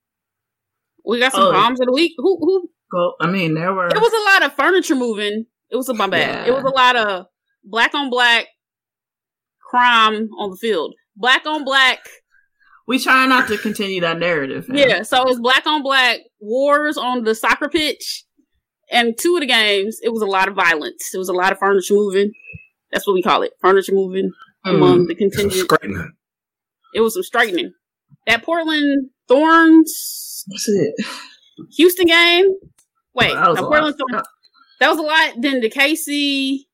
[1.04, 1.52] We got some Oh.
[1.52, 2.12] bombs of the week.
[2.18, 3.88] Who who Well, I mean, there were.
[3.88, 5.46] It was a lot of furniture moving.
[5.70, 6.48] It was a my bad.
[6.48, 7.26] It was a lot of
[7.64, 8.46] black on black
[9.60, 10.94] crime on the field.
[11.16, 11.98] Black on black.
[12.86, 14.68] we try not to continue that narrative.
[14.68, 14.78] man.
[14.88, 18.24] Yeah, so it was black on black wars on the soccer pitch.
[18.90, 21.10] And two of the games, it was a lot of violence.
[21.14, 22.32] It was a lot of furniture moving.
[22.90, 23.52] That's what we call it.
[23.60, 24.32] Furniture moving
[24.66, 24.74] Mm.
[24.74, 25.52] among the contingent.
[25.70, 26.12] straightening.
[26.94, 27.72] It was some straightening.
[28.26, 29.92] That Portland Thorns
[30.48, 30.94] That's it.
[31.76, 32.46] Houston game.
[33.14, 34.24] Wait, That was no, a lot.
[34.80, 35.34] That was a lot.
[35.38, 36.68] Then the Casey,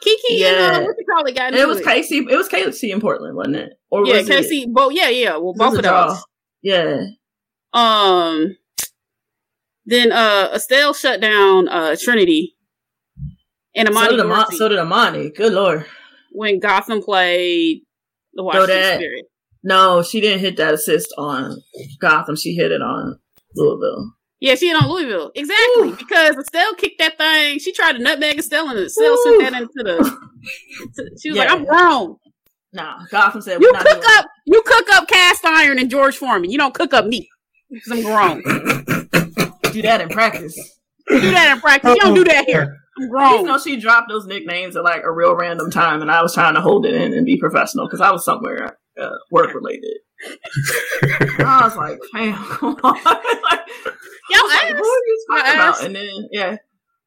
[0.00, 0.78] Kiki, and Yeah.
[0.78, 1.34] uh, what you call it?
[1.36, 2.18] Got It was Casey.
[2.18, 3.72] It was Casey in Portland, wasn't it?
[3.90, 4.66] Or Yeah, was it- Casey.
[4.70, 4.92] Both.
[4.94, 5.36] Yeah, yeah.
[5.36, 6.22] Well, it both of those.
[6.62, 7.06] Yeah.
[7.72, 8.56] Um.
[9.84, 12.56] Then uh, Estelle shut down uh Trinity,
[13.74, 15.30] and So Amani did, Ama- so did Amani.
[15.30, 15.86] Good lord.
[16.30, 17.82] when Gotham played
[18.34, 19.24] the Washington Spirit.
[19.68, 21.58] No, she didn't hit that assist on
[22.00, 22.36] Gotham.
[22.36, 23.18] She hit it on
[23.54, 24.12] Louisville.
[24.40, 25.96] Yeah, she hit on Louisville exactly Ooh.
[25.96, 27.58] because Estelle kicked that thing.
[27.58, 30.18] She tried to nutmeg Estelle, and Estelle sent that into the.
[31.20, 31.44] she was Yeah.
[31.44, 32.16] like, "I'm grown.
[32.72, 34.26] Nah, Gotham said You cook up.
[34.46, 36.50] You cook up cast iron and George Foreman.
[36.50, 37.28] You don't cook up meat
[37.70, 38.42] because I'm grown.
[39.72, 40.56] do that in practice.
[41.10, 41.94] You do that in practice.
[41.94, 42.76] You don't do that here.
[42.96, 43.46] I'm You grown.
[43.46, 46.54] know, she dropped those nicknames at like a real random time, and I was trying
[46.54, 49.98] to hold it in and be professional because I was somewhere uh, work related.
[51.40, 53.60] I was like, "Damn, come on!" like,
[54.30, 54.78] Yo, I was like, ass.
[54.78, 55.82] "Who are you talking My about?" ass.
[55.84, 56.56] And then, yeah,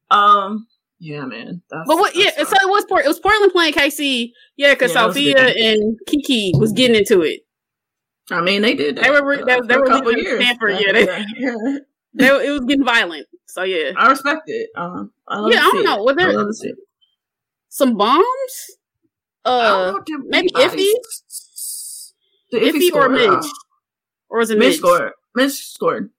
[0.10, 0.68] um,
[1.00, 1.62] yeah, man.
[1.70, 2.16] That's, But what?
[2.16, 3.06] Yeah, that's so it was Port.
[3.06, 4.32] It was Portland playing KC.
[4.58, 7.42] Yeah, because Yeah, that was a Sophia and Kiki was getting into it.
[8.30, 8.96] I mean, they did.
[8.96, 10.44] That, They were re- they- uh, they were a couple leaving years.
[10.44, 11.56] Stanford, yeah, they- yeah.
[12.14, 13.26] They, it was getting violent.
[13.48, 14.70] So yeah, I respect it.
[14.76, 15.60] Um, I love yeah.
[15.60, 16.04] to I don't know.
[16.04, 16.76] Was there love to see it.
[17.70, 18.24] some bombs?
[19.44, 20.94] I Uh, don't know if maybe anybody-
[22.52, 23.50] The Iffy, Iffy, or scored, Midge, uh,
[24.30, 24.78] or was it Midge Midge?
[24.78, 25.12] scored.
[25.36, 26.10] Midge scored.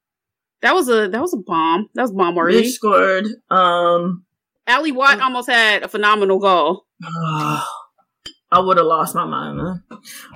[0.63, 1.89] That was a that was a bomb.
[1.95, 2.63] That was bomb worthy.
[2.63, 3.27] Midge scored.
[3.51, 4.25] Um,
[4.67, 9.83] Ally Watt almost had a phenomenal goal I would have lost my mind, man.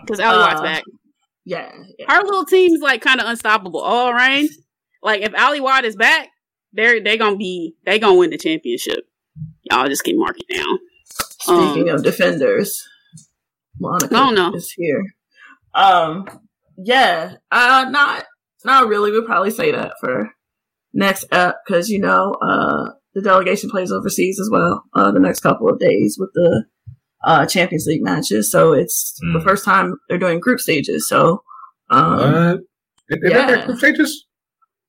[0.01, 0.85] because Ally Watt's Uh, back.
[1.45, 2.07] Yeah, yeah.
[2.13, 3.81] Her little team's like kind of unstoppable.
[3.81, 4.49] All right,
[5.03, 6.29] like if Ally Watt is back,
[6.73, 9.09] they're they gonna be they gonna win the championship.
[9.71, 10.79] Y'all just keep marking down.
[11.41, 12.83] Speaking Um, of defenders,
[13.79, 14.53] Monica don't know.
[14.55, 15.05] is here.
[15.77, 16.25] Um,
[16.79, 18.25] yeah, uh, not
[18.65, 19.11] not really.
[19.13, 20.31] We'll probably say that for
[20.95, 24.85] next up because you know uh the delegation plays overseas as well.
[24.95, 26.65] Uh, the next couple of days with the
[27.25, 29.45] uh Champions League matches, so it's the Mm.
[29.45, 31.09] first time they're doing group stages.
[31.09, 31.43] So,
[31.91, 32.61] um, What?
[33.09, 33.47] Is that yeah.
[33.47, 34.27] their group stages?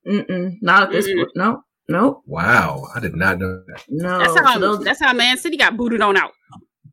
[0.06, 1.28] mm-mm, not at this point.
[1.36, 3.82] No, no, Wow, I did not know that.
[3.88, 4.18] no.
[4.18, 6.32] That's how they'll- that's how Man City got booted on out.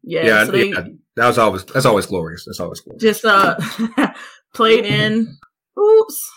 [0.05, 0.83] Yeah, Yeah, so they, yeah,
[1.15, 2.45] that was always that's always glorious.
[2.45, 3.01] That's always glorious.
[3.01, 3.57] just uh
[4.53, 5.37] played in
[5.77, 6.31] oops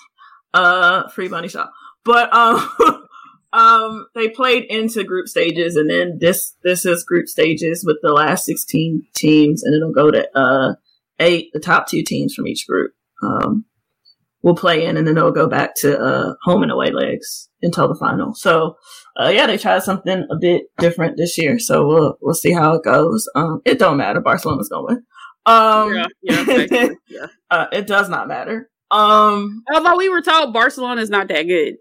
[0.54, 1.72] uh free bunny shop
[2.04, 3.04] but um
[3.52, 8.12] Um, they played into group stages, and then this this is group stages with the
[8.12, 10.74] last sixteen teams, and it'll go to uh
[11.18, 12.92] eight, the top two teams from each group.
[13.22, 13.64] Um,
[14.42, 17.88] will play in, and then it'll go back to uh home and away legs until
[17.88, 18.34] the final.
[18.34, 18.76] So,
[19.18, 21.58] uh, yeah, they tried something a bit different this year.
[21.58, 23.28] So we'll we'll see how it goes.
[23.34, 24.20] Um, it don't matter.
[24.20, 25.02] Barcelona's gonna win.
[25.46, 27.26] Um, Yeah, yeah, basically, yeah.
[27.50, 28.70] uh, it does not matter.
[28.90, 31.76] Um, Although we were told Barcelona is not that good,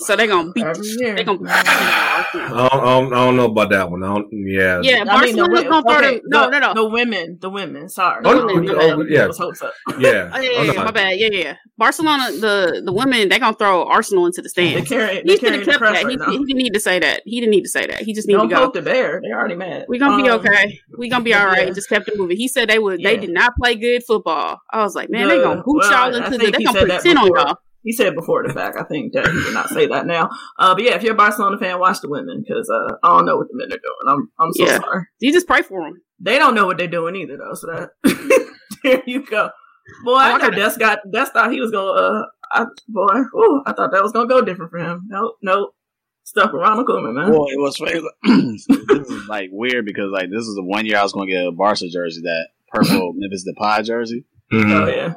[0.00, 0.64] so they're gonna beat.
[0.64, 1.16] every year.
[1.16, 1.40] They gonna.
[1.50, 4.02] I don't, I don't, I don't know about that one.
[4.04, 4.80] I don't, yeah.
[4.82, 6.22] Yeah, I mean, the, Barcelona's wo- gonna throw okay, them.
[6.26, 6.74] No, no, no.
[6.74, 7.88] The women, the women.
[7.88, 9.20] Sorry, Oh, no, We no, oh, yeah.
[9.22, 9.72] people's hopes up.
[9.98, 10.30] Yeah.
[10.32, 11.18] Oh, yeah, yeah, yeah, my bad.
[11.18, 11.56] Yeah, yeah, yeah.
[11.76, 14.88] Barcelona, the the women, they're gonna throw Arsenal into the They stands.
[14.88, 16.04] carry, He they should carry have the kept that.
[16.04, 17.22] right He, he didn't need to say that.
[17.24, 18.02] He didn't need to say that.
[18.02, 18.64] He just needed Don't to go.
[18.66, 19.20] poke the bear.
[19.22, 19.86] They already mad.
[19.88, 20.78] We gonna be Um, okay.
[20.96, 21.68] We gonna be all right.
[21.68, 21.72] yeah.
[21.72, 22.36] Just kept it moving.
[22.36, 23.02] He said they would.
[23.02, 24.60] They did not play good football.
[24.70, 25.44] I was like, man, they Good.
[25.44, 26.38] gonna boot y'all into the.
[26.38, 27.58] They he gonna put that ten on y'all.
[27.82, 28.76] He said before the fact.
[28.78, 30.30] I think that he did not say that now.
[30.58, 33.24] Uh, but yeah, if you're a Barcelona fan, watch the women because uh, I don't
[33.24, 33.80] know what the men are doing.
[34.06, 34.78] I'm I'm so Yeah.
[34.80, 35.04] sorry.
[35.20, 36.02] You just pray for them.
[36.20, 37.54] They don't know what they're doing either, though.
[37.54, 37.90] So that
[38.82, 39.50] there you go.
[40.04, 41.90] Boy, I Oh, I know gotta- Des got Des thought he was gonna.
[41.92, 42.22] Uh,
[42.52, 45.06] I, boy, ooh, I thought that was gonna go different for him.
[45.08, 45.74] Nope, nope.
[46.24, 47.30] Stuff with Ronald Koeman, man.
[47.30, 48.00] Well, it was funny.
[48.88, 51.32] this is like weird because like this is the one year I was going to
[51.32, 54.70] get a Barca jersey, that purple Memphis Depay jersey, Mhm.
[54.72, 55.14] Oh yeah,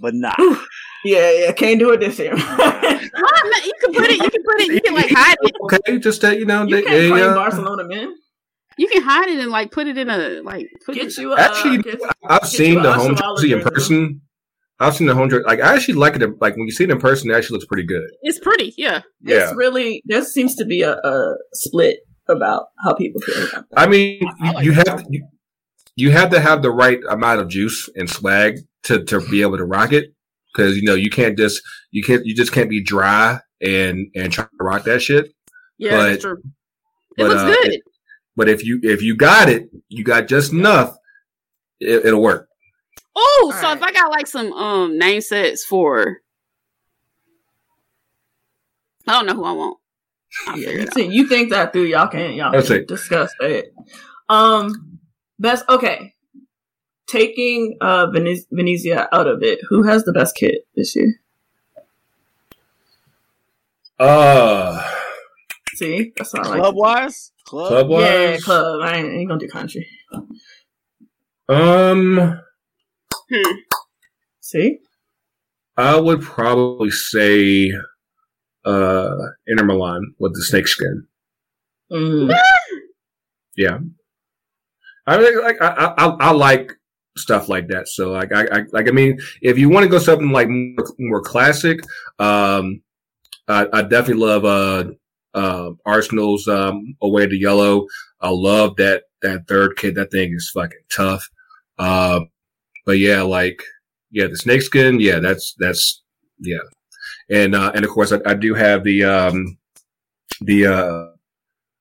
[0.00, 0.38] but not.
[1.06, 1.52] Yeah, yeah.
[1.52, 2.34] Can't do it this year.
[3.66, 4.22] You can put it.
[4.22, 4.74] You can put it.
[4.74, 5.54] You can like hide it.
[5.62, 8.14] Okay, just that you know, you can't they, claim uh, Barcelona, man.
[8.78, 10.68] You can hide it and like put it in a like.
[10.84, 11.32] Put Get it, you.
[11.32, 14.20] Uh, Actually, get, I've get seen the home Oshawa jersey in person.
[14.78, 15.44] I've seen the home jersey.
[15.46, 16.40] Like I actually like it.
[16.40, 18.04] Like when you see it in person, it actually looks pretty good.
[18.22, 18.74] it's pretty.
[18.76, 19.02] Yeah.
[19.22, 19.44] Yeah.
[19.44, 23.78] It's really there seems to be a, a split about how people feel about that.
[23.78, 24.88] I mean, I like you that.
[24.88, 25.26] have you,
[25.96, 29.56] you have to have the right amount of juice and swag to to be able
[29.56, 30.12] to rock it
[30.56, 31.60] because you know you can't just
[31.90, 35.32] you can't you just can't be dry and and try to rock that shit.
[35.78, 36.38] Yeah, But- that's true.
[37.18, 37.72] It but, looks uh, good.
[37.74, 37.82] it-
[38.36, 40.96] But if you if you got it, you got just enough.
[41.80, 42.48] It, it'll work.
[43.14, 43.78] Oh, so Alright.
[43.78, 46.18] if I got like some um name sets for,
[49.06, 49.78] I don't know who I want.
[50.48, 51.84] Yeah, figure you, think, you think that through?
[51.84, 53.72] Y'all can y'all can discuss it.
[54.28, 54.98] Um,
[55.38, 56.12] best okay.
[57.06, 61.14] Taking uh Venez- Venezia out of it, who has the best kit this year?
[63.98, 64.82] Uh,
[65.74, 66.60] See, that's not I like.
[66.60, 67.68] Club wise, club.
[67.68, 68.80] club yeah, wise, club.
[68.82, 69.88] I ain't, ain't gonna do country.
[71.48, 72.40] um,
[73.32, 73.52] Hmm.
[74.40, 74.78] See,
[75.76, 77.72] I would probably say
[78.64, 79.14] uh
[79.46, 81.06] Inter Milan with the snakeskin.
[81.90, 82.34] mm.
[83.56, 83.78] Yeah,
[85.06, 86.75] I mean, like I, I I- I like
[87.16, 87.88] stuff like that.
[87.88, 90.86] So like I, I like I mean, if you want to go something like more,
[90.98, 91.80] more classic,
[92.18, 92.82] um,
[93.48, 94.84] I, I definitely love uh
[95.34, 97.86] uh Arsenal's um away to yellow.
[98.20, 99.94] I love that that third kid.
[99.94, 101.28] That thing is fucking tough.
[101.78, 102.20] Uh,
[102.84, 103.62] but yeah, like
[104.10, 105.00] yeah, the snakeskin.
[105.00, 106.02] Yeah, that's that's
[106.38, 106.58] yeah,
[107.30, 109.58] and uh and of course I, I do have the um
[110.40, 111.15] the uh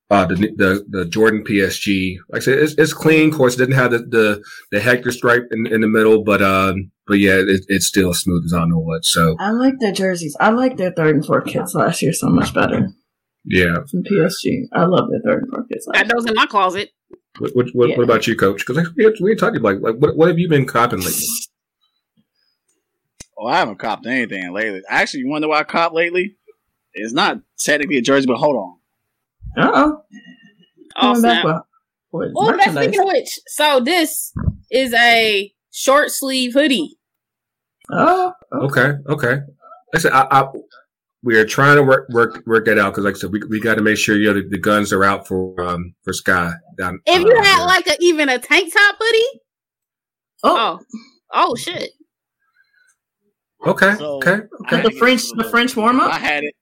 [0.10, 2.18] uh, the, the the Jordan PSG.
[2.30, 3.30] Like I said, it's, it's clean.
[3.32, 6.41] Of course, it doesn't have the, the, the Hechter stripe in, in the middle, but
[6.41, 9.03] um, but yeah, it, it's still smooth as I know what.
[9.06, 10.36] So I like their jerseys.
[10.40, 12.90] I like their third and fourth kits last year so much better
[13.45, 13.76] yeah.
[13.90, 14.64] from PSG.
[14.73, 15.88] I love their third and fourth kits.
[15.88, 16.90] Last Got those in my closet.
[17.40, 17.98] What what, what, Yeah.
[17.98, 18.64] what about you, Coach?
[18.65, 21.26] Because we we ain't talking like like what what have you been copping lately?
[23.38, 24.82] Oh, I haven't copped anything lately.
[24.88, 26.38] Actually, you wonder why I cop lately?
[26.94, 28.77] It's not technically a jersey, but hold on.
[29.57, 30.02] Uh oh.
[30.98, 31.44] Oh, snap.
[31.45, 31.56] with,
[32.11, 32.84] with Oh, that's merchandise.
[32.86, 33.40] speaking of which.
[33.48, 34.34] So this
[34.72, 36.98] is a short sleeve hoodie.
[37.91, 39.34] Oh, Okay, okay.
[39.34, 39.41] Like
[39.95, 40.48] I said, I, I
[41.23, 43.60] we are trying to work work work that out because, like I said, we, we
[43.60, 46.52] got to make sure you know the, the guns are out for um for Sky.
[46.77, 47.65] Down, If uh, you had there.
[47.68, 49.40] like a, even a tank top hoodie,
[50.44, 50.86] oh, oh,
[51.34, 51.91] oh shit.
[53.65, 54.82] okay, So- okay, okay.
[54.82, 56.14] the French, the French warm up.
[56.14, 56.53] I had it.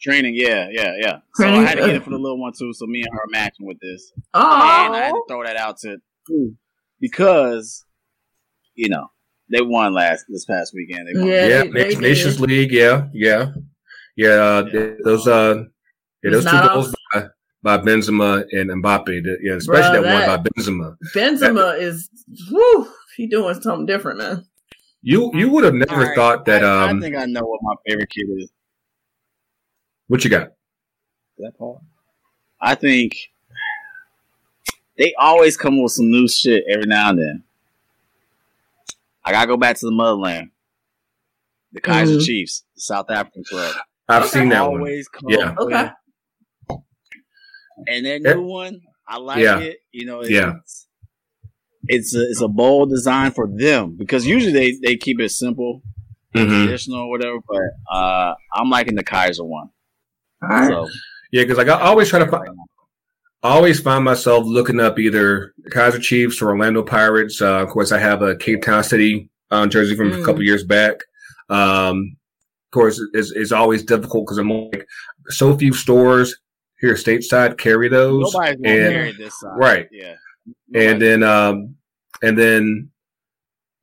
[0.00, 1.16] Training, yeah, yeah, yeah.
[1.34, 2.72] So Training, I had to get it for the little one too.
[2.72, 4.40] So me and her are matching with this, Oh,
[4.86, 5.98] and I had to throw that out to
[7.00, 7.84] because
[8.74, 9.06] you know
[9.50, 11.08] they won last this past weekend.
[11.08, 11.28] They won.
[11.28, 12.48] Yeah, yeah, they- they Nations did.
[12.48, 12.72] League.
[12.72, 13.52] Yeah, yeah,
[14.16, 14.28] yeah.
[14.30, 14.90] Uh, Yeah.
[15.04, 15.64] Those uh,
[16.22, 17.24] yeah, those two not goals by,
[17.62, 19.06] by Benzema and Mbappe.
[19.06, 20.96] that- Yeah, especially Bruh, that, that- one by Benzema.
[21.14, 22.08] Benzema is
[22.50, 22.88] whoo.
[23.16, 24.44] He doing something different, man.
[25.02, 26.64] You you would have never All right, thought that.
[26.64, 28.50] I, Um, I think I know what my favorite kid is.
[30.08, 30.48] What you got?
[31.38, 31.82] That Paul?
[32.60, 33.16] I think
[34.96, 37.44] they always come with some new shit every now and then.
[39.24, 40.50] I gotta go back to the motherland.
[41.72, 42.24] The Kaiser Mhm.
[42.26, 43.74] Chiefs, the South African club.
[44.08, 44.40] I've Okay.
[44.40, 44.80] seen that one.
[44.80, 45.50] always come Yeah.
[45.50, 45.90] with- Okay.
[47.86, 48.34] And that Yeah.
[48.34, 49.58] new one, I like Yeah.
[49.60, 49.78] it.
[49.92, 50.54] You know, it's, Yeah.
[51.86, 55.82] it's a, it's a bold design for them because usually they, they keep it simple,
[56.34, 57.38] hmm traditional, or whatever.
[57.46, 59.68] But uh, I'm liking the Kaiser one.
[60.42, 60.68] Right.
[60.68, 60.88] So
[61.32, 62.48] Yeah, because like I always try to find,
[63.42, 67.40] I always find myself looking up either Kaiser Chiefs or Orlando Pirates.
[67.40, 70.24] Uh, of course, I have a Cape Town City um, jersey from a Mm.
[70.24, 70.96] couple years back.
[71.48, 72.16] Um,
[72.66, 74.86] of course, it's, it's always difficult because I'm like
[75.28, 76.36] so few stores
[76.80, 79.88] here stateside carry those, nobody's and- carry this side, right.
[79.90, 80.14] Yeah,
[80.74, 81.74] and then um,
[82.22, 82.90] and then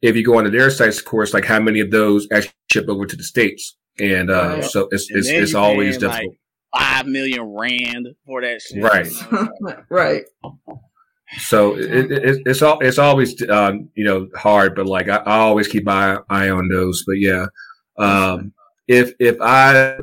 [0.02, 2.86] if you go onto their sites, of course, like how many of those actually ship
[2.90, 4.64] over to the states, and uh, Right.
[4.64, 6.36] so it's And it's, it's always difficult.
[6.78, 8.84] Five million rand for that shit.
[8.84, 9.08] Right.
[9.90, 10.24] Right.
[11.40, 15.38] So it, it, it's all it's always um, you know hard, but like I, I
[15.40, 17.04] always keep my eye on those.
[17.06, 17.48] But yeah,
[17.98, 18.54] um,
[18.88, 19.98] if if I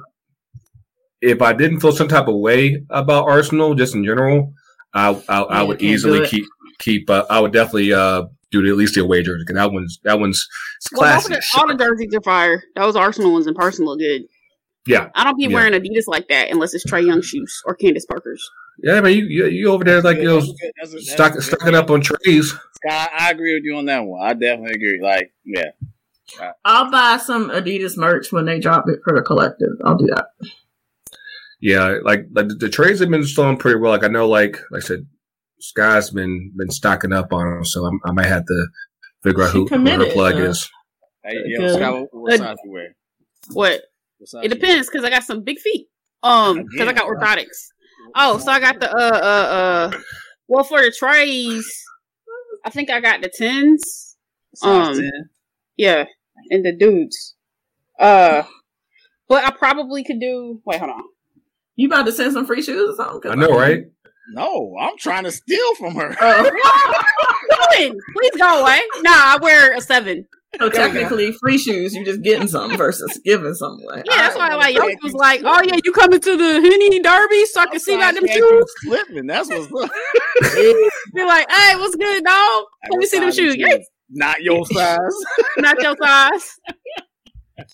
[1.21, 4.53] if I didn't feel some type of way about Arsenal just in general,
[4.95, 6.45] I I, I would easily keep
[6.81, 7.09] keep.
[7.09, 9.45] Uh, I would definitely uh, do the, at least the away jersey.
[9.47, 10.47] 'cause That one's that one's
[10.79, 11.45] it's Well, both of classic.
[11.55, 12.63] the, all the jerseys are fire.
[12.75, 14.23] Those Arsenal ones in person look good.
[14.87, 15.11] Yeah.
[15.15, 15.55] I don't be Yeah.
[15.55, 18.49] wearing Adidas like that unless it's Trae Young shoes or Candace Parker's.
[18.83, 20.95] yeah, man, you, you you over there like you know That's a good- that's a-
[20.97, 22.55] that's stock, stocking up on trays.
[22.89, 24.21] I, I agree with you on that one.
[24.27, 25.01] I definitely agree.
[25.01, 25.71] Like, yeah,
[26.65, 29.69] I'll buy some Adidas merch when they drop it for the collective.
[29.85, 30.29] I'll do that.
[31.61, 33.93] Yeah, like like the, the trades have been selling pretty well.
[33.93, 35.07] Like I know, like like I said,
[35.61, 38.67] Sky's been been stocking up on them, so I'm, I might have to
[39.23, 40.69] figure out who, who her committed, plug uh, is.
[41.25, 41.75] hey, yo, Good.
[41.77, 42.97] Scott, what, what Uh, size you wear?
[43.53, 43.81] What?
[44.23, 45.89] What size It depends because I got some big feet.
[46.23, 47.71] Um, because I got orthotics.
[48.15, 50.01] Oh, so I got the uh uh uh.
[50.47, 51.67] Well, for the trays,
[52.65, 54.17] I think I got the tens.
[54.63, 55.01] Um,
[55.77, 56.05] Yeah,
[56.51, 57.35] and the dudes.
[57.99, 58.45] Uh,
[59.29, 60.61] but I probably could do.
[60.65, 61.03] Wait, hold on.
[61.75, 63.23] You about to send some free shoes or something?
[63.23, 63.85] 'Cause I know, right?
[64.35, 66.15] No, I'm trying to steal from her.
[66.15, 68.81] Kevin, please go away.
[69.01, 70.27] Nah, I wear a seven.
[70.61, 74.03] So technically, free shoes, you're just getting some versus giving some away.
[74.07, 74.57] Yeah, that's why right.
[74.59, 77.81] like Yoke was like, "Oh yeah, you coming to the Henny Derby so I can
[77.81, 79.27] see about them Size shoes." Slipping.
[79.27, 79.91] That's what's up.
[81.15, 82.65] Be like, "Hey, what's good, dog?
[82.91, 83.57] Let me see them shoes.
[83.57, 83.77] Yeah,
[84.11, 84.99] Not your size.
[85.59, 86.61] not your size."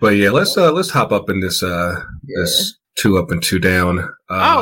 [0.00, 1.94] But yeah, let's uh let's hop up in this uh
[2.36, 4.00] this two up and two down.
[4.00, 4.04] Uh,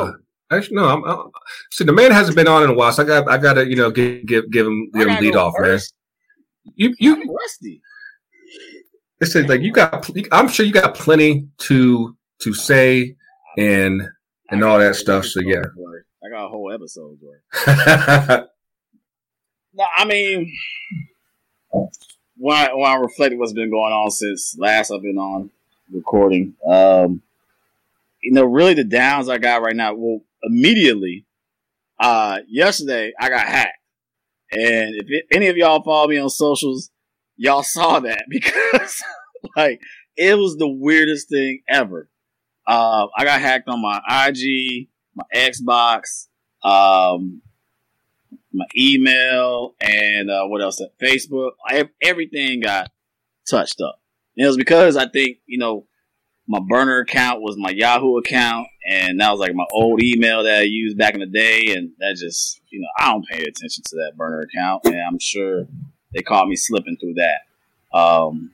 [0.07, 0.13] Oh.
[0.49, 1.29] actually, no, I'm, I'm
[1.71, 3.67] see the man hasn't been on in a while, so I got I got to
[3.67, 5.79] you know give give give him I give him lead go off, man.
[6.65, 6.75] First.
[6.75, 7.81] You you I'm rusty.
[9.19, 13.15] it's like you got I'm sure you got plenty to to say
[13.57, 14.01] and
[14.49, 15.25] and all that stuff.
[15.25, 15.63] So yeah.
[16.23, 18.47] I got a whole episode worth.
[19.77, 20.53] No, I mean,
[22.37, 25.51] when I, when I reflected what's been going on since last I've been on
[25.91, 27.21] recording, um,
[28.21, 29.93] you know, really the downs I got right now.
[29.93, 31.25] Well, immediately,
[31.99, 33.79] uh, yesterday I got hacked,
[34.51, 36.91] and if it, any of y'all follow me on socials,
[37.37, 39.01] y'all saw that because
[39.55, 39.81] like
[40.17, 42.09] it was the weirdest thing ever.
[42.67, 46.27] Uh, I got hacked on my IG, my Xbox,
[46.63, 47.41] um,
[48.51, 50.81] my email, and uh, what else?
[51.01, 51.51] Facebook.
[51.67, 52.91] I, everything got
[53.47, 54.01] touched up.
[54.35, 55.85] And it was because I think you know
[56.47, 60.59] my burner account was my Yahoo account, and that was like my old email that
[60.59, 63.83] I used back in the day, and that just you know I don't pay attention
[63.87, 65.65] to that burner account, and I'm sure
[66.13, 67.97] they caught me slipping through that.
[67.97, 68.51] Um,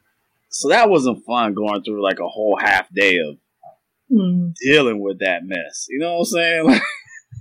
[0.50, 3.38] so that wasn't fun going through like a whole half day of
[4.14, 4.50] Hmm.
[4.62, 5.88] dealing with that mess.
[5.90, 6.66] You know what I'm saying?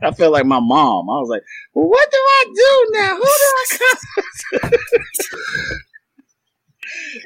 [0.03, 1.11] Like, I felt like my mom.
[1.11, 1.43] I was like,
[1.75, 3.17] well, what do I do now?
[3.17, 3.67] Who do I
[4.61, 4.77] contact?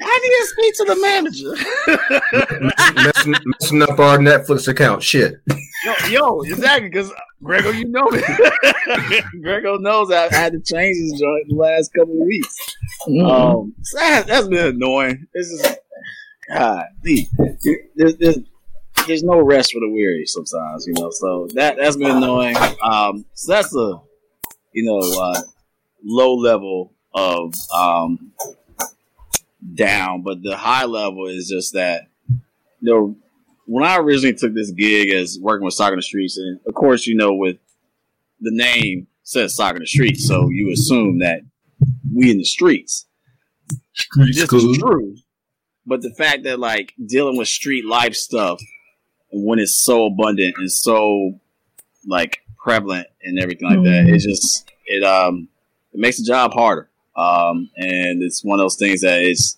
[0.01, 1.53] I need to speak to the manager.
[3.03, 5.03] messing, messing up our Netflix account.
[5.03, 5.35] Shit.
[5.83, 7.11] yo, yo, exactly, because
[7.43, 8.21] Grego, you know me.
[9.41, 12.55] Grego knows I had to change his joint the last couple of weeks.
[13.07, 13.29] Mhm.
[13.29, 15.27] Um, so that, that's been annoying.
[15.33, 15.75] This is
[16.49, 18.37] God, there's, there's,
[19.07, 21.09] there's no rest for the weary sometimes, you know.
[21.11, 22.55] So that that's been annoying.
[22.83, 23.99] Um, so that's a,
[24.73, 25.41] you know, uh,
[26.03, 28.31] low level of um,
[29.73, 32.39] down, but the high level is just that, you
[32.81, 33.15] know,
[33.65, 36.73] when I originally took this gig as working with Soccer in the Streets, and of
[36.75, 37.57] course, you know, with
[38.39, 41.41] the name says Soccer in the Streets, so you assume that
[42.13, 43.07] we in the streets.
[44.15, 45.15] This is true.
[45.85, 48.59] But the fact that like dealing with street life stuff
[49.31, 51.39] and when it's so abundant and so
[52.05, 55.47] like prevalent and everything like that, it just it um
[55.93, 56.89] it makes the job harder.
[57.15, 59.57] Um and it's one of those things that is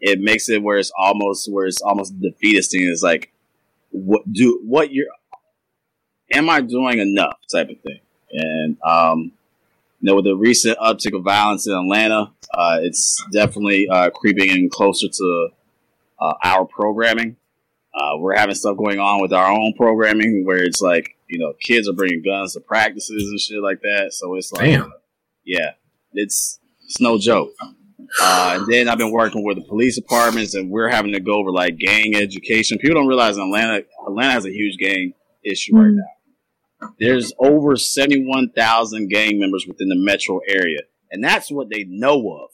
[0.00, 2.88] it makes it where it's almost where it's almost defeatist thing.
[2.88, 3.32] It's like
[3.90, 5.08] what do what you're
[6.32, 8.00] am I doing enough type of thing.
[8.32, 9.32] And um,
[10.00, 14.50] you know, with the recent uptick of violence in Atlanta, uh, it's definitely uh, creeping
[14.50, 15.48] in closer to
[16.20, 17.36] uh, our programming.
[17.94, 21.54] Uh, we're having stuff going on with our own programming where it's like, you know,
[21.62, 24.12] kids are bringing guns to practices and shit like that.
[24.12, 24.92] So it's like, Damn.
[25.44, 25.72] yeah,
[26.12, 27.52] it's it's no joke.
[28.20, 31.34] Uh, and then I've been working with the police departments, and we're having to go
[31.34, 32.78] over like gang education.
[32.78, 35.12] People don't realize in Atlanta, Atlanta has a huge gang
[35.44, 35.96] issue right Mm.
[36.80, 36.90] now.
[37.00, 40.80] There's over seventy-one thousand gang members within the metro area,
[41.10, 42.50] and that's what they know of.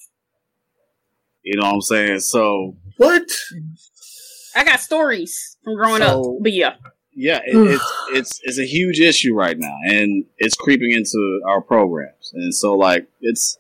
[1.43, 2.21] You know what I'm saying?
[2.21, 3.25] So What?
[4.55, 6.75] I got stories from growing So- up, but yeah,
[7.15, 11.61] yeah, it, it's it's it's a huge issue right now, and it's creeping into our
[11.61, 13.59] programs, and so like it's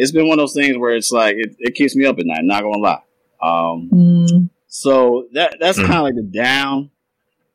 [0.00, 2.26] it's been one of those things where it's like it, it keeps me up at
[2.26, 2.38] night.
[2.40, 3.02] I'm not gonna lie.
[3.42, 4.50] Um, Mm.
[4.68, 5.86] so that that's Mm.
[5.86, 6.90] kind of like the down,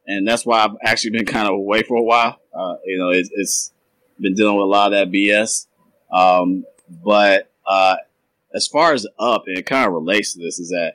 [0.07, 2.39] and that's why I've actually been kind of away for a while.
[2.53, 3.71] Uh, you know, it, it's
[4.19, 5.67] been dealing with a lot of that BS.
[6.11, 6.65] Um,
[7.03, 7.95] but uh,
[8.53, 10.93] as far as up, and it kind of relates to this, is that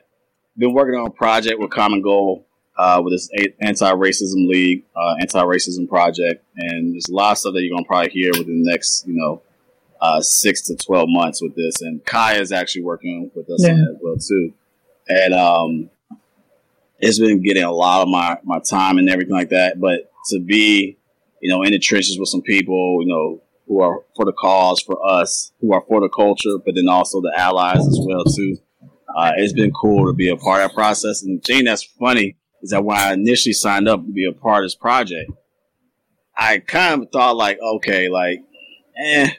[0.55, 2.45] I've been working on a project with Common Goal
[2.77, 3.29] uh, with this
[3.59, 8.09] anti-racism league, uh, anti-racism project, and there's a lot of stuff that you're gonna probably
[8.11, 9.41] hear within the next, you know,
[10.01, 11.81] uh, six to twelve months with this.
[11.81, 13.83] And Kaiya is actually working with us on Yeah.
[13.83, 14.53] that as well too.
[15.07, 15.89] And um,
[16.99, 19.79] it's been getting a lot of my my time and everything like that.
[19.79, 20.97] But to be,
[21.41, 24.81] you know, in the trenches with some people, you know, who are for the cause,
[24.81, 28.57] for us, who are for the culture, but then also the allies as well too.
[29.15, 31.23] Uh, it's been cool to be a part of that process.
[31.23, 34.31] And the thing that's funny is that when I initially signed up to be a
[34.31, 35.29] part of this project,
[36.37, 38.39] I kind of thought like, okay, like,
[38.97, 39.31] eh,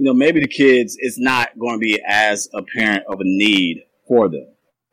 [0.00, 3.84] you know, maybe the kids, it's not going to be as apparent of a need
[4.08, 4.46] for them.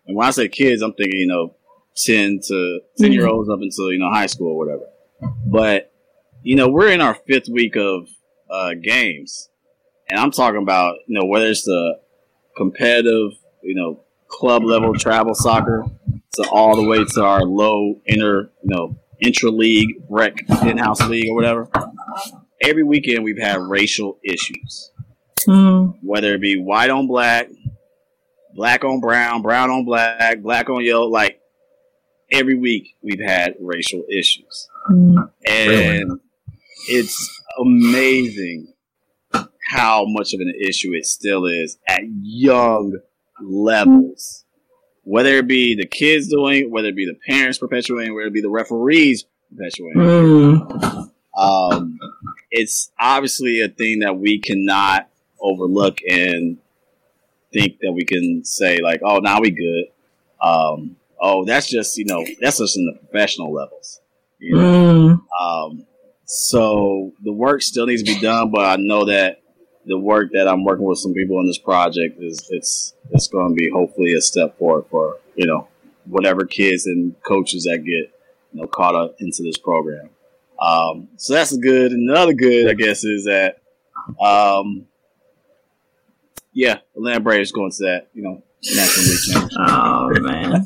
[0.06, 1.56] And when I say kids, I'm thinking, you know,
[1.96, 4.84] 10 to 10 year olds up until, you know, high school or whatever.
[5.46, 5.94] But,
[6.44, 8.10] you know, we're in our fifth week of
[8.52, 9.48] uh, games.
[10.10, 12.02] And I'm talking about, you know, whether it's the
[12.58, 13.32] competitive,
[13.64, 15.86] you know, club level travel soccer
[16.34, 21.30] to all the way to our low inner, you know, intra league rec in-house league
[21.30, 21.70] or whatever.
[22.62, 24.92] Every weekend we've had racial issues,
[25.48, 25.98] Mm.
[26.02, 27.50] whether it be white on black,
[28.56, 31.08] black on brown, brown on black, black on yellow.
[31.08, 31.40] Like
[32.32, 35.30] every week we've had racial issues, Mm.
[35.48, 36.20] and
[36.90, 38.74] it's amazing
[39.70, 42.98] how much of an issue it still is at young
[43.42, 44.46] levels.
[45.04, 48.34] Whether it be the kids doing, it, whether it be the parents perpetuating, whether it
[48.34, 50.02] be the referees perpetuating.
[50.02, 51.12] Mm.
[51.38, 52.00] Um,
[52.50, 55.10] it's obviously a thing that we cannot
[55.40, 56.58] overlook and
[57.54, 59.86] think that we can say like, oh, now we good.
[60.42, 64.02] Um, oh, that's just you know that's just in the professional levels.
[64.40, 65.22] You know?
[65.42, 65.44] Mm.
[65.44, 65.86] Um,
[66.26, 69.42] so the work still needs to be done, but I know that
[69.86, 73.50] the work that I'm working with some people on this project is it's it's going
[73.50, 75.68] to be hopefully a step forward for you know
[76.06, 78.14] whatever kids and coaches that get
[78.54, 80.10] you know caught up into this program.
[80.60, 81.92] Um, so that's good.
[81.92, 83.62] Another good, I guess, is that
[84.20, 84.88] um,
[86.58, 89.58] yeah, Atlanta Braves going to that you know national league championship.
[89.70, 90.66] Oh man.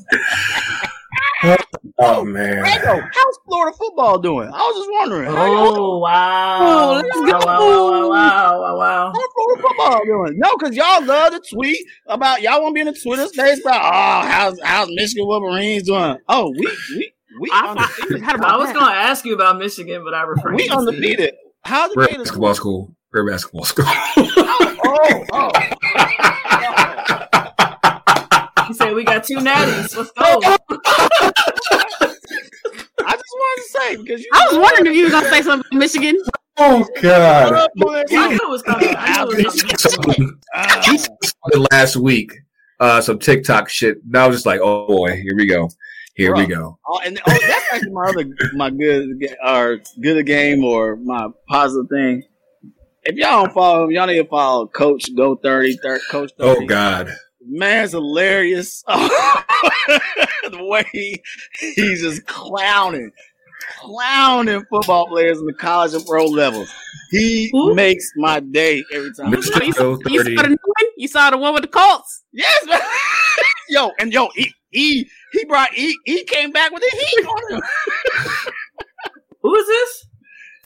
[1.97, 2.61] Oh man.
[2.61, 4.47] Rango, how's Florida football doing?
[4.47, 5.29] I was just wondering.
[5.31, 6.59] Oh wow.
[6.61, 7.45] Oh, let's go.
[7.45, 9.13] wow, wow, wow, wow, wow.
[9.13, 10.37] How's Florida football doing?
[10.37, 13.59] No, because y'all love to tweet about y'all want to be in the Twitter space
[13.61, 16.17] about oh how's how's Michigan Wolverines doing?
[16.29, 18.23] Oh we we we I, undefeated.
[18.23, 20.57] I, I was gonna ask you about Michigan, but I refrained.
[20.57, 21.33] we undefeated.
[21.63, 22.95] How's the We're basketball school.
[23.11, 23.85] We're basketball school.
[23.87, 25.51] Oh, Oh oh.
[28.67, 29.95] He said we got two natties.
[29.97, 30.39] Let's go.
[33.03, 34.29] I just wanted to say because you.
[34.33, 36.15] I was wondering if you were gonna say something about Michigan.
[36.57, 37.53] oh God.
[37.53, 37.67] I
[38.29, 38.93] knew it was coming.
[38.97, 39.77] I knew it was coming.
[39.77, 40.83] Something Ah.
[41.71, 42.31] last week,
[42.79, 43.97] uh, some TikTok shit.
[44.07, 45.69] Now I was just like, oh boy, here we go.
[46.15, 46.77] Here we go.
[46.87, 49.09] Oh, and oh, that's actually my other my good
[49.45, 52.23] or good game or my positive thing.
[53.03, 56.63] If y'all don't follow him, y'all need to follow Coach Go 30, thir- Coach 30.
[56.63, 57.11] Oh God.
[57.43, 58.83] Man's hilarious.
[58.87, 61.21] the way he,
[61.59, 63.11] he's just clowning,
[63.79, 66.71] clowning football players in the college and pro levels.
[67.09, 67.73] He Who?
[67.73, 69.31] makes my day every time.
[69.33, 69.65] Mr.
[69.65, 70.35] You, Go you saw 30.
[70.35, 70.91] the new one?
[70.97, 72.23] You saw the one with the Colts?
[72.31, 72.79] Yes, man.
[73.69, 77.55] yo, and yo, he he he brought he he came back with the heat on
[77.55, 77.61] him.
[79.41, 80.05] Who is this?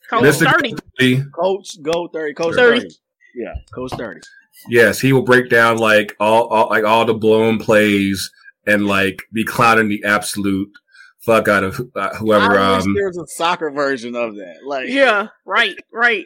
[0.09, 0.73] Coach Mr.
[0.99, 1.23] 30.
[1.33, 2.79] Coach Go 30, Coach 30.
[2.81, 2.95] 30.
[3.35, 4.21] Yeah, Coach 30.
[4.69, 8.31] Yes, he will break down like all, all like all the blown plays
[8.65, 10.69] and like be clowning the absolute
[11.19, 12.57] fuck out of uh, whoever.
[12.57, 14.59] I wish Um, there's a soccer version of that.
[14.65, 16.25] Like, Yeah, right, right.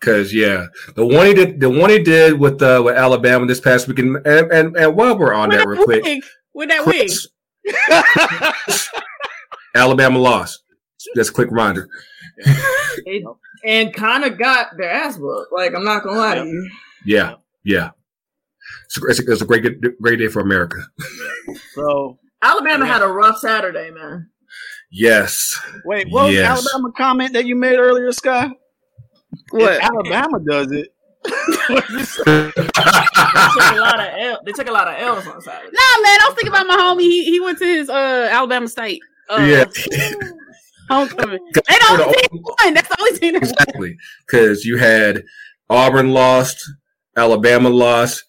[0.00, 0.66] Cause yeah,
[0.96, 4.16] the one he did, the one he did with uh, with Alabama this past weekend,
[4.26, 6.22] and and, and while we're on With that that real quick, wig,
[6.54, 7.08] with that wig.
[7.08, 8.88] Chris,
[9.76, 10.64] Alabama lost.
[11.14, 11.88] Just a quick reminder.
[13.06, 13.24] It,
[13.64, 15.50] and kind of got their ass whooped.
[15.52, 16.70] Like I'm not gonna lie to you.
[17.06, 17.90] Yeah, yeah.
[18.86, 19.64] It's a, it's a, it's a great
[20.00, 20.76] great day for America.
[21.74, 24.28] so Alabama had a rough Saturday, man.
[24.90, 25.58] Yes.
[25.86, 26.62] wait, what was Yes.
[26.62, 28.50] the Alabama comment that you made earlier, Sky?
[29.50, 29.72] What?
[29.74, 30.88] If Alabama does it.
[31.24, 31.32] They
[32.12, 35.70] took a lot of L- they took a lot of L's on Saturday.
[35.72, 37.00] Nah, man, I was thinking about my homie.
[37.02, 39.00] He, he went to his uh Alabama State
[39.30, 39.64] uh, yeah.
[40.92, 41.38] homecoming.
[41.54, 42.74] They the only team that.
[42.74, 43.96] That's the only team exactly.
[44.26, 45.22] Because you had
[45.68, 46.58] Auburn lost,
[47.16, 48.24] Alabama lost,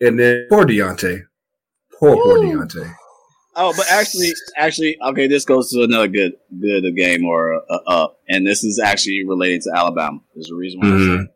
[0.00, 1.22] and then poor Deontay.
[1.98, 2.42] Poor, poor Ooh.
[2.42, 2.94] Deontay.
[3.56, 5.26] Oh, but actually, actually, okay.
[5.26, 9.62] This goes to another good, good game or uh, up, and this is actually related
[9.62, 10.20] to Alabama.
[10.34, 10.86] There's a reason why.
[10.86, 11.16] I Mhm.
[11.18, 11.30] say it.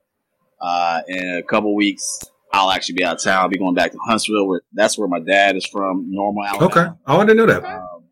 [0.61, 2.21] Uh, in a couple weeks,
[2.53, 3.39] I'll actually be out of town.
[3.43, 4.47] I'll be going back to Huntsville.
[4.47, 6.07] Where that's where my dad is from.
[6.11, 6.67] Normal Alabama.
[6.67, 6.87] Okay.
[7.07, 7.65] I didn't know that.
[7.65, 8.05] Um,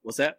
[0.00, 0.38] what's that?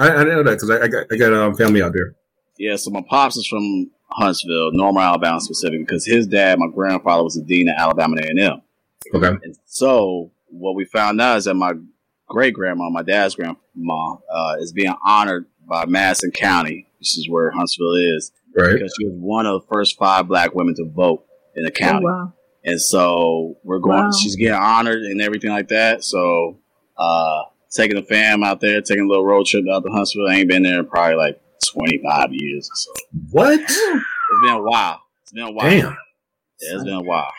[0.00, 2.14] I, I know that because I, I got I got um, family out there.
[2.58, 7.22] Yeah, so my pops is from Huntsville, Normal Alabama specifically, because his dad, my grandfather,
[7.22, 8.62] was the dean at Alabama A&M.
[9.14, 9.28] Okay.
[9.42, 11.72] And so what we found out is that my
[12.28, 17.50] great grandma, my dad's grandma, uh, is being honored by Madison County, which is where
[17.50, 18.72] Huntsville is, Right.
[18.72, 21.24] because she was one of the first five black women to vote
[21.54, 22.06] in the Oh, county.
[22.06, 22.32] wow.
[22.64, 24.12] And so we're going, Wow.
[24.12, 26.02] she's getting honored and everything like that.
[26.04, 26.58] So,
[26.96, 27.42] uh,
[27.76, 30.26] taking the fam out there, taking a little road trip out to Huntsville.
[30.28, 31.40] I ain't been there in probably like
[31.72, 32.92] 25 years or so.
[33.30, 33.60] What?
[33.60, 35.00] It's been a while.
[35.22, 35.70] It's been a while.
[35.70, 35.96] Damn.
[36.60, 37.32] Yeah, it's been a while.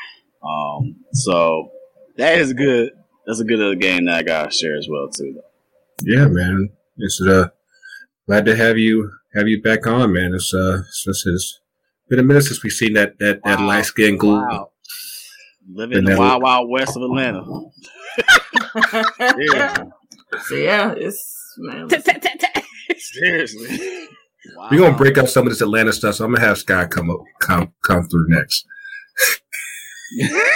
[0.44, 1.72] Um, so
[2.18, 2.92] that is good.
[3.26, 5.34] That's a good little game that I gotta share as well too.
[5.36, 5.42] Though.
[6.04, 6.70] Yeah, man.
[6.98, 7.50] It's uh
[8.28, 10.34] glad to have you have you back on, man.
[10.34, 11.60] It's uh it's, it's, it's
[12.10, 13.68] been a minute since we've seen that that, that Wow.
[13.68, 14.40] light skinned glue.
[14.40, 14.72] Wow.
[15.70, 17.44] Living in the wild, wild west of Atlanta.
[19.38, 19.84] Yeah,
[20.48, 21.90] so yeah, it's man.
[22.98, 24.08] Seriously.
[24.56, 24.70] Wow.
[24.72, 27.10] We're gonna break up some of this Atlanta stuff, so I'm gonna have Sky come
[27.10, 28.66] up come come through next.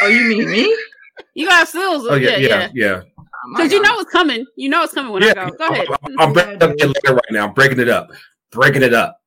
[0.04, 0.78] Oh, you mean me?
[1.34, 2.08] You got stills.
[2.08, 2.70] Oh yeah, yeah, yeah, yeah.
[2.74, 3.02] yeah.
[3.18, 3.26] Oh,
[3.56, 4.46] Because you know it's coming.
[4.56, 5.50] You know it's coming when I go.
[5.50, 5.88] Go ahead.
[6.04, 7.48] I'm, I'm breaking up Atlanta right now.
[7.48, 8.12] I'm breaking it up.
[8.52, 9.20] Breaking it up.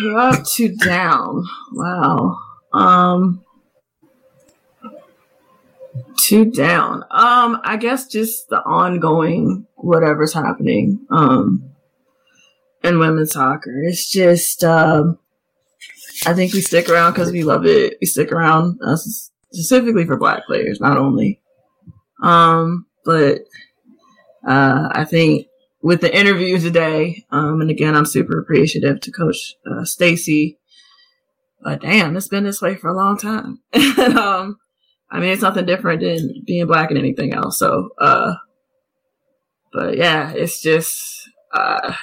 [0.00, 1.44] You're up to down.
[1.72, 2.38] Wow.
[2.72, 3.42] Um
[6.18, 7.04] two down.
[7.10, 11.06] Um, I guess just the ongoing whatever's happening.
[11.10, 11.70] Um
[12.82, 13.82] in women's soccer.
[13.82, 15.18] It's just um
[16.24, 17.98] I think we stick around because we love it.
[18.00, 21.42] We stick around uh, specifically for black players, not only.
[22.22, 23.40] Um, but
[24.46, 25.48] uh, I think
[25.82, 30.56] with the interview today, um, and again, I'm super appreciative to Coach uh, Staci.
[31.62, 33.60] But damn, it's been this way for a long time.
[33.72, 34.58] and, um,
[35.10, 37.58] I mean, it's nothing different than being black and anything else.
[37.58, 38.34] So, uh,
[39.72, 41.94] but yeah, it's just, uh,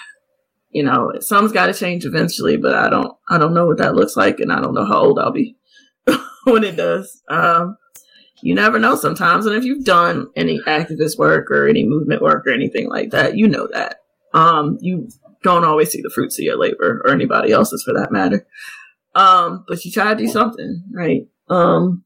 [0.71, 2.57] you know, something's got to change eventually.
[2.57, 4.99] But I don't, I don't know what that looks like, and I don't know how
[4.99, 5.57] old I'll be
[6.45, 7.21] when it does.
[7.29, 7.77] Um,
[8.41, 9.45] you never know sometimes.
[9.45, 13.37] And if you've done any activist work or any movement work or anything like that,
[13.37, 14.01] you know that.
[14.33, 15.09] Um, you
[15.43, 18.45] don't always see the fruits of your labor or anybody else's for that matter.
[19.15, 21.27] Um, but you try to do something, right?
[21.49, 22.03] Um,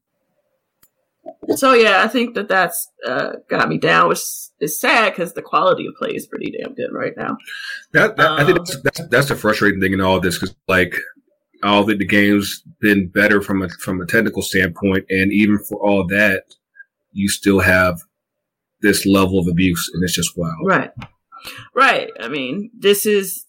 [1.56, 4.20] so yeah, I think that that's uh, got me down, which
[4.60, 7.36] is sad because the quality of play is pretty damn good right now.
[7.92, 10.54] That, that I think Um, that's, that's that's the frustrating thing in all this because
[10.66, 10.94] like
[11.62, 15.78] all the, the games been better from a from a technical standpoint, and even for
[15.80, 16.44] all that,
[17.12, 18.00] you still have
[18.80, 20.54] this level of abuse, and it's just wild.
[20.64, 20.92] Right.
[21.74, 22.10] Right.
[22.20, 23.44] I mean, this is,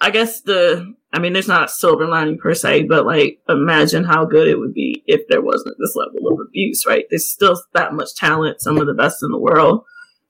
[0.00, 4.04] I guess the, I mean, there's not a silver lining per se, but like, imagine
[4.04, 7.06] how good it would be if there wasn't this level of abuse, right?
[7.08, 9.82] There's still that much talent, some of the best in the world.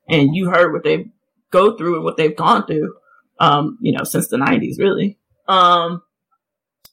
[0.08, 1.06] And you heard what they
[1.50, 2.94] go through and what they've gone through,
[3.40, 5.18] um, you know, since the 90s, really.
[5.48, 6.02] Um,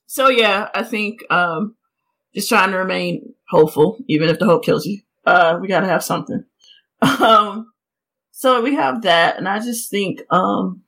[0.07, 1.75] so yeah, I think, um,
[2.33, 5.01] just trying to remain hopeful, even if the hope kills you.
[5.23, 6.43] Uh, we gotta have something.
[7.21, 7.71] Um,
[8.31, 10.81] so we have that, and I just think, um,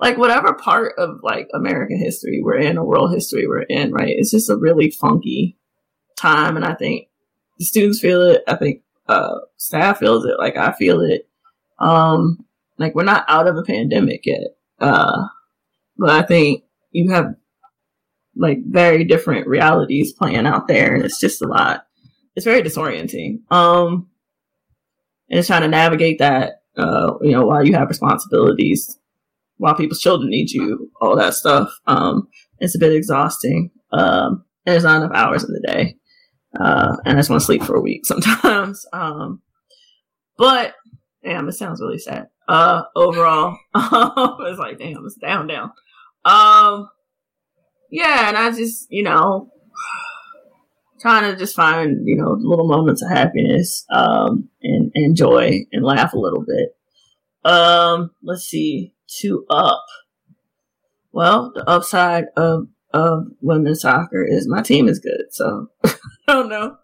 [0.00, 4.14] like whatever part of like American history we're in or world history we're in, right?
[4.16, 5.58] It's just a really funky
[6.16, 7.08] time, and I think
[7.58, 8.42] the students feel it.
[8.48, 10.38] I think uh, staff feels it.
[10.38, 11.28] Like I feel it.
[11.78, 12.46] Um,
[12.78, 15.26] like we're not out of a pandemic yet, uh,
[15.98, 17.34] but I think you have
[18.34, 21.86] like very different realities playing out there, and it's just a lot.
[22.36, 23.40] It's very disorienting.
[23.52, 24.08] Um,
[25.28, 28.98] and it's trying to navigate that, uh, you know, while you have responsibilities,
[29.60, 31.70] while people's children need you, all that stuff.
[31.86, 32.28] Um,
[32.60, 33.70] it's a bit exhausting.
[33.92, 35.96] Um, and there's not enough hours in the day.
[36.58, 38.86] Uh, and I just want to sleep for a week sometimes.
[38.94, 39.42] Um,
[40.38, 40.74] but
[41.22, 42.28] damn, it sounds really sad.
[42.48, 45.72] Uh, overall, it's like, damn, it's down, down.
[46.24, 46.88] Um,
[47.90, 49.52] yeah, and I just, you know,
[51.00, 55.84] trying to just find, you know, little moments of happiness, um, and, and joy and
[55.84, 57.50] laugh a little bit.
[57.50, 59.82] Um, let's see, two up.
[61.12, 65.24] Well, the upside of, of women's soccer is my team is good.
[65.30, 65.92] So I
[66.28, 66.76] don't know.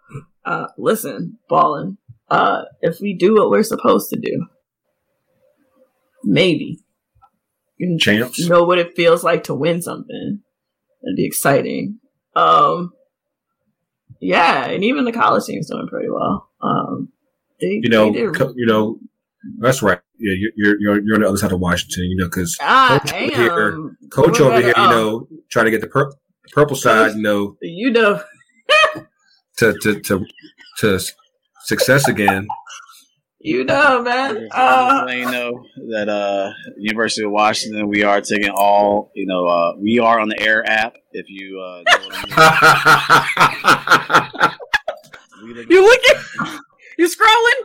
[0.45, 1.99] Uh, listen, balling.
[2.29, 4.47] Uh, if we do what we're supposed to do,
[6.25, 6.81] maybe
[8.01, 8.49] Champs.
[8.49, 10.41] know what it feels like to win something.
[11.03, 12.01] That'd be exciting.
[12.35, 12.93] Um,
[14.21, 16.49] yeah, and even the college team's doing pretty well.
[16.61, 17.13] Um,
[17.61, 18.99] they, You know, they did- co- you know,
[19.59, 20.01] that's right.
[20.19, 22.05] Yeah, you- you're you're you're on the other side of Washington.
[22.05, 23.79] You know, because I Coach over here-
[24.11, 26.13] coach over here, you know, trying to get the pur-
[26.53, 28.21] purple side, you know, you know,
[29.59, 30.25] to to to
[30.79, 30.99] to
[31.65, 32.47] success again.
[33.41, 34.35] you know, man.
[34.37, 39.11] Just Uh, let you know that uh, University of Washington, we are taking all.
[39.15, 40.97] You know, uh, we are on the Air app.
[41.13, 44.53] If you uh, know what I
[45.43, 45.53] mean.
[45.57, 46.17] Looking, You looking?
[46.99, 47.61] You scrolling?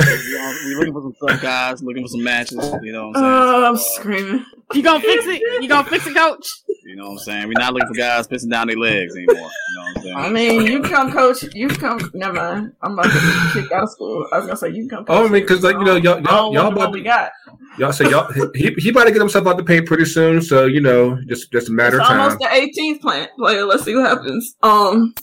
[0.00, 1.82] We are, looking for some stuff, guys.
[1.82, 2.58] Looking for some matches.
[2.82, 3.26] You know what I'm saying?
[3.26, 4.44] oh, I'm So, screaming.
[4.72, 5.62] You gonna fix it?
[5.62, 6.48] You gonna fix it, coach?
[6.84, 7.48] you know what I'm saying?
[7.48, 9.36] We're not looking for guys pissing down their legs anymore.
[9.36, 9.42] You
[9.76, 10.16] know what I'm saying?
[10.16, 11.42] I mean, you come coach.
[11.54, 12.10] You come.
[12.14, 12.72] Never mind.
[12.82, 14.26] I'm about to kick out of school.
[14.32, 15.04] I was gonna say you can come.
[15.08, 16.92] Oh, I coach mean, 'cause, like, you know, y'all- I don't y'all- y'all what about
[16.92, 17.30] we to- got.
[17.78, 20.66] Y'all say y'all he he about to get himself out the paint pretty soon, so
[20.66, 22.20] you know, just just a matter It's of time.
[22.20, 23.64] almost the 18th plant player.
[23.64, 24.56] Let's see what happens.
[24.62, 25.14] Um,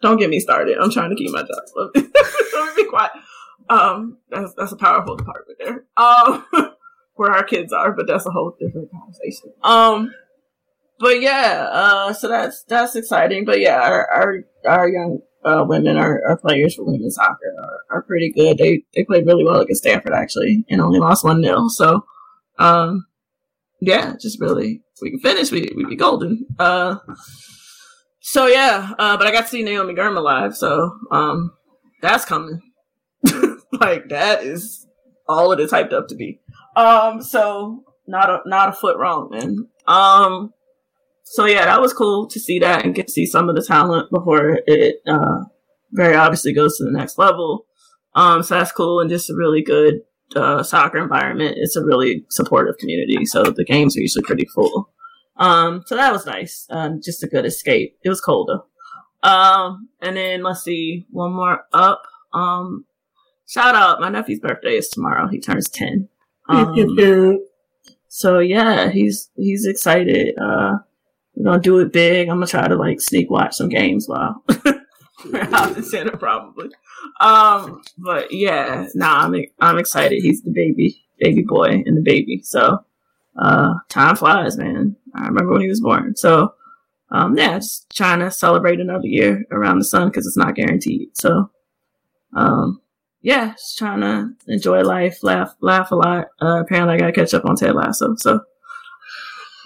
[0.00, 0.78] don't get me started.
[0.78, 1.48] I'm trying to keep my job.
[1.76, 2.10] Let me,
[2.54, 3.12] let me be quiet.
[3.68, 5.84] Um, that's that's a powerful department there.
[5.96, 6.44] Um,
[7.14, 9.52] where our kids are, but that's a whole different conversation.
[9.62, 10.12] Um,
[10.98, 13.44] but yeah, uh, so that's that's exciting.
[13.44, 17.96] But yeah, our our, our young uh, women, our, our players for women's soccer are,
[17.98, 18.58] are pretty good.
[18.58, 22.04] They they played really well against Stanford actually, and only lost one 0 So,
[22.58, 23.06] um,
[23.80, 26.46] yeah, just really if we can finish, we we'd be golden.
[26.58, 26.96] Uh,
[28.20, 31.52] so yeah, uh, but I got to see Naomi Girma live, so um,
[32.00, 32.60] that's coming.
[33.80, 34.86] like that is
[35.28, 36.40] all it is hyped up to be.
[36.76, 39.68] Um, so not a not a foot wrong, man.
[39.86, 40.52] Um,
[41.24, 43.62] so yeah, that was cool to see that and get to see some of the
[43.62, 45.44] talent before it uh
[45.92, 47.66] very obviously goes to the next level.
[48.14, 50.00] Um, so that's cool and just a really good
[50.36, 51.56] uh, soccer environment.
[51.58, 54.90] It's a really supportive community, so the games are usually pretty full.
[55.36, 56.66] Um, so that was nice.
[56.70, 57.96] Um, just a good escape.
[58.04, 59.28] It was cold though.
[59.28, 62.02] Um, and then let's see, one more up.
[62.32, 62.86] Um,
[63.48, 65.28] shout out, my nephew's birthday is tomorrow.
[65.28, 66.08] He turns ten.
[66.48, 66.74] Um,
[68.08, 70.34] so yeah, he's he's excited.
[70.38, 70.78] Uh,
[71.34, 72.28] we're gonna do it big.
[72.28, 74.44] I'm gonna try to like sneak watch some games while
[75.24, 76.68] we're out in center probably.
[77.20, 80.20] Um, but yeah, nah, I'm I'm excited.
[80.22, 82.42] He's the baby, baby boy, and the baby.
[82.44, 82.84] So,
[83.40, 84.94] uh, time flies, man.
[85.14, 86.14] I remember when he was born.
[86.14, 86.54] So,
[87.10, 91.16] um, yeah, just trying to celebrate another year around the sun because it's not guaranteed.
[91.16, 91.50] So,
[92.36, 92.81] um,
[93.22, 96.26] yeah, just trying to enjoy life, laugh, laugh a lot.
[96.40, 98.14] Uh, apparently, I got to catch up on Ted Lasso.
[98.16, 98.40] So,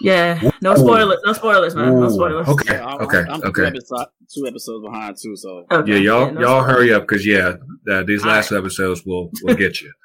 [0.01, 2.47] yeah, no spoilers, no spoilers, man, no Ooh, spoilers.
[2.49, 2.75] okay.
[2.75, 3.63] Yeah, I'm, okay, I'm, I'm okay.
[3.63, 4.05] Two, episodes,
[4.35, 6.77] two episodes behind too, so Okay, Yeah, y'all no y'all spoilers.
[6.77, 7.55] hurry up because yeah,
[7.91, 8.59] uh, these last right.
[8.59, 9.93] episodes will will get you.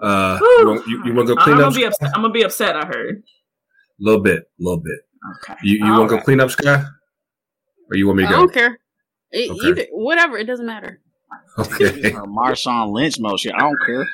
[0.00, 0.56] Uh, Whew.
[0.60, 2.10] you want, you, you want to go I'm clean gonna up be upset.
[2.14, 2.76] I'm gonna be upset.
[2.76, 3.16] I heard.
[3.18, 3.22] a
[3.98, 5.00] little bit, a little bit.
[5.42, 5.58] Okay.
[5.64, 6.24] You you All want to go right.
[6.24, 6.84] clean up, Sky,
[7.90, 8.34] or you want me to go?
[8.36, 8.78] I don't care.
[9.34, 9.66] E- Okay.
[9.68, 11.00] Either whatever, it doesn't matter.
[11.58, 12.12] Okay.
[12.14, 13.52] uh, Marshawn Lynch motion.
[13.52, 14.06] I don't care.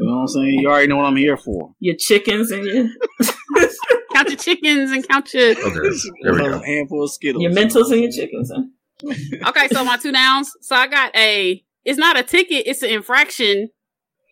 [0.00, 0.58] You know what I'm saying?
[0.60, 1.72] You already know what I'm here for.
[1.78, 2.88] Your chickens and your
[4.14, 5.50] Count your chickens and count your.
[5.50, 5.96] Okay.
[6.22, 6.62] There we go.
[6.62, 7.42] Handful of Skittles.
[7.42, 8.50] your mentals and your chickens.
[8.54, 9.48] Huh?
[9.48, 10.52] Okay, so my two downs.
[10.60, 11.62] So I got a.
[11.84, 12.62] It's not a ticket.
[12.66, 13.68] It's an infraction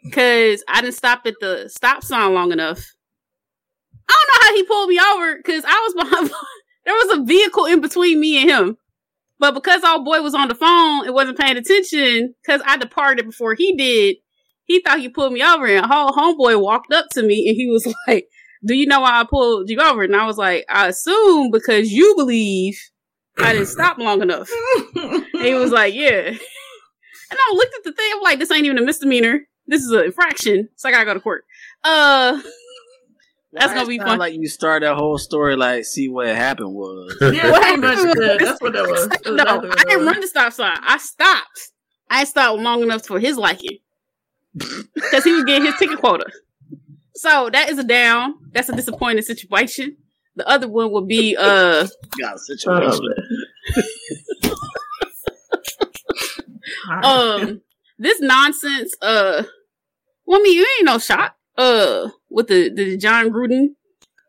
[0.05, 2.95] because I didn't stop at the stop sign long enough.
[4.09, 6.31] I don't know how he pulled me over because I was behind.
[6.85, 8.77] there was a vehicle in between me and him,
[9.43, 13.27] but because old boy was on the phone and wasn't paying attention because I departed
[13.27, 14.19] before he did,
[14.63, 15.67] he thought he pulled me over.
[15.67, 18.29] And whole homeboy walked up to me and he was like,
[18.65, 21.91] "Do you know why I pulled you over?" And I was like, "I assume because
[21.91, 22.79] you believe."
[23.37, 24.49] I didn't stop long enough.
[24.95, 26.29] And he was like, yeah.
[27.31, 28.13] And I looked at the thing.
[28.15, 29.41] I'm like, this ain't even a misdemeanor.
[29.67, 30.69] This is an infraction.
[30.77, 31.45] So I gotta go to court.
[31.83, 32.41] Uh,
[33.53, 34.19] That's Why gonna be fun.
[34.19, 37.17] Like you start that whole story, like see what happened was.
[37.21, 37.99] Yeah, What pretty much.
[37.99, 39.09] happened yeah, was- that's what that was.
[39.09, 40.79] That's no, exactly I didn't run the stop sign.
[40.81, 41.71] I stopped.
[42.09, 43.79] I stopped long enough for his liking
[44.55, 46.25] because he was getting his ticket quota.
[47.15, 48.35] So that is a down.
[48.53, 49.97] That's a disappointing situation.
[50.35, 51.87] The other one would be uh
[52.19, 53.07] got a situation.
[57.03, 57.61] um
[57.99, 59.43] this nonsense uh
[60.27, 63.75] well I mean you ain't no shot uh with the the Jon Gruden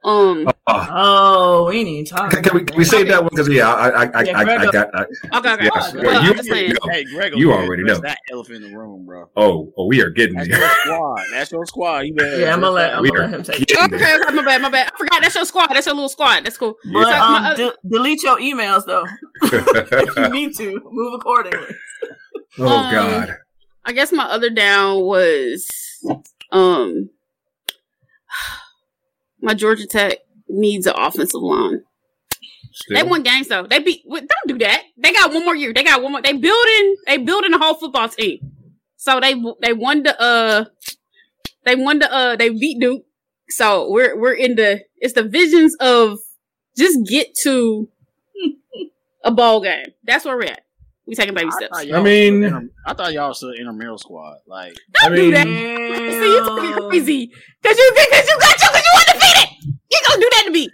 [0.03, 2.29] um Uh, oh, we ain't even talking.
[2.29, 3.29] can, can we, can we say that one?
[3.29, 4.89] Because yeah, I, I, I, Yeah, I, I Greg- got.
[4.95, 5.01] I,
[5.37, 5.93] okay okay Yes.
[5.93, 7.99] well, Yeah, I'm you- just you- Hey, Greg, You already know.
[7.99, 9.29] that elephant in the room, bro.
[9.37, 10.59] oh, oh, we are getting That's there.
[10.59, 11.23] your squad.
[11.31, 11.99] That's your squad.
[12.01, 13.71] You better Yeah, I'm gonna let I'm We gonna are let him take it.
[13.77, 16.43] okay, okay my bad my bad I forgot that's your squad that's your little squad
[16.45, 19.05] that's cool But So, my um, other- de- delete your emails though.
[19.43, 21.75] if you need to move accordingly.
[22.59, 23.37] oh Um, God.
[23.85, 25.67] I guess my other down was
[26.51, 27.09] um
[29.43, 31.83] my Georgia Tech needs an offensive line.
[32.89, 33.67] They won games though.
[33.67, 34.03] They beat.
[34.09, 34.83] Don't do that.
[34.97, 35.73] They got one more year.
[35.73, 36.21] They got one more.
[36.21, 36.95] They building.
[37.05, 38.39] They building a whole football team.
[38.95, 40.65] So they they won the uh
[41.65, 43.03] they won the uh they beat Duke.
[43.49, 46.19] So we're we're in the it's the visions of
[46.75, 47.89] just get to
[49.23, 49.87] a ball game.
[50.03, 50.63] That's where we're at.
[51.05, 51.75] We taking baby steps.
[51.77, 54.37] thought y'all I mean- inter- I thought y'all was still intramural squad.
[54.47, 55.45] Like, Don't do mean, that.
[55.47, 57.31] See, you talking crazy
[57.61, 59.49] because you because you got you because you undefeated.
[59.91, 60.69] You gonna do that to me?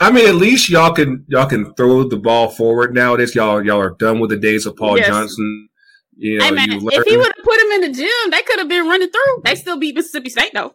[0.00, 3.34] I mean, at least y'all can y'all can throw the ball forward nowadays.
[3.34, 5.08] Y'all y'all are done with the days of Paul Yes.
[5.08, 5.68] Johnson.
[6.16, 8.42] You know, hey man, you if he would have put him in the gym, they
[8.42, 9.42] could have been running through.
[9.44, 10.74] They still beat Mississippi State though.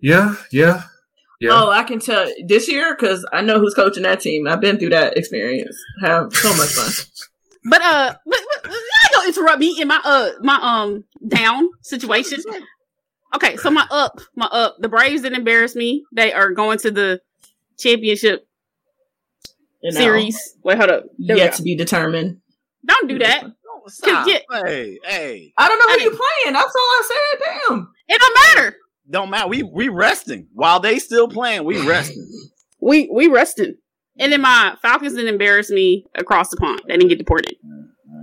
[0.00, 0.82] yeah, yeah,
[1.40, 1.50] yeah.
[1.52, 4.46] Oh, I can tell this year because I know who's coaching that team.
[4.46, 5.76] I've been through that experience.
[6.02, 6.92] Have so much fun.
[7.62, 12.38] But uh, but, but I don't interrupt me in my uh my um down situation.
[13.34, 14.76] Okay, so my up, my up.
[14.78, 16.02] The Braves didn't embarrass me.
[16.10, 17.20] They are going to the
[17.78, 18.48] championship
[19.82, 20.56] You know, series.
[20.64, 21.04] Wait, hold up.
[21.18, 22.40] There yet to be determined.
[22.86, 23.44] Don't do that.
[23.44, 24.26] oh, stop.
[24.26, 25.52] get- Hey, hey.
[25.58, 26.04] I don't know who Hey.
[26.04, 26.54] you playing.
[26.54, 27.44] That's all I said.
[27.68, 27.92] Damn.
[28.08, 28.76] It don't matter.
[29.10, 29.48] Don't matter.
[29.48, 31.64] We we resting while they still playing.
[31.64, 32.26] We resting.
[32.82, 33.74] We we resting.
[34.18, 36.80] And then my Falcons didn't embarrass me across the pond.
[36.88, 37.56] They didn't get deported.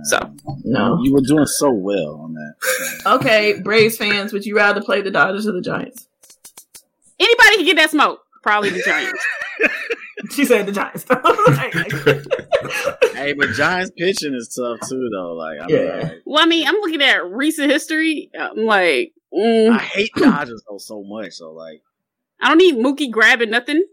[0.04, 0.18] So
[0.64, 0.98] No.
[1.02, 2.54] You were doing so well on that.
[3.06, 6.08] Okay, Braves fans, would you rather play the Dodgers or the Giants?
[7.20, 8.20] anybody can get that smoke.
[8.42, 9.24] Probably the Giants.
[10.32, 11.04] She said the Giants.
[13.14, 15.34] hey, but Giants pitching is tough too, though.
[15.34, 15.96] Like, I mean, Yeah.
[16.02, 18.28] like, well, I mean, I'm looking at recent history.
[18.38, 21.32] I'm like, mm, I hate Dodgers though so much.
[21.32, 21.82] So like,
[22.40, 23.84] I don't need Mookie grabbing nothing.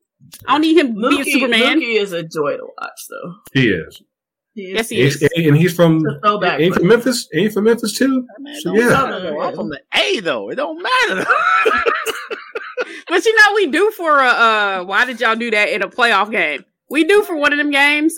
[0.48, 1.80] I don't need him being Superman.
[1.80, 3.36] Mookie is a joy to watch, though.
[3.54, 4.02] he is.
[4.54, 5.30] He is Yes, he He's, is.
[5.48, 6.60] and he's from throwback.
[6.62, 7.28] ain't from Memphis.
[7.34, 8.26] Ain't from Memphis too.
[8.40, 8.88] man, So, yeah.
[8.88, 9.38] matter.
[9.42, 10.50] I'm from the A though.
[10.50, 11.26] It don't matter.
[13.08, 14.28] But you know, we do for a.
[14.28, 16.66] Uh, why did y'all do that in a playoff game?
[16.90, 18.16] We do for one of them games.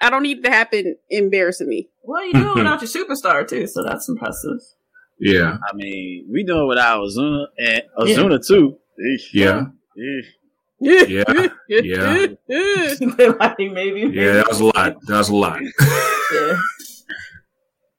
[0.00, 1.88] I don't need it to happen embarrassing me.
[2.02, 4.58] Well, you do it without your superstar too, so that's impressive.
[5.18, 8.78] Yeah, I mean, we doing it without Acuña and Ozuna too.
[9.00, 9.32] Eesh.
[9.32, 9.64] yeah,
[9.98, 10.26] Eesh.
[10.78, 13.28] yeah, yeah.
[13.40, 14.00] like maybe.
[14.12, 14.32] yeah.
[14.34, 14.96] That was a lot.
[15.06, 15.60] That was a lot.
[16.32, 16.56] Yeah.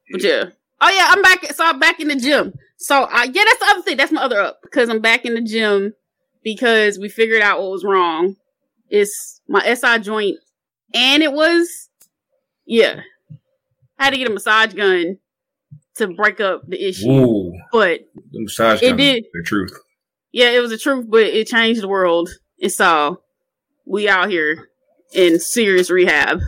[0.10, 0.46] But yeah.
[0.80, 1.54] Oh yeah, I'm back.
[1.54, 2.54] So I'm back in the gym.
[2.78, 3.98] So uh, yeah, that's the other thing.
[3.98, 5.96] That's my other up because I'm back in the gym
[6.46, 8.38] because we figured out what was wrong.
[8.90, 10.38] It's my SI joint,
[10.94, 11.90] and it was
[12.66, 13.02] yeah.
[14.00, 15.18] I had to get a massage gun
[15.98, 18.02] to break up the issue, Ooh, but
[18.32, 19.26] the massage It did.
[19.34, 19.72] The truth.
[20.32, 21.06] yeah, it was the truth.
[21.10, 22.30] But it changed the world,
[22.62, 23.22] and so
[23.86, 24.70] we out here
[25.14, 26.40] in serious rehab.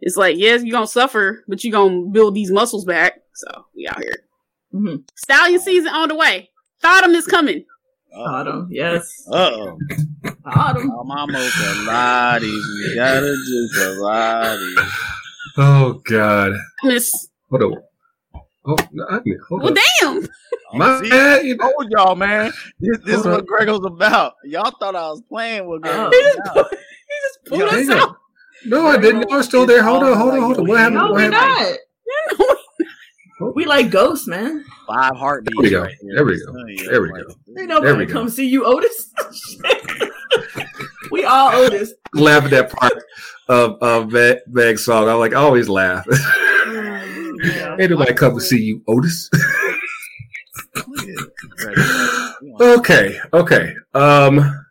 [0.00, 3.20] It's like yes, you're gonna suffer, but you're gonna build these muscles back.
[3.34, 4.24] So we out here.
[4.72, 6.50] hmm Stallion season on the way.
[6.84, 7.64] Autumn is coming.
[8.14, 8.68] Autumn.
[8.70, 9.26] Yes.
[9.30, 9.78] Uh oh.
[10.44, 10.86] Autumn.
[11.04, 12.42] Mama Pilates.
[12.42, 14.90] We gotta do Pilates.
[15.56, 16.52] Oh God.
[16.84, 17.28] Miss.
[17.50, 17.82] Hold on.
[18.68, 18.76] Oh,
[19.08, 19.78] I mean, hold Well, on.
[20.00, 20.28] damn.
[20.74, 21.38] My See, bad.
[21.38, 22.52] I You know, told y'all, man.
[22.80, 23.46] This, this is what up.
[23.46, 24.34] Grego's about.
[24.44, 26.10] Y'all thought I was playing with Grego.
[26.10, 26.10] Oh.
[26.12, 26.76] He just put, he
[27.22, 28.16] just pulled Yeah, us out.
[28.66, 29.32] no, I didn't.
[29.32, 29.82] I was still there.
[29.82, 30.66] Hold on, hold on, hold on.
[30.66, 30.96] What happened?
[30.96, 31.78] No, we happened?
[33.38, 33.54] not.
[33.54, 34.64] We like ghosts, man.
[34.86, 35.56] Five heartbeats.
[35.56, 35.82] There we go.
[35.82, 35.94] right.
[36.02, 36.52] There we go.
[36.90, 37.28] There we like, go.
[37.30, 38.12] Ain't There nobody we go.
[38.12, 39.14] come see you, Otis.
[41.10, 41.94] we all Otis.
[42.12, 42.92] Laugh at that part
[43.48, 45.08] of of Meg, Meg's song.
[45.08, 46.06] I like I always laugh.
[47.42, 47.76] Yeah.
[47.78, 49.30] Ain't nobody come to see you, Otis.
[52.60, 53.74] Okay, okay.
[53.94, 54.64] Um,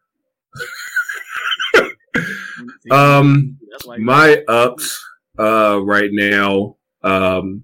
[2.92, 3.58] um,
[3.98, 5.04] my ups
[5.38, 7.64] uh right now um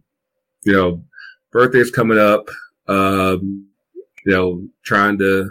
[0.64, 1.04] you know
[1.52, 2.48] birthday's coming up
[2.88, 3.66] um
[4.26, 5.50] you know trying to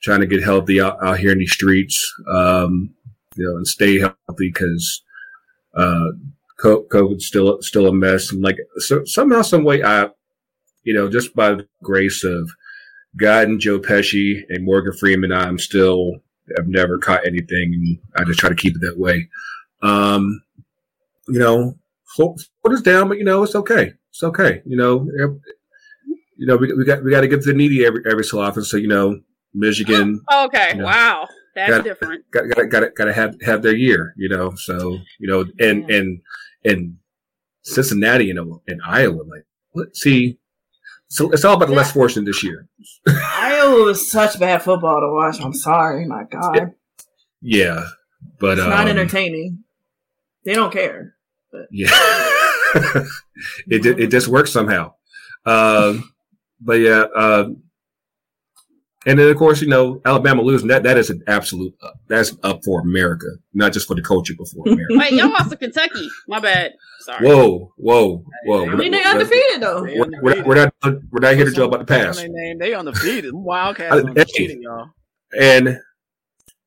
[0.00, 2.90] trying to get healthy out, out here in these streets, um,
[3.36, 5.02] you know, and stay healthy because
[5.76, 6.08] uh,
[6.62, 8.32] COVID's still still a mess.
[8.32, 10.08] And like so, somehow, some way, I,
[10.82, 12.50] you know, just by the grace of
[13.18, 16.20] God and Joe Pesci and Morgan Freeman, I'm still
[16.58, 19.28] I've never caught anything, and I just try to keep it that way.
[19.82, 20.42] Um,
[21.28, 21.78] you know,
[22.16, 23.92] hold, hold us down, but you know, it's okay.
[24.10, 24.62] It's okay.
[24.66, 25.06] You know,
[26.36, 28.40] you know, we, we got we got to get to the needy every every so
[28.40, 28.64] often.
[28.64, 29.20] So you know,
[29.54, 30.20] Michigan.
[30.28, 32.30] Oh, okay, you know, wow, that's got, different.
[32.30, 34.14] Got got got got to have have their year.
[34.16, 36.20] You know, so you know, and and
[36.64, 36.96] and
[37.62, 40.38] Cincinnati, know, and Iowa, like, let see.
[41.08, 42.68] So it's all about the less fortunate this year.
[43.08, 45.40] Iowa was such bad football to watch.
[45.40, 46.72] I'm sorry, my God.
[47.42, 47.84] Yeah,
[48.38, 49.64] but it's not um, entertaining.
[50.44, 51.14] They don't care.
[51.50, 51.66] But.
[51.70, 51.88] Yeah,
[53.66, 54.94] it it just works somehow.
[55.44, 56.12] Um,
[56.60, 57.62] but yeah, um,
[59.06, 62.36] and then of course you know Alabama losing that that is an absolute uh, that's
[62.42, 64.94] up for America, not just for the culture, but for America.
[64.96, 66.08] Wait, y'all lost to Kentucky.
[66.28, 66.72] My bad.
[67.00, 67.26] Sorry.
[67.26, 68.68] Whoa, whoa, whoa!
[68.68, 69.82] I mean, they undefeated though.
[69.82, 70.74] We're, we're, we're not
[71.10, 72.20] we're not here to talk about the past.
[72.20, 73.32] They name they undefeated.
[73.34, 74.90] Wildcats undefeated, y'all.
[75.38, 75.78] and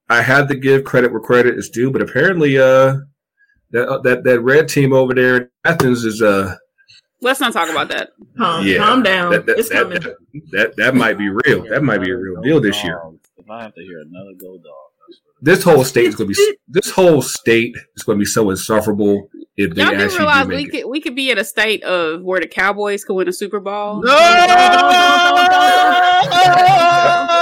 [0.09, 2.95] I had to give credit where credit is due, but apparently, uh,
[3.71, 6.55] that uh, that that red team over there in Athens is uh,
[7.23, 8.09] Let's not talk about that.
[8.37, 9.31] Calm, yeah, calm down.
[9.31, 10.01] That that, it's that, coming.
[10.01, 10.15] that,
[10.51, 11.63] that that might be real.
[11.69, 12.99] That might be a real deal this year.
[13.37, 14.73] If I have to hear another go dog,
[15.41, 18.49] This whole state is going to be this whole state is going to be so
[18.49, 20.81] insufferable if they Y'all do actually realize do we make it.
[20.83, 23.59] could we could be in a state of where the Cowboys could win a Super
[23.59, 24.03] Bowl.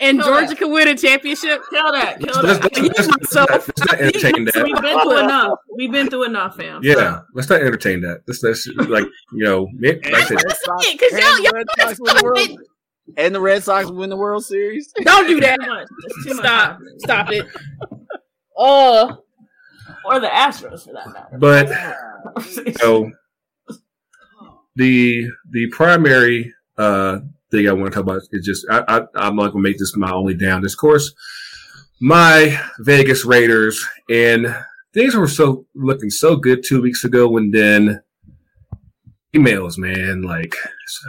[0.00, 0.58] And Kill Georgia that.
[0.58, 1.60] could win a championship.
[1.70, 2.20] Kill that.
[2.20, 2.72] Kill Let's, that.
[2.76, 4.52] let's, let's, let's, not- let's not entertain We've
[4.82, 5.58] been through enough.
[5.76, 6.80] We've been through enough, fam.
[6.84, 8.20] Yeah, let's not entertain that.
[8.28, 11.66] Let's, let's like you know, like I said, Red Sox- and y'all- the y'all Red
[11.78, 12.60] Sox win the World-
[13.16, 14.92] and the Red Sox win the World Series.
[15.02, 15.58] Don't do that.
[15.60, 15.88] Much.
[16.24, 16.44] Too Stop.
[16.44, 16.94] happening.
[16.98, 17.46] Stop it.
[18.58, 19.14] Uh
[20.04, 21.38] Or the Astros for that matter.
[21.38, 21.68] but
[22.66, 23.10] you know,
[24.76, 27.18] the the primary uh
[27.50, 29.96] thing I want to talk about is just I, I I'm not gonna make this
[29.96, 31.12] my only down discourse.
[32.00, 34.54] My Vegas Raiders and
[34.94, 38.02] things were so looking so good two weeks ago, and then
[39.34, 40.22] emails, man.
[40.22, 40.54] Like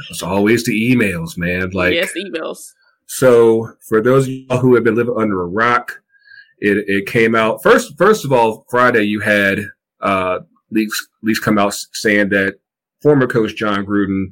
[0.10, 1.72] it's always the emails, man.
[1.72, 2.74] Like yes, emails.
[3.06, 6.02] so for those of y'all who have been living under a rock,
[6.60, 7.98] it, it came out first.
[7.98, 9.60] First of all, Friday you had
[10.02, 10.40] uh,
[10.72, 12.60] leaks leaks come out saying that
[13.02, 14.28] former coach Jon Gruden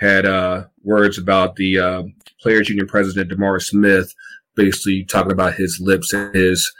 [0.00, 2.02] had uh, words about the uh,
[2.40, 4.14] players union president Demar Smith,
[4.56, 6.72] basically talking about his lips and his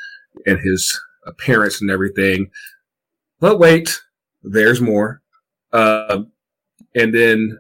[0.47, 2.51] and his appearance and everything.
[3.39, 4.01] But wait,
[4.43, 5.21] there's more.
[5.73, 6.23] Uh,
[6.95, 7.59] and then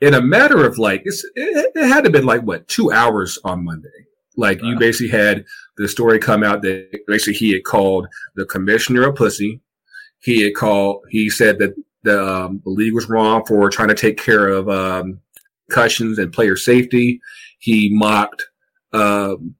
[0.00, 2.90] in a matter of like it's it, it had to have been like what two
[2.92, 3.88] hours on Monday.
[4.36, 5.44] Like you basically had
[5.76, 9.60] the story come out that basically he had called the commissioner a pussy.
[10.20, 11.04] He had called.
[11.10, 11.74] He said that
[12.04, 15.20] the, um, the league was wrong for trying to take care of um,
[15.68, 17.20] concussions and player safety.
[17.58, 18.42] He mocked
[18.92, 19.54] um,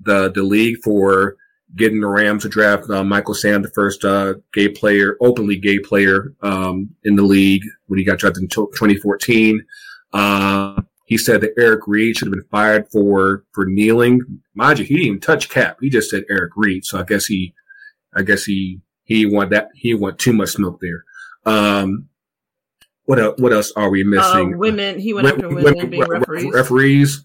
[0.00, 1.36] the the league for
[1.76, 5.78] getting the Rams to draft uh, Michael Sam, the first uh, gay player, openly gay
[5.78, 9.64] player um, in the league when he got drafted in t- 2014.
[10.12, 14.20] Uh, he said that Eric Reid should have been fired for for kneeling.
[14.54, 15.78] Mind you, he didn't even touch Cap.
[15.80, 16.84] He just said Eric Reid.
[16.84, 17.52] So I guess he,
[18.14, 21.04] I guess he he want that he want too much smoke there.
[21.46, 22.08] Um,
[23.04, 23.34] what else?
[23.38, 24.58] What else are we Uh, missing?
[24.58, 24.98] women.
[24.98, 26.52] He went after Women- women being re- re- referees.
[26.54, 27.24] referees.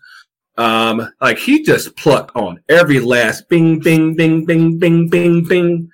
[0.57, 5.89] Um, like he just plucked on every last bing, bing, bing, bing, bing, bing, bing.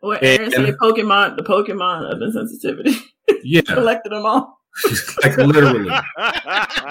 [0.00, 2.96] Or Aaron And- said Pokemon, the Pokemon of insensitivity.
[3.42, 4.54] Yeah, Collected them all.
[5.22, 5.90] like literally,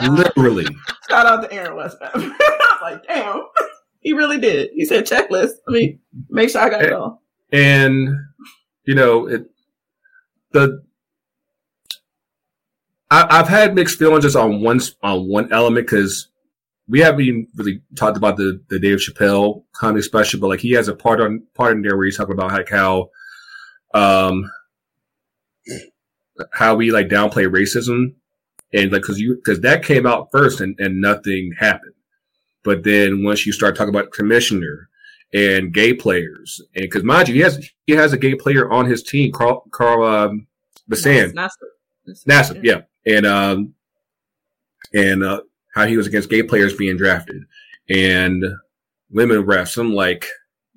[0.10, 0.66] literally.
[1.10, 1.96] Shout out to Aaron was
[2.82, 3.42] like, damn,
[4.00, 4.70] he really did.
[4.74, 5.52] He said checklist.
[5.68, 6.00] I mean,
[6.30, 7.22] make sure I got it all.
[7.52, 8.10] and
[8.86, 9.46] you know it
[10.56, 10.84] the
[13.11, 16.30] I, I've had mixed feelings just on one on one element because
[16.88, 20.72] we haven't even really talked about the the Dave Chappelle comedy special, but like he
[20.72, 23.09] has a part on part in there where he's talking about like how
[23.93, 24.50] um
[26.51, 28.16] how we like downplay racism
[28.74, 31.93] and like because you because that came out first and and nothing happened,
[32.64, 34.90] but then once you start talking about commissioner
[35.34, 36.62] and gay players.
[36.76, 39.66] And because mind you, he has he has a gay player on his team, Carl
[39.72, 40.48] Carl um,
[40.88, 41.50] Bassan, NASA.
[42.28, 43.74] NASA, yeah, and um,
[44.94, 45.42] and uh,
[45.74, 47.44] how he was against gay players being drafted
[47.90, 48.44] and
[49.12, 49.78] women refs.
[49.78, 50.26] I'm like,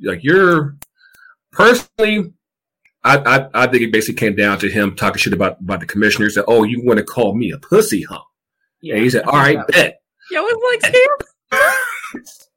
[0.02, 0.76] like you're
[1.52, 2.32] personally.
[3.04, 5.86] I, I, I think it basically came down to him talking shit about, about the
[5.86, 8.18] commissioners that, oh, you want to call me a pussy, huh?
[8.82, 10.02] Yeah, and he said, all right all think right, that- bet.
[10.30, 10.92] Yo, it's
[11.50, 12.48] like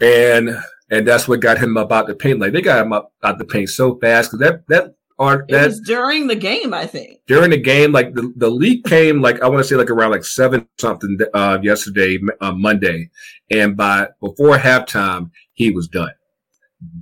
[0.00, 0.56] and
[0.90, 2.40] and that's what got him up out the paint.
[2.40, 5.54] Like they got him up out the paint so fast because that that art It
[5.66, 7.18] was during the game, I think.
[7.26, 10.12] during the game, like the, the leak came like I want to say like around
[10.12, 13.10] like seven something uh, yesterday, uh, Monday,
[13.50, 16.12] and by before halftime he was done,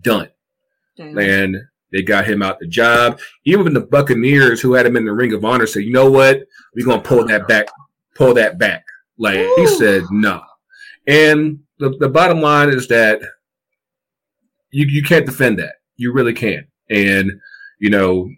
[0.00, 0.30] done,
[0.96, 1.18] Damn.
[1.18, 1.56] and
[1.92, 3.20] they got him out the job.
[3.44, 6.40] Even the Buccaneers, who had him in the Ring of Honor, said, "You know what?
[6.74, 7.68] We're gonna pull that back,
[8.16, 8.84] pull that back."
[9.18, 10.42] Like he said, "No,"
[11.06, 13.20] and the the bottom line is that
[14.76, 15.76] you you can't defend that.
[15.96, 17.32] You really can't, and
[17.78, 18.28] you know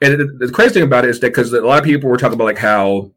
[0.00, 2.18] and the, the crazy thing about it is that because a lot of people were
[2.18, 3.10] talking about like how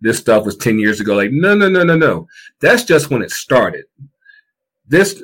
[0.00, 2.26] this stuff was 10 years ago like no no no no no.
[2.60, 3.84] That's just when it started.
[4.86, 5.22] This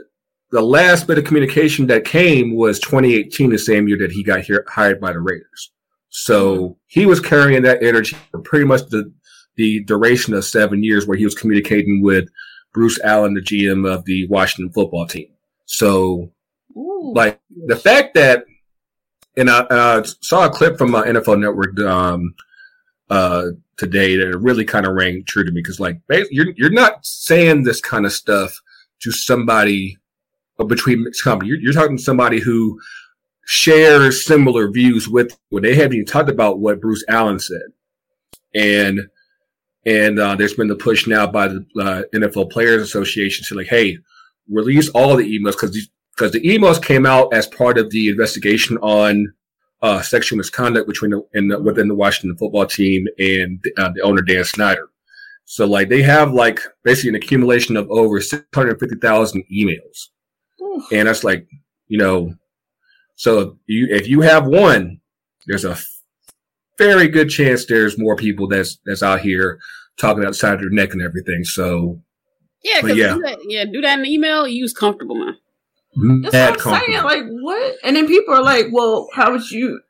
[0.51, 4.41] the last bit of communication that came was 2018 the same year that he got
[4.41, 5.73] here, hired by the raiders.
[6.11, 9.13] So he was carrying that energy for pretty much the
[9.57, 12.29] the duration of seven years where he was communicating with
[12.73, 15.29] bruce allen the gm of the washington football team.
[15.67, 16.31] So
[16.77, 17.13] Ooh.
[17.15, 18.45] like the fact that
[19.37, 22.35] and I saw a clip from uh, NFL Network um,
[23.09, 27.07] uh, today that really kind of rang true to me because like you're you're not
[27.07, 28.61] saying this kind of stuff
[29.01, 29.97] to somebody
[30.59, 31.51] uh, between mixed company.
[31.51, 32.81] You're, you're talking to somebody who
[33.47, 37.69] shares similar views with when they haven't even talked about what Bruce Allen said,
[38.55, 39.01] and
[39.87, 43.69] and uh, there's been the push now by the uh, NFL Players Association to like,
[43.69, 43.99] hey,
[44.49, 45.89] release all the emails because
[46.19, 49.33] because the emails came out as part of the investigation on
[49.83, 54.01] uh, sexual misconduct between the, in the, within the Washington football team and uh, the
[54.03, 54.89] owner Dan Snyder.
[55.45, 60.09] So like they have like basically an accumulation of over six hundred fifty thousand emails,
[60.93, 61.47] and that's like
[61.87, 62.35] you know,
[63.15, 65.01] so you if you have one,
[65.47, 65.79] there's a
[66.77, 69.59] very good chance there's more people that's that's out here
[69.99, 71.45] talking outside your neck and everything.
[71.45, 71.99] So
[72.63, 73.15] Yeah, yeah.
[73.15, 74.47] do that, yeah, do that in the email.
[74.47, 75.39] Use comfortable, man.
[76.23, 77.03] That's mad what I'm saying.
[77.05, 77.75] Like, what?
[77.85, 79.81] And then people are like, well, how would you,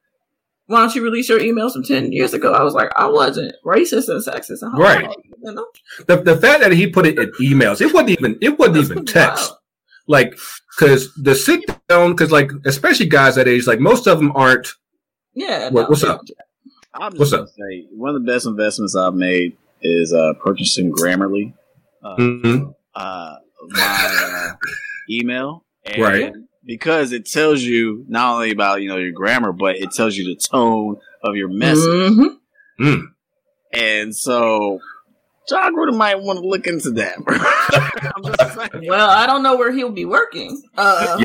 [0.67, 2.53] why don't you release your emails from 10 years ago?
[2.53, 4.63] I was like, I wasn't racist and sexist.
[4.63, 5.05] And Right.
[5.05, 5.67] homophobic, You know?
[6.07, 8.97] the the fact that he put it in emails, it wasn't even it wasn't even
[8.99, 9.09] wild.
[9.09, 9.55] text.
[10.07, 10.39] Like,
[10.79, 14.69] because the sit down, because like especially guys that age, like most of them aren't.
[15.35, 15.69] Yeah.
[15.71, 15.89] What- no.
[15.89, 16.23] what's up?
[16.95, 17.49] I'm just What's up?
[17.49, 21.53] say one of the best investments I've made is uh, purchasing Grammarly.
[22.03, 22.75] Uh, Mhm.
[22.95, 23.37] uh,
[23.69, 24.67] my uh,
[25.11, 26.33] email, and Right.
[26.65, 30.25] Because it tells you not only about you know your grammar, but it tells you
[30.25, 32.29] the tone of your message.
[32.79, 33.07] Mhm.
[33.73, 34.81] And so,
[35.49, 37.17] Jon Gruden might want to look into that.
[38.17, 38.89] I'm just.
[38.89, 40.63] Well, I don't know where he'll be working.
[40.77, 41.25] Uh,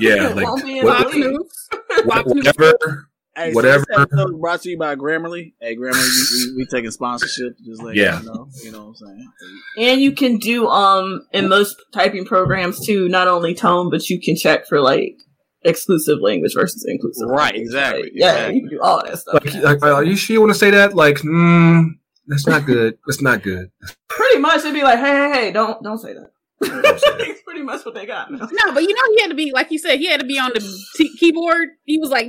[0.00, 2.06] Yeah, it like won't be in what- the league.
[2.06, 2.26] what-
[2.56, 3.08] whatever.
[3.36, 3.84] Hey, Whatever.
[3.90, 5.52] So this episode brought to you by Grammarly.
[5.60, 7.52] Hey, Grammarly, we, we, we taking sponsorship.
[7.64, 8.20] Just like Yeah.
[8.20, 9.32] you know, you know what I'm saying.
[9.78, 14.20] And you can do, um, in most typing programs too, not only tone, but you
[14.20, 15.16] can check for like
[15.62, 17.28] exclusive language versus inclusive.
[17.28, 17.62] Right, language.
[17.62, 18.54] exactly, Like, yeah, exactly.
[18.54, 19.44] you can do all that stuff.
[19.44, 20.94] Like, like, are you sure you want to say that?
[20.94, 21.88] Like, mm,
[22.28, 22.96] that's not good.
[23.06, 23.70] That's not good.
[24.08, 26.30] Pretty much, it'd be like, hey, hey, hey, don't, don't say that.
[26.62, 27.20] Say that.
[27.20, 28.30] It's pretty much what they got.
[28.30, 28.48] now.
[28.50, 29.98] No, but you know he had to be like you said.
[29.98, 30.60] He had to be on the
[30.96, 31.68] t- keyboard.
[31.84, 32.28] He was like.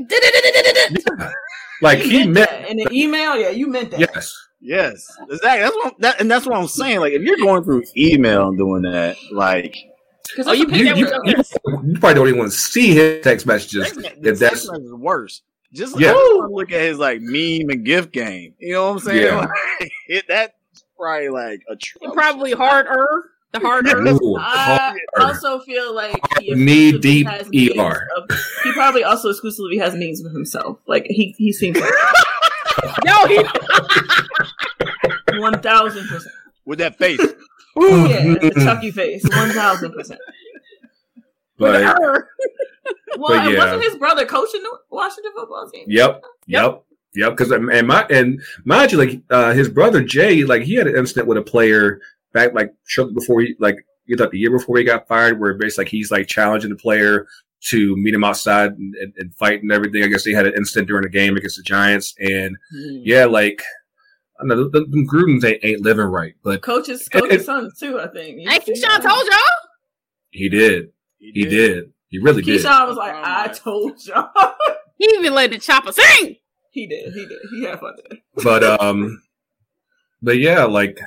[1.82, 2.70] Like he meant that.
[2.70, 3.38] in the email.
[3.38, 4.00] Yeah, you meant that.
[4.00, 4.34] yes.
[4.60, 5.60] Yes, exactly.
[5.62, 7.00] That's what that, and that's what I'm saying.
[7.00, 9.78] Like, if you're going through email and doing that, like
[10.40, 12.94] Oh, you that's picked what You, you, you, you probably don't even want to see
[12.94, 15.44] his text messages text, if the that's text message worse.
[15.74, 16.14] Just Yeah.
[16.14, 18.56] I look at his like meme and gift game.
[18.60, 19.22] You know what I'm saying?
[19.24, 19.48] Yeah.
[19.80, 20.54] Like, it, that's
[20.98, 23.06] probably like a He probably harder.
[23.54, 23.98] The harder.
[24.06, 25.30] Ooh, I hard.
[25.32, 28.08] also feel like he Knee deep has ER.
[28.18, 28.30] of-
[28.64, 30.80] he probably also exclusively has memes of himself.
[30.86, 31.90] Like he he seems like
[33.06, 33.42] no, he.
[35.40, 36.34] one thousand percent.
[36.66, 37.20] with that face.
[37.20, 40.20] Yeah, the Chucky face, one thousand percent.
[41.58, 42.28] But Her.
[43.18, 43.58] Well, But yeah.
[43.58, 45.86] wasn't his brother coaching the Washington football team?
[45.88, 46.24] Yep.
[46.46, 46.84] Yep.
[47.16, 47.32] Yep.
[47.32, 50.96] Because and my and mind you, like uh, his brother Jay, like he had an
[50.96, 52.00] incident with a player
[52.38, 53.76] back like shortly before he like
[54.06, 56.76] you thought the year before he got fired, where basically like he's like challenging the
[56.76, 57.28] player
[57.70, 60.04] to meet him outside and, and, and fight and everything.
[60.04, 63.02] I guess they had an incident during the game against the Giants, and Hmm.
[63.04, 63.62] yeah, like
[64.40, 68.00] I know the, the Grudens ain't, ain't living right, but Coach's It- coach's it- too.
[68.00, 68.40] I think.
[68.42, 69.10] You Hey, see Keyshawn that?
[69.10, 69.70] told y'all.
[70.30, 70.90] he did.
[71.18, 71.92] He did.
[72.10, 72.62] He really did.
[72.62, 74.30] Keyshawn was like, "I told y'all."
[75.00, 76.38] He even let the chopper sing.
[76.72, 77.14] he did.
[77.14, 77.38] He did.
[77.52, 78.24] He had fun today.
[78.44, 79.22] But um,
[80.24, 81.00] but yeah, like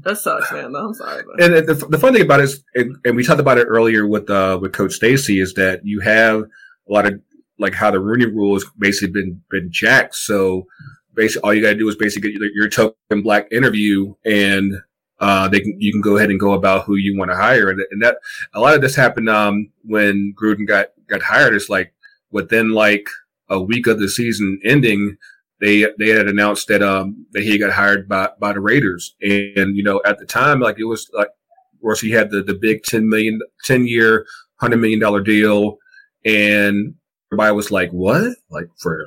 [0.00, 0.74] That sucks, man.
[0.74, 3.40] I'm sorry, but and the, the fun thing about it is, and, and we talked
[3.40, 7.20] about it earlier with uh, with Coach Staci, is that you have a lot of
[7.58, 10.14] like how the Rooney Rule has basically been been jacked.
[10.14, 10.66] So
[11.14, 14.74] basically, all you got to do is basically get your, your token black interview, and
[15.20, 17.68] uh, they can you can go ahead and go about who you want to hire,
[17.68, 18.16] and, and that
[18.54, 21.54] a lot of this happened um, when Gruden got got hired.
[21.54, 21.92] It's like
[22.30, 23.06] within like
[23.48, 25.18] a week of the season ending,
[25.62, 29.76] they they had announced that um that he got hired by by the Raiders, and,
[29.76, 32.54] you know at the time like it was like of course he had the the
[32.54, 34.26] big 10 million 10 year
[34.58, 35.78] 100 million dollar deal.
[36.24, 36.94] And
[37.32, 38.36] everybody was like what?
[38.50, 39.06] Like for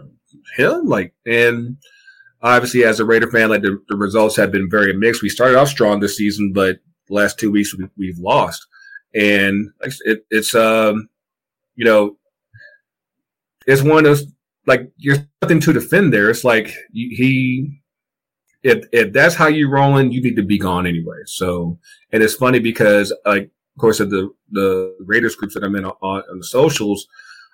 [0.55, 0.85] him?
[0.85, 1.77] Like and
[2.41, 5.21] obviously as a Raider fan like the, the results have been very mixed.
[5.21, 6.77] We started off strong this season but
[7.07, 8.65] the last two weeks we, we've lost.
[9.13, 9.71] And
[10.05, 11.09] it, it's um
[11.75, 12.17] you know
[13.67, 14.25] it's one of those
[14.67, 16.29] like you're nothing to defend there.
[16.29, 17.81] It's like he,
[18.63, 21.17] if if that's how you're rolling, you need to be gone anyway.
[21.25, 21.77] So,
[22.11, 25.85] and it's funny because like, of course, of the the Raiders groups that I'm in
[25.85, 27.07] on, on the socials,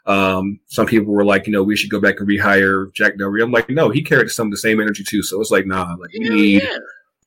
[0.06, 3.28] um, some people were like, you know, we should go back and rehire Jack Del
[3.28, 3.46] Rio.
[3.46, 5.22] I'm like, no, he carried some of the same energy too.
[5.22, 6.78] So it's like, nah, like we need yeah.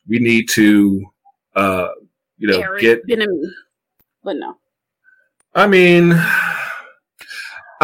[0.09, 1.05] we need to,
[1.55, 1.89] uh,
[2.39, 3.07] you know, Eric get.
[3.07, 3.51] Bieniemy.
[4.23, 4.57] But no.
[5.55, 6.11] I mean,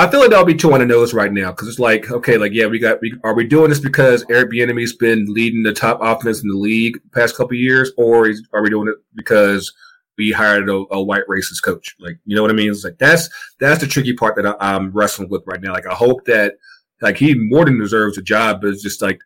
[0.00, 2.38] I feel like that'll be two on the nose right now because it's like, okay,
[2.38, 3.02] like yeah, we got.
[3.02, 6.56] We, are we doing this because Eric Bieniemy's been leading the top offense in the
[6.56, 9.70] league past couple years, or is, are we doing it because
[10.16, 11.96] we hired a, a, white racist coach?
[12.00, 12.70] Like, you know what I mean?
[12.70, 15.74] It's like that's that's the tricky part that I, am wrestling with right now.
[15.74, 16.54] Like, I hope that
[17.02, 19.20] like he more than deserves a job, but it's just like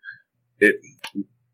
[0.59, 0.75] it.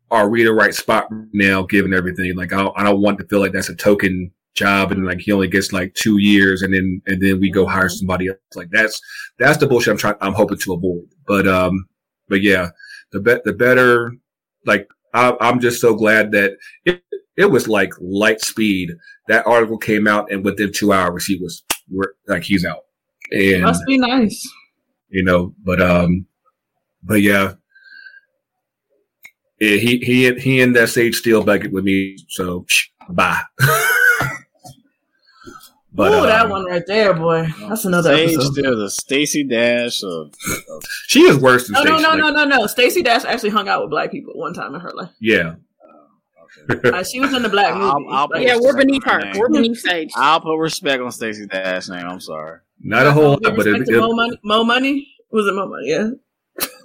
[0.09, 2.35] Are we the right spot now, given everything?
[2.35, 5.31] Like, I I don't want to feel like that's a token job and like he
[5.31, 7.95] only gets like two years and then and then we go hire mm-hmm.
[7.95, 8.99] somebody else like that's
[9.39, 11.85] that's the bullshit i'm trying i'm hoping to avoid but um
[12.27, 12.69] but yeah
[13.11, 14.13] the bet the better
[14.65, 17.01] like I, i'm just so glad that it,
[17.37, 18.91] it was like light speed
[19.27, 21.63] that article came out and within two hours he was
[22.27, 22.83] like he's out
[23.31, 24.45] and must be nice
[25.09, 26.25] you know but um
[27.03, 27.53] but yeah
[29.61, 32.17] yeah, he he he and that Sage Steele bucket with me.
[32.29, 32.65] So
[33.09, 33.43] bye.
[36.01, 37.47] But Ooh, um, that one right there, boy.
[37.69, 38.53] That's another Sage episode.
[38.53, 40.33] Still the Stacey Dash of,
[40.67, 42.01] of, She is worse than no, Stacey.
[42.01, 44.73] No, no, no, no, no, Stacey Dash actually hung out with black people one time
[44.73, 45.11] in her life.
[45.19, 45.57] Yeah.
[46.69, 47.85] uh, she was in the black movie.
[47.85, 49.19] I'll, I'll like, yeah, we're beneath her.
[49.19, 49.37] Name.
[49.37, 50.09] We're beneath Sage.
[50.15, 52.03] I'll put respect on Stacey Dash name.
[52.03, 52.61] I'm sorry.
[52.79, 54.39] Not a whole lot, but it, it, Mo Money.
[54.43, 55.87] Mo Money was it Mo Money?
[55.87, 56.09] Yeah.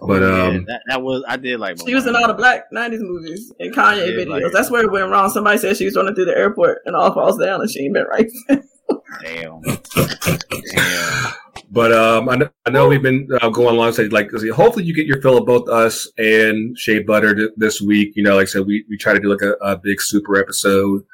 [0.00, 1.78] But um, yeah, that, that, was I did like.
[1.84, 4.42] She was in all the black '90s movies and Kanye videos.
[4.42, 5.30] Like, That's where it went wrong.
[5.30, 7.94] Somebody said she was running through the airport and all falls down, and she ain't
[7.94, 8.30] been right.
[9.22, 9.60] Damn.
[9.62, 11.32] Damn.
[11.70, 14.12] But um, I know, I know we've been uh, going alongside.
[14.12, 18.12] Like, hopefully, you get your fill of both us and Shea Butter th- this week.
[18.14, 20.38] You know, like I said, we, we try to do like a, a big super
[20.38, 21.04] episode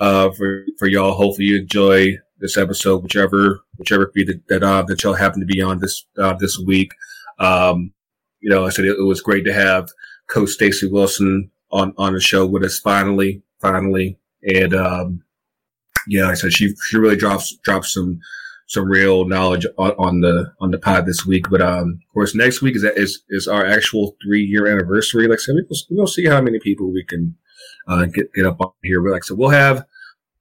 [0.00, 1.12] uh, for for y'all.
[1.12, 5.46] Hopefully, you enjoy this episode, whichever whichever feed that that, uh, that y'all happen to
[5.46, 6.92] be on this uh, this week.
[7.38, 7.92] Um,
[8.40, 9.90] you know, I said it, it was great to have
[10.28, 15.22] Coach Staci Wilson on on the show with us finally, finally, and um,
[16.06, 18.20] yeah, like I said she she really drops drops some
[18.70, 21.50] some real knowledge on, on, the on the pod this week.
[21.50, 25.26] But um, of course, next week is is is our actual three year anniversary.
[25.26, 27.36] Like I said, we'll, we'll see how many people we can
[27.88, 29.02] uh, get get up on here.
[29.02, 29.84] But like I said, we'll have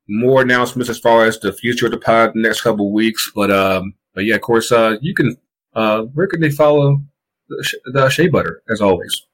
[0.08, 3.32] more announcements as far as the future of the pod the next couple of weeks.
[3.34, 5.36] But um, but yeah, of course, uh, you can
[5.74, 7.02] uh, where can they follow
[7.48, 9.26] the, the Shea Butter as always?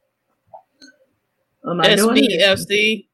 [1.66, 3.08] Um, SBFC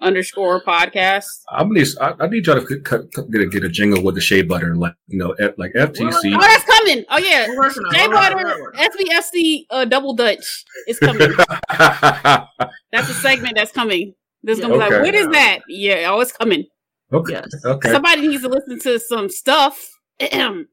[0.00, 1.24] underscore podcast.
[1.48, 4.42] I need I, I need y'all to get a, get a jingle with the shea
[4.42, 6.34] butter, like you know, F, like FTC.
[6.34, 7.04] Oh, that's coming.
[7.10, 7.46] Oh yeah,
[7.92, 11.32] shea butter, SBFC uh, double Dutch is coming.
[11.78, 14.14] that's a segment that's coming.
[14.42, 14.88] This gonna okay.
[14.88, 15.60] be like, what is that?
[15.68, 16.64] Yeah, oh, it's coming.
[17.12, 17.34] Okay.
[17.34, 17.64] Yes.
[17.64, 17.92] Okay.
[17.92, 19.98] Somebody needs to listen to some stuff.
[20.20, 20.64] anyway,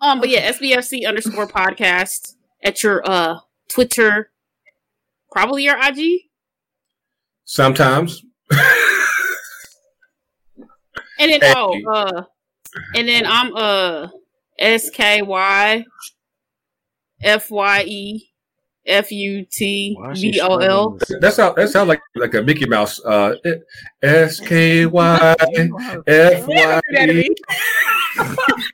[0.00, 4.30] um, but yeah, SBFC underscore podcast at your uh Twitter,
[5.30, 6.22] probably your IG.
[7.44, 8.22] Sometimes.
[11.18, 11.52] and then hey.
[11.56, 12.24] oh, uh,
[12.94, 14.08] and then I'm uh
[14.58, 15.84] S K Y
[17.22, 18.30] F Y E
[18.86, 20.98] F U T B O L.
[21.20, 23.04] That sounds that sounds like like a Mickey Mouse.
[23.04, 23.34] Uh,
[24.02, 25.34] S K Y
[26.06, 27.28] F Y E.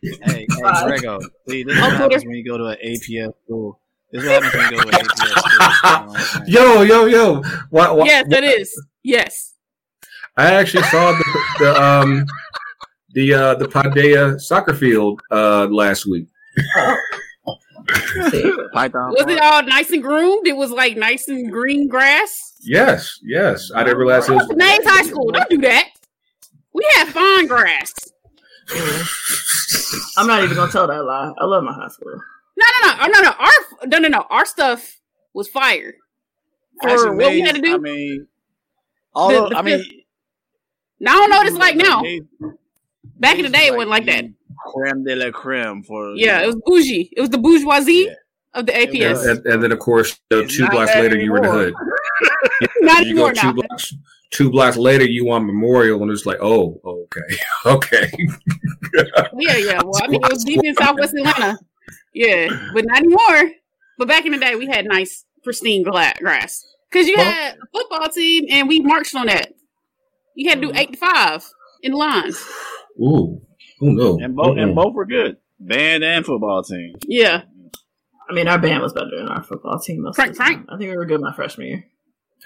[0.03, 0.47] Hey, hey,
[0.85, 1.19] Grego.
[1.49, 3.80] See, this happens when you go to an APS school.
[4.13, 7.43] This is what happens when you go to Yo, yo, yo.
[7.71, 8.87] What, what, yes, it is.
[9.03, 9.55] Yes.
[10.37, 12.27] I actually saw the, the um
[13.15, 16.29] the uh the Paideia soccer field uh last week.
[18.17, 20.47] was it all nice and groomed?
[20.47, 22.55] It was like nice and green grass.
[22.63, 23.71] Yes, yes.
[23.75, 24.49] I didn't realize it was.
[24.55, 25.31] Mays High School.
[25.31, 25.89] Don't do that.
[26.73, 27.95] We have fine grass.
[30.17, 31.33] I'm not even gonna tell that lie.
[31.39, 32.21] I love my high school.
[32.61, 33.31] No, no, no, no, no.
[33.39, 34.27] Our no, no, no.
[34.31, 35.01] Our stuff
[35.35, 35.95] was fire.
[36.83, 37.75] For Actually, what we had to do.
[37.75, 38.27] I mean,
[39.15, 39.85] although the, the I mean,
[40.99, 42.03] Now I don't know what it's like now.
[43.19, 44.25] Back in the day, it wasn't like that.
[44.73, 47.11] Creme de la creme for Yeah, it was bougie.
[47.17, 48.15] It was the bourgeoisie Yeah.
[48.55, 49.27] of the APS.
[49.31, 51.75] And, and then of course, you two blocks that later, you were in the hood.
[52.81, 53.53] Not You go anymore two now.
[53.53, 53.95] blocks,
[54.31, 58.13] two blocks later, you on Memorial, and it's like, oh, okay, okay.
[59.39, 59.81] Yeah, yeah.
[59.83, 61.59] Well, I mean, it was deep in Southwest Atlanta.
[62.13, 63.53] Yeah, but not anymore.
[63.99, 67.55] But back in the day, we had nice, pristine gla- grass because you Well- had
[67.57, 69.53] a football team, and we marched on that.
[70.35, 70.79] You had to do mm-hmm.
[70.79, 71.47] eight to five
[71.83, 72.43] in the lines.
[72.99, 73.41] Ooh,
[73.83, 74.19] oh no.
[74.19, 75.37] and both and both were good.
[75.59, 76.95] Band and football team.
[77.03, 77.43] Yeah,
[78.29, 80.03] I mean, our band was better than our football team.
[80.03, 80.67] Most Frank, of the time.
[80.69, 81.85] I think we were good my freshman year.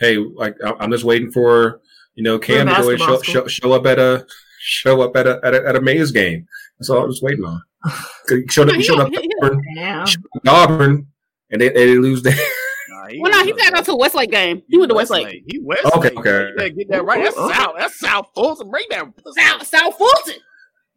[0.01, 1.81] Hey, like I- I'm just waiting for
[2.15, 4.27] you know Cam to go and show, show, show up at a
[4.59, 6.47] show up at a at a, at a Mays game.
[6.79, 7.63] That's all I'm just waiting on.
[7.85, 8.75] 'Cause He showed up.
[8.77, 10.07] He showed up He- at he- Auburn, Damn.
[10.49, 11.07] Auburn,
[11.51, 12.35] and they, they lose their.
[12.87, 14.63] Nah, he well, no, he a- got to go to Westlake game.
[14.69, 15.43] He went to Westlake.
[15.47, 15.95] He Westlake.
[15.97, 16.49] Okay, okay.
[16.51, 17.25] You better get that right.
[17.25, 17.53] That's Ooh, ooh.
[17.53, 17.75] South.
[17.79, 18.71] That's South Fulton.
[18.71, 19.07] Bring that,
[19.39, 20.35] South, South Fulton.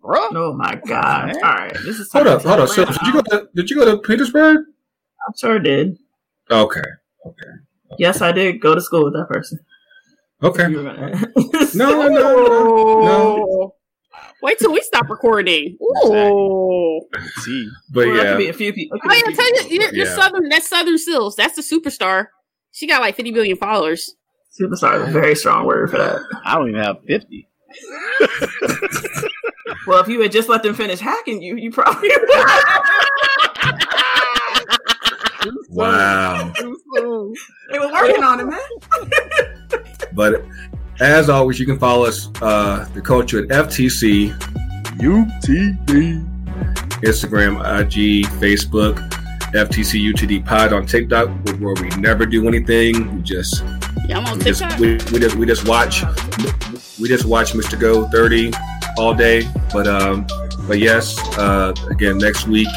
[0.02, 0.20] bro.
[0.36, 1.28] Oh my god!
[1.28, 1.36] Man.
[1.38, 2.70] All right, this is Hold up, hold to up.
[2.70, 4.58] So, did you go to Did you go to Petersburg?
[5.28, 5.98] I sure did.
[6.52, 6.82] Okay,
[7.26, 7.50] Okay.
[7.98, 9.60] Yes, I did go to school with that person.
[10.44, 10.70] okay.
[10.70, 13.76] You No, no, no, no.
[14.42, 15.78] Wait till we stop recording.
[15.82, 17.02] Ooh.
[17.44, 19.00] See, But Well, that could be yeah, a few people.
[19.04, 20.16] Oh yeah, tell you, you're, you're Yeah.
[20.16, 20.50] Southern.
[20.50, 21.36] That's Southern Sills.
[21.36, 22.28] That's the superstar.
[22.72, 24.16] She got like 50 million followers.
[24.60, 26.20] Superstar is a very strong word for that.
[26.46, 27.48] I don't even have fifty.
[29.86, 32.30] Well, if you had just let them finish hacking you, you probably would.
[35.70, 36.52] wow.
[37.72, 38.60] they were working on it, man.
[40.14, 40.44] But
[41.00, 44.38] as always, you can follow us, uh, the culture at FTC,
[44.98, 46.38] UTD.
[47.04, 48.98] Instagram, IG, Facebook,
[49.54, 53.16] FTC UTD Pod on TikTok, where we never do anything.
[53.16, 53.64] We just
[54.08, 56.04] Yeah, I'm on we just we, we just we just watch
[57.00, 57.80] we just watch Mr.
[57.80, 58.52] Go 30
[58.98, 59.48] all day.
[59.74, 60.26] But um
[60.68, 62.68] but yes, uh again next week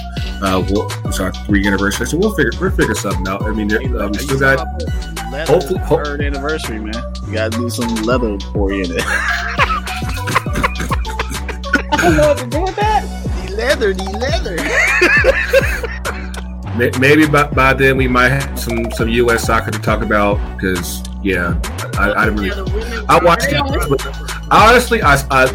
[0.42, 2.06] uh we'll, it's our three anniversary.
[2.06, 3.42] So we'll figure we'll figure something out.
[3.42, 4.58] I mean there- uh, we still got
[5.48, 6.94] hopefully- ho- third anniversary, man.
[7.26, 9.02] You gotta do some leather oriented.
[11.92, 13.04] I don't know what to do with that.
[13.46, 14.56] the leather, the leather.
[16.98, 21.02] maybe by, by then we might have some some US soccer to talk about because
[21.22, 21.60] yeah,
[21.98, 23.60] I, I didn't really I watched it.
[24.50, 25.46] Honestly, I, I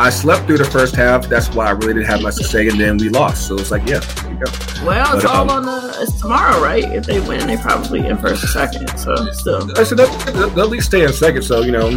[0.00, 1.28] I slept through the first half.
[1.28, 3.46] That's why I really didn't have much to say, and then we lost.
[3.46, 4.50] So it's like, yeah, there you go.
[4.82, 5.98] Well, it's But, all um, on the.
[6.00, 6.84] It's tomorrow, right?
[6.84, 8.88] If they win, they probably in first or second.
[8.98, 11.42] So still, I said they'll, they'll at least stay in second.
[11.42, 11.88] So you know,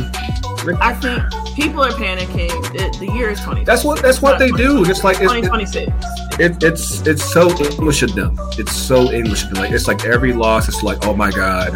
[0.81, 1.23] I think
[1.55, 2.51] people are panicking.
[2.75, 3.63] It, the year is twenty.
[3.63, 4.83] that's what that's what they do.
[4.83, 5.89] It's like it's, Twenty twenty six.
[6.41, 8.35] it, it's it's so English of them.
[8.57, 9.63] It's so English of them.
[9.63, 11.71] Like it's like every loss, it's like, oh my god,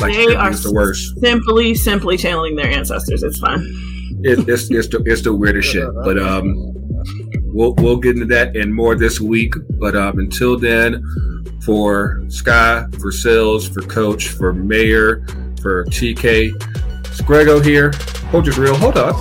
[0.00, 1.18] like They are the worst.
[1.18, 3.24] Simply, simply channeling their ancestors.
[3.24, 3.91] It's fine.
[4.24, 5.88] It, it's it's the it's the weirdest shit.
[6.04, 6.54] But um,
[7.42, 9.54] we'll we'll get into that and more this week.
[9.78, 11.04] But um, until then,
[11.64, 15.26] for Sky, for Sales, for Coach, for Mayor,
[15.60, 16.52] for TK,
[17.06, 17.92] it's Grego here.
[18.30, 18.76] Coach is real.
[18.76, 19.14] Hold on,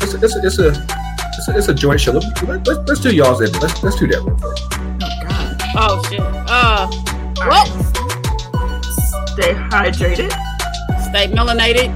[0.00, 2.12] it's a, it's it's a, it's a, it's a joint show.
[2.12, 3.40] Let, let, let's, let's do y'all's.
[3.40, 4.58] Let's let's do that real quick.
[5.30, 5.54] Oh.
[5.76, 6.20] Oh shit.
[6.20, 6.88] Uh,
[7.36, 7.68] well, right.
[9.34, 10.30] Stay hydrated.
[11.10, 11.90] stay melanated.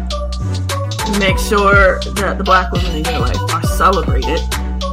[1.18, 4.40] Make sure that the black women in your life are celebrated.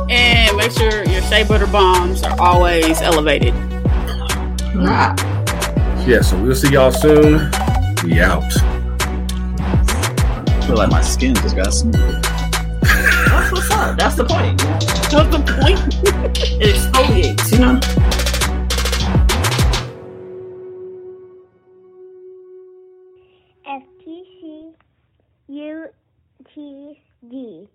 [0.09, 3.53] And make sure your shea butter bombs are always elevated.
[4.77, 5.15] Ah.
[6.07, 7.49] Yeah, so we'll see y'all soon.
[8.03, 8.43] We out.
[9.59, 12.21] I feel like my skin just got smooth.
[12.81, 13.97] That's what's up.
[13.97, 14.61] That's the point.
[15.13, 15.79] What's the point?
[16.61, 18.04] It exfoliates, you know.
[26.55, 27.67] T D.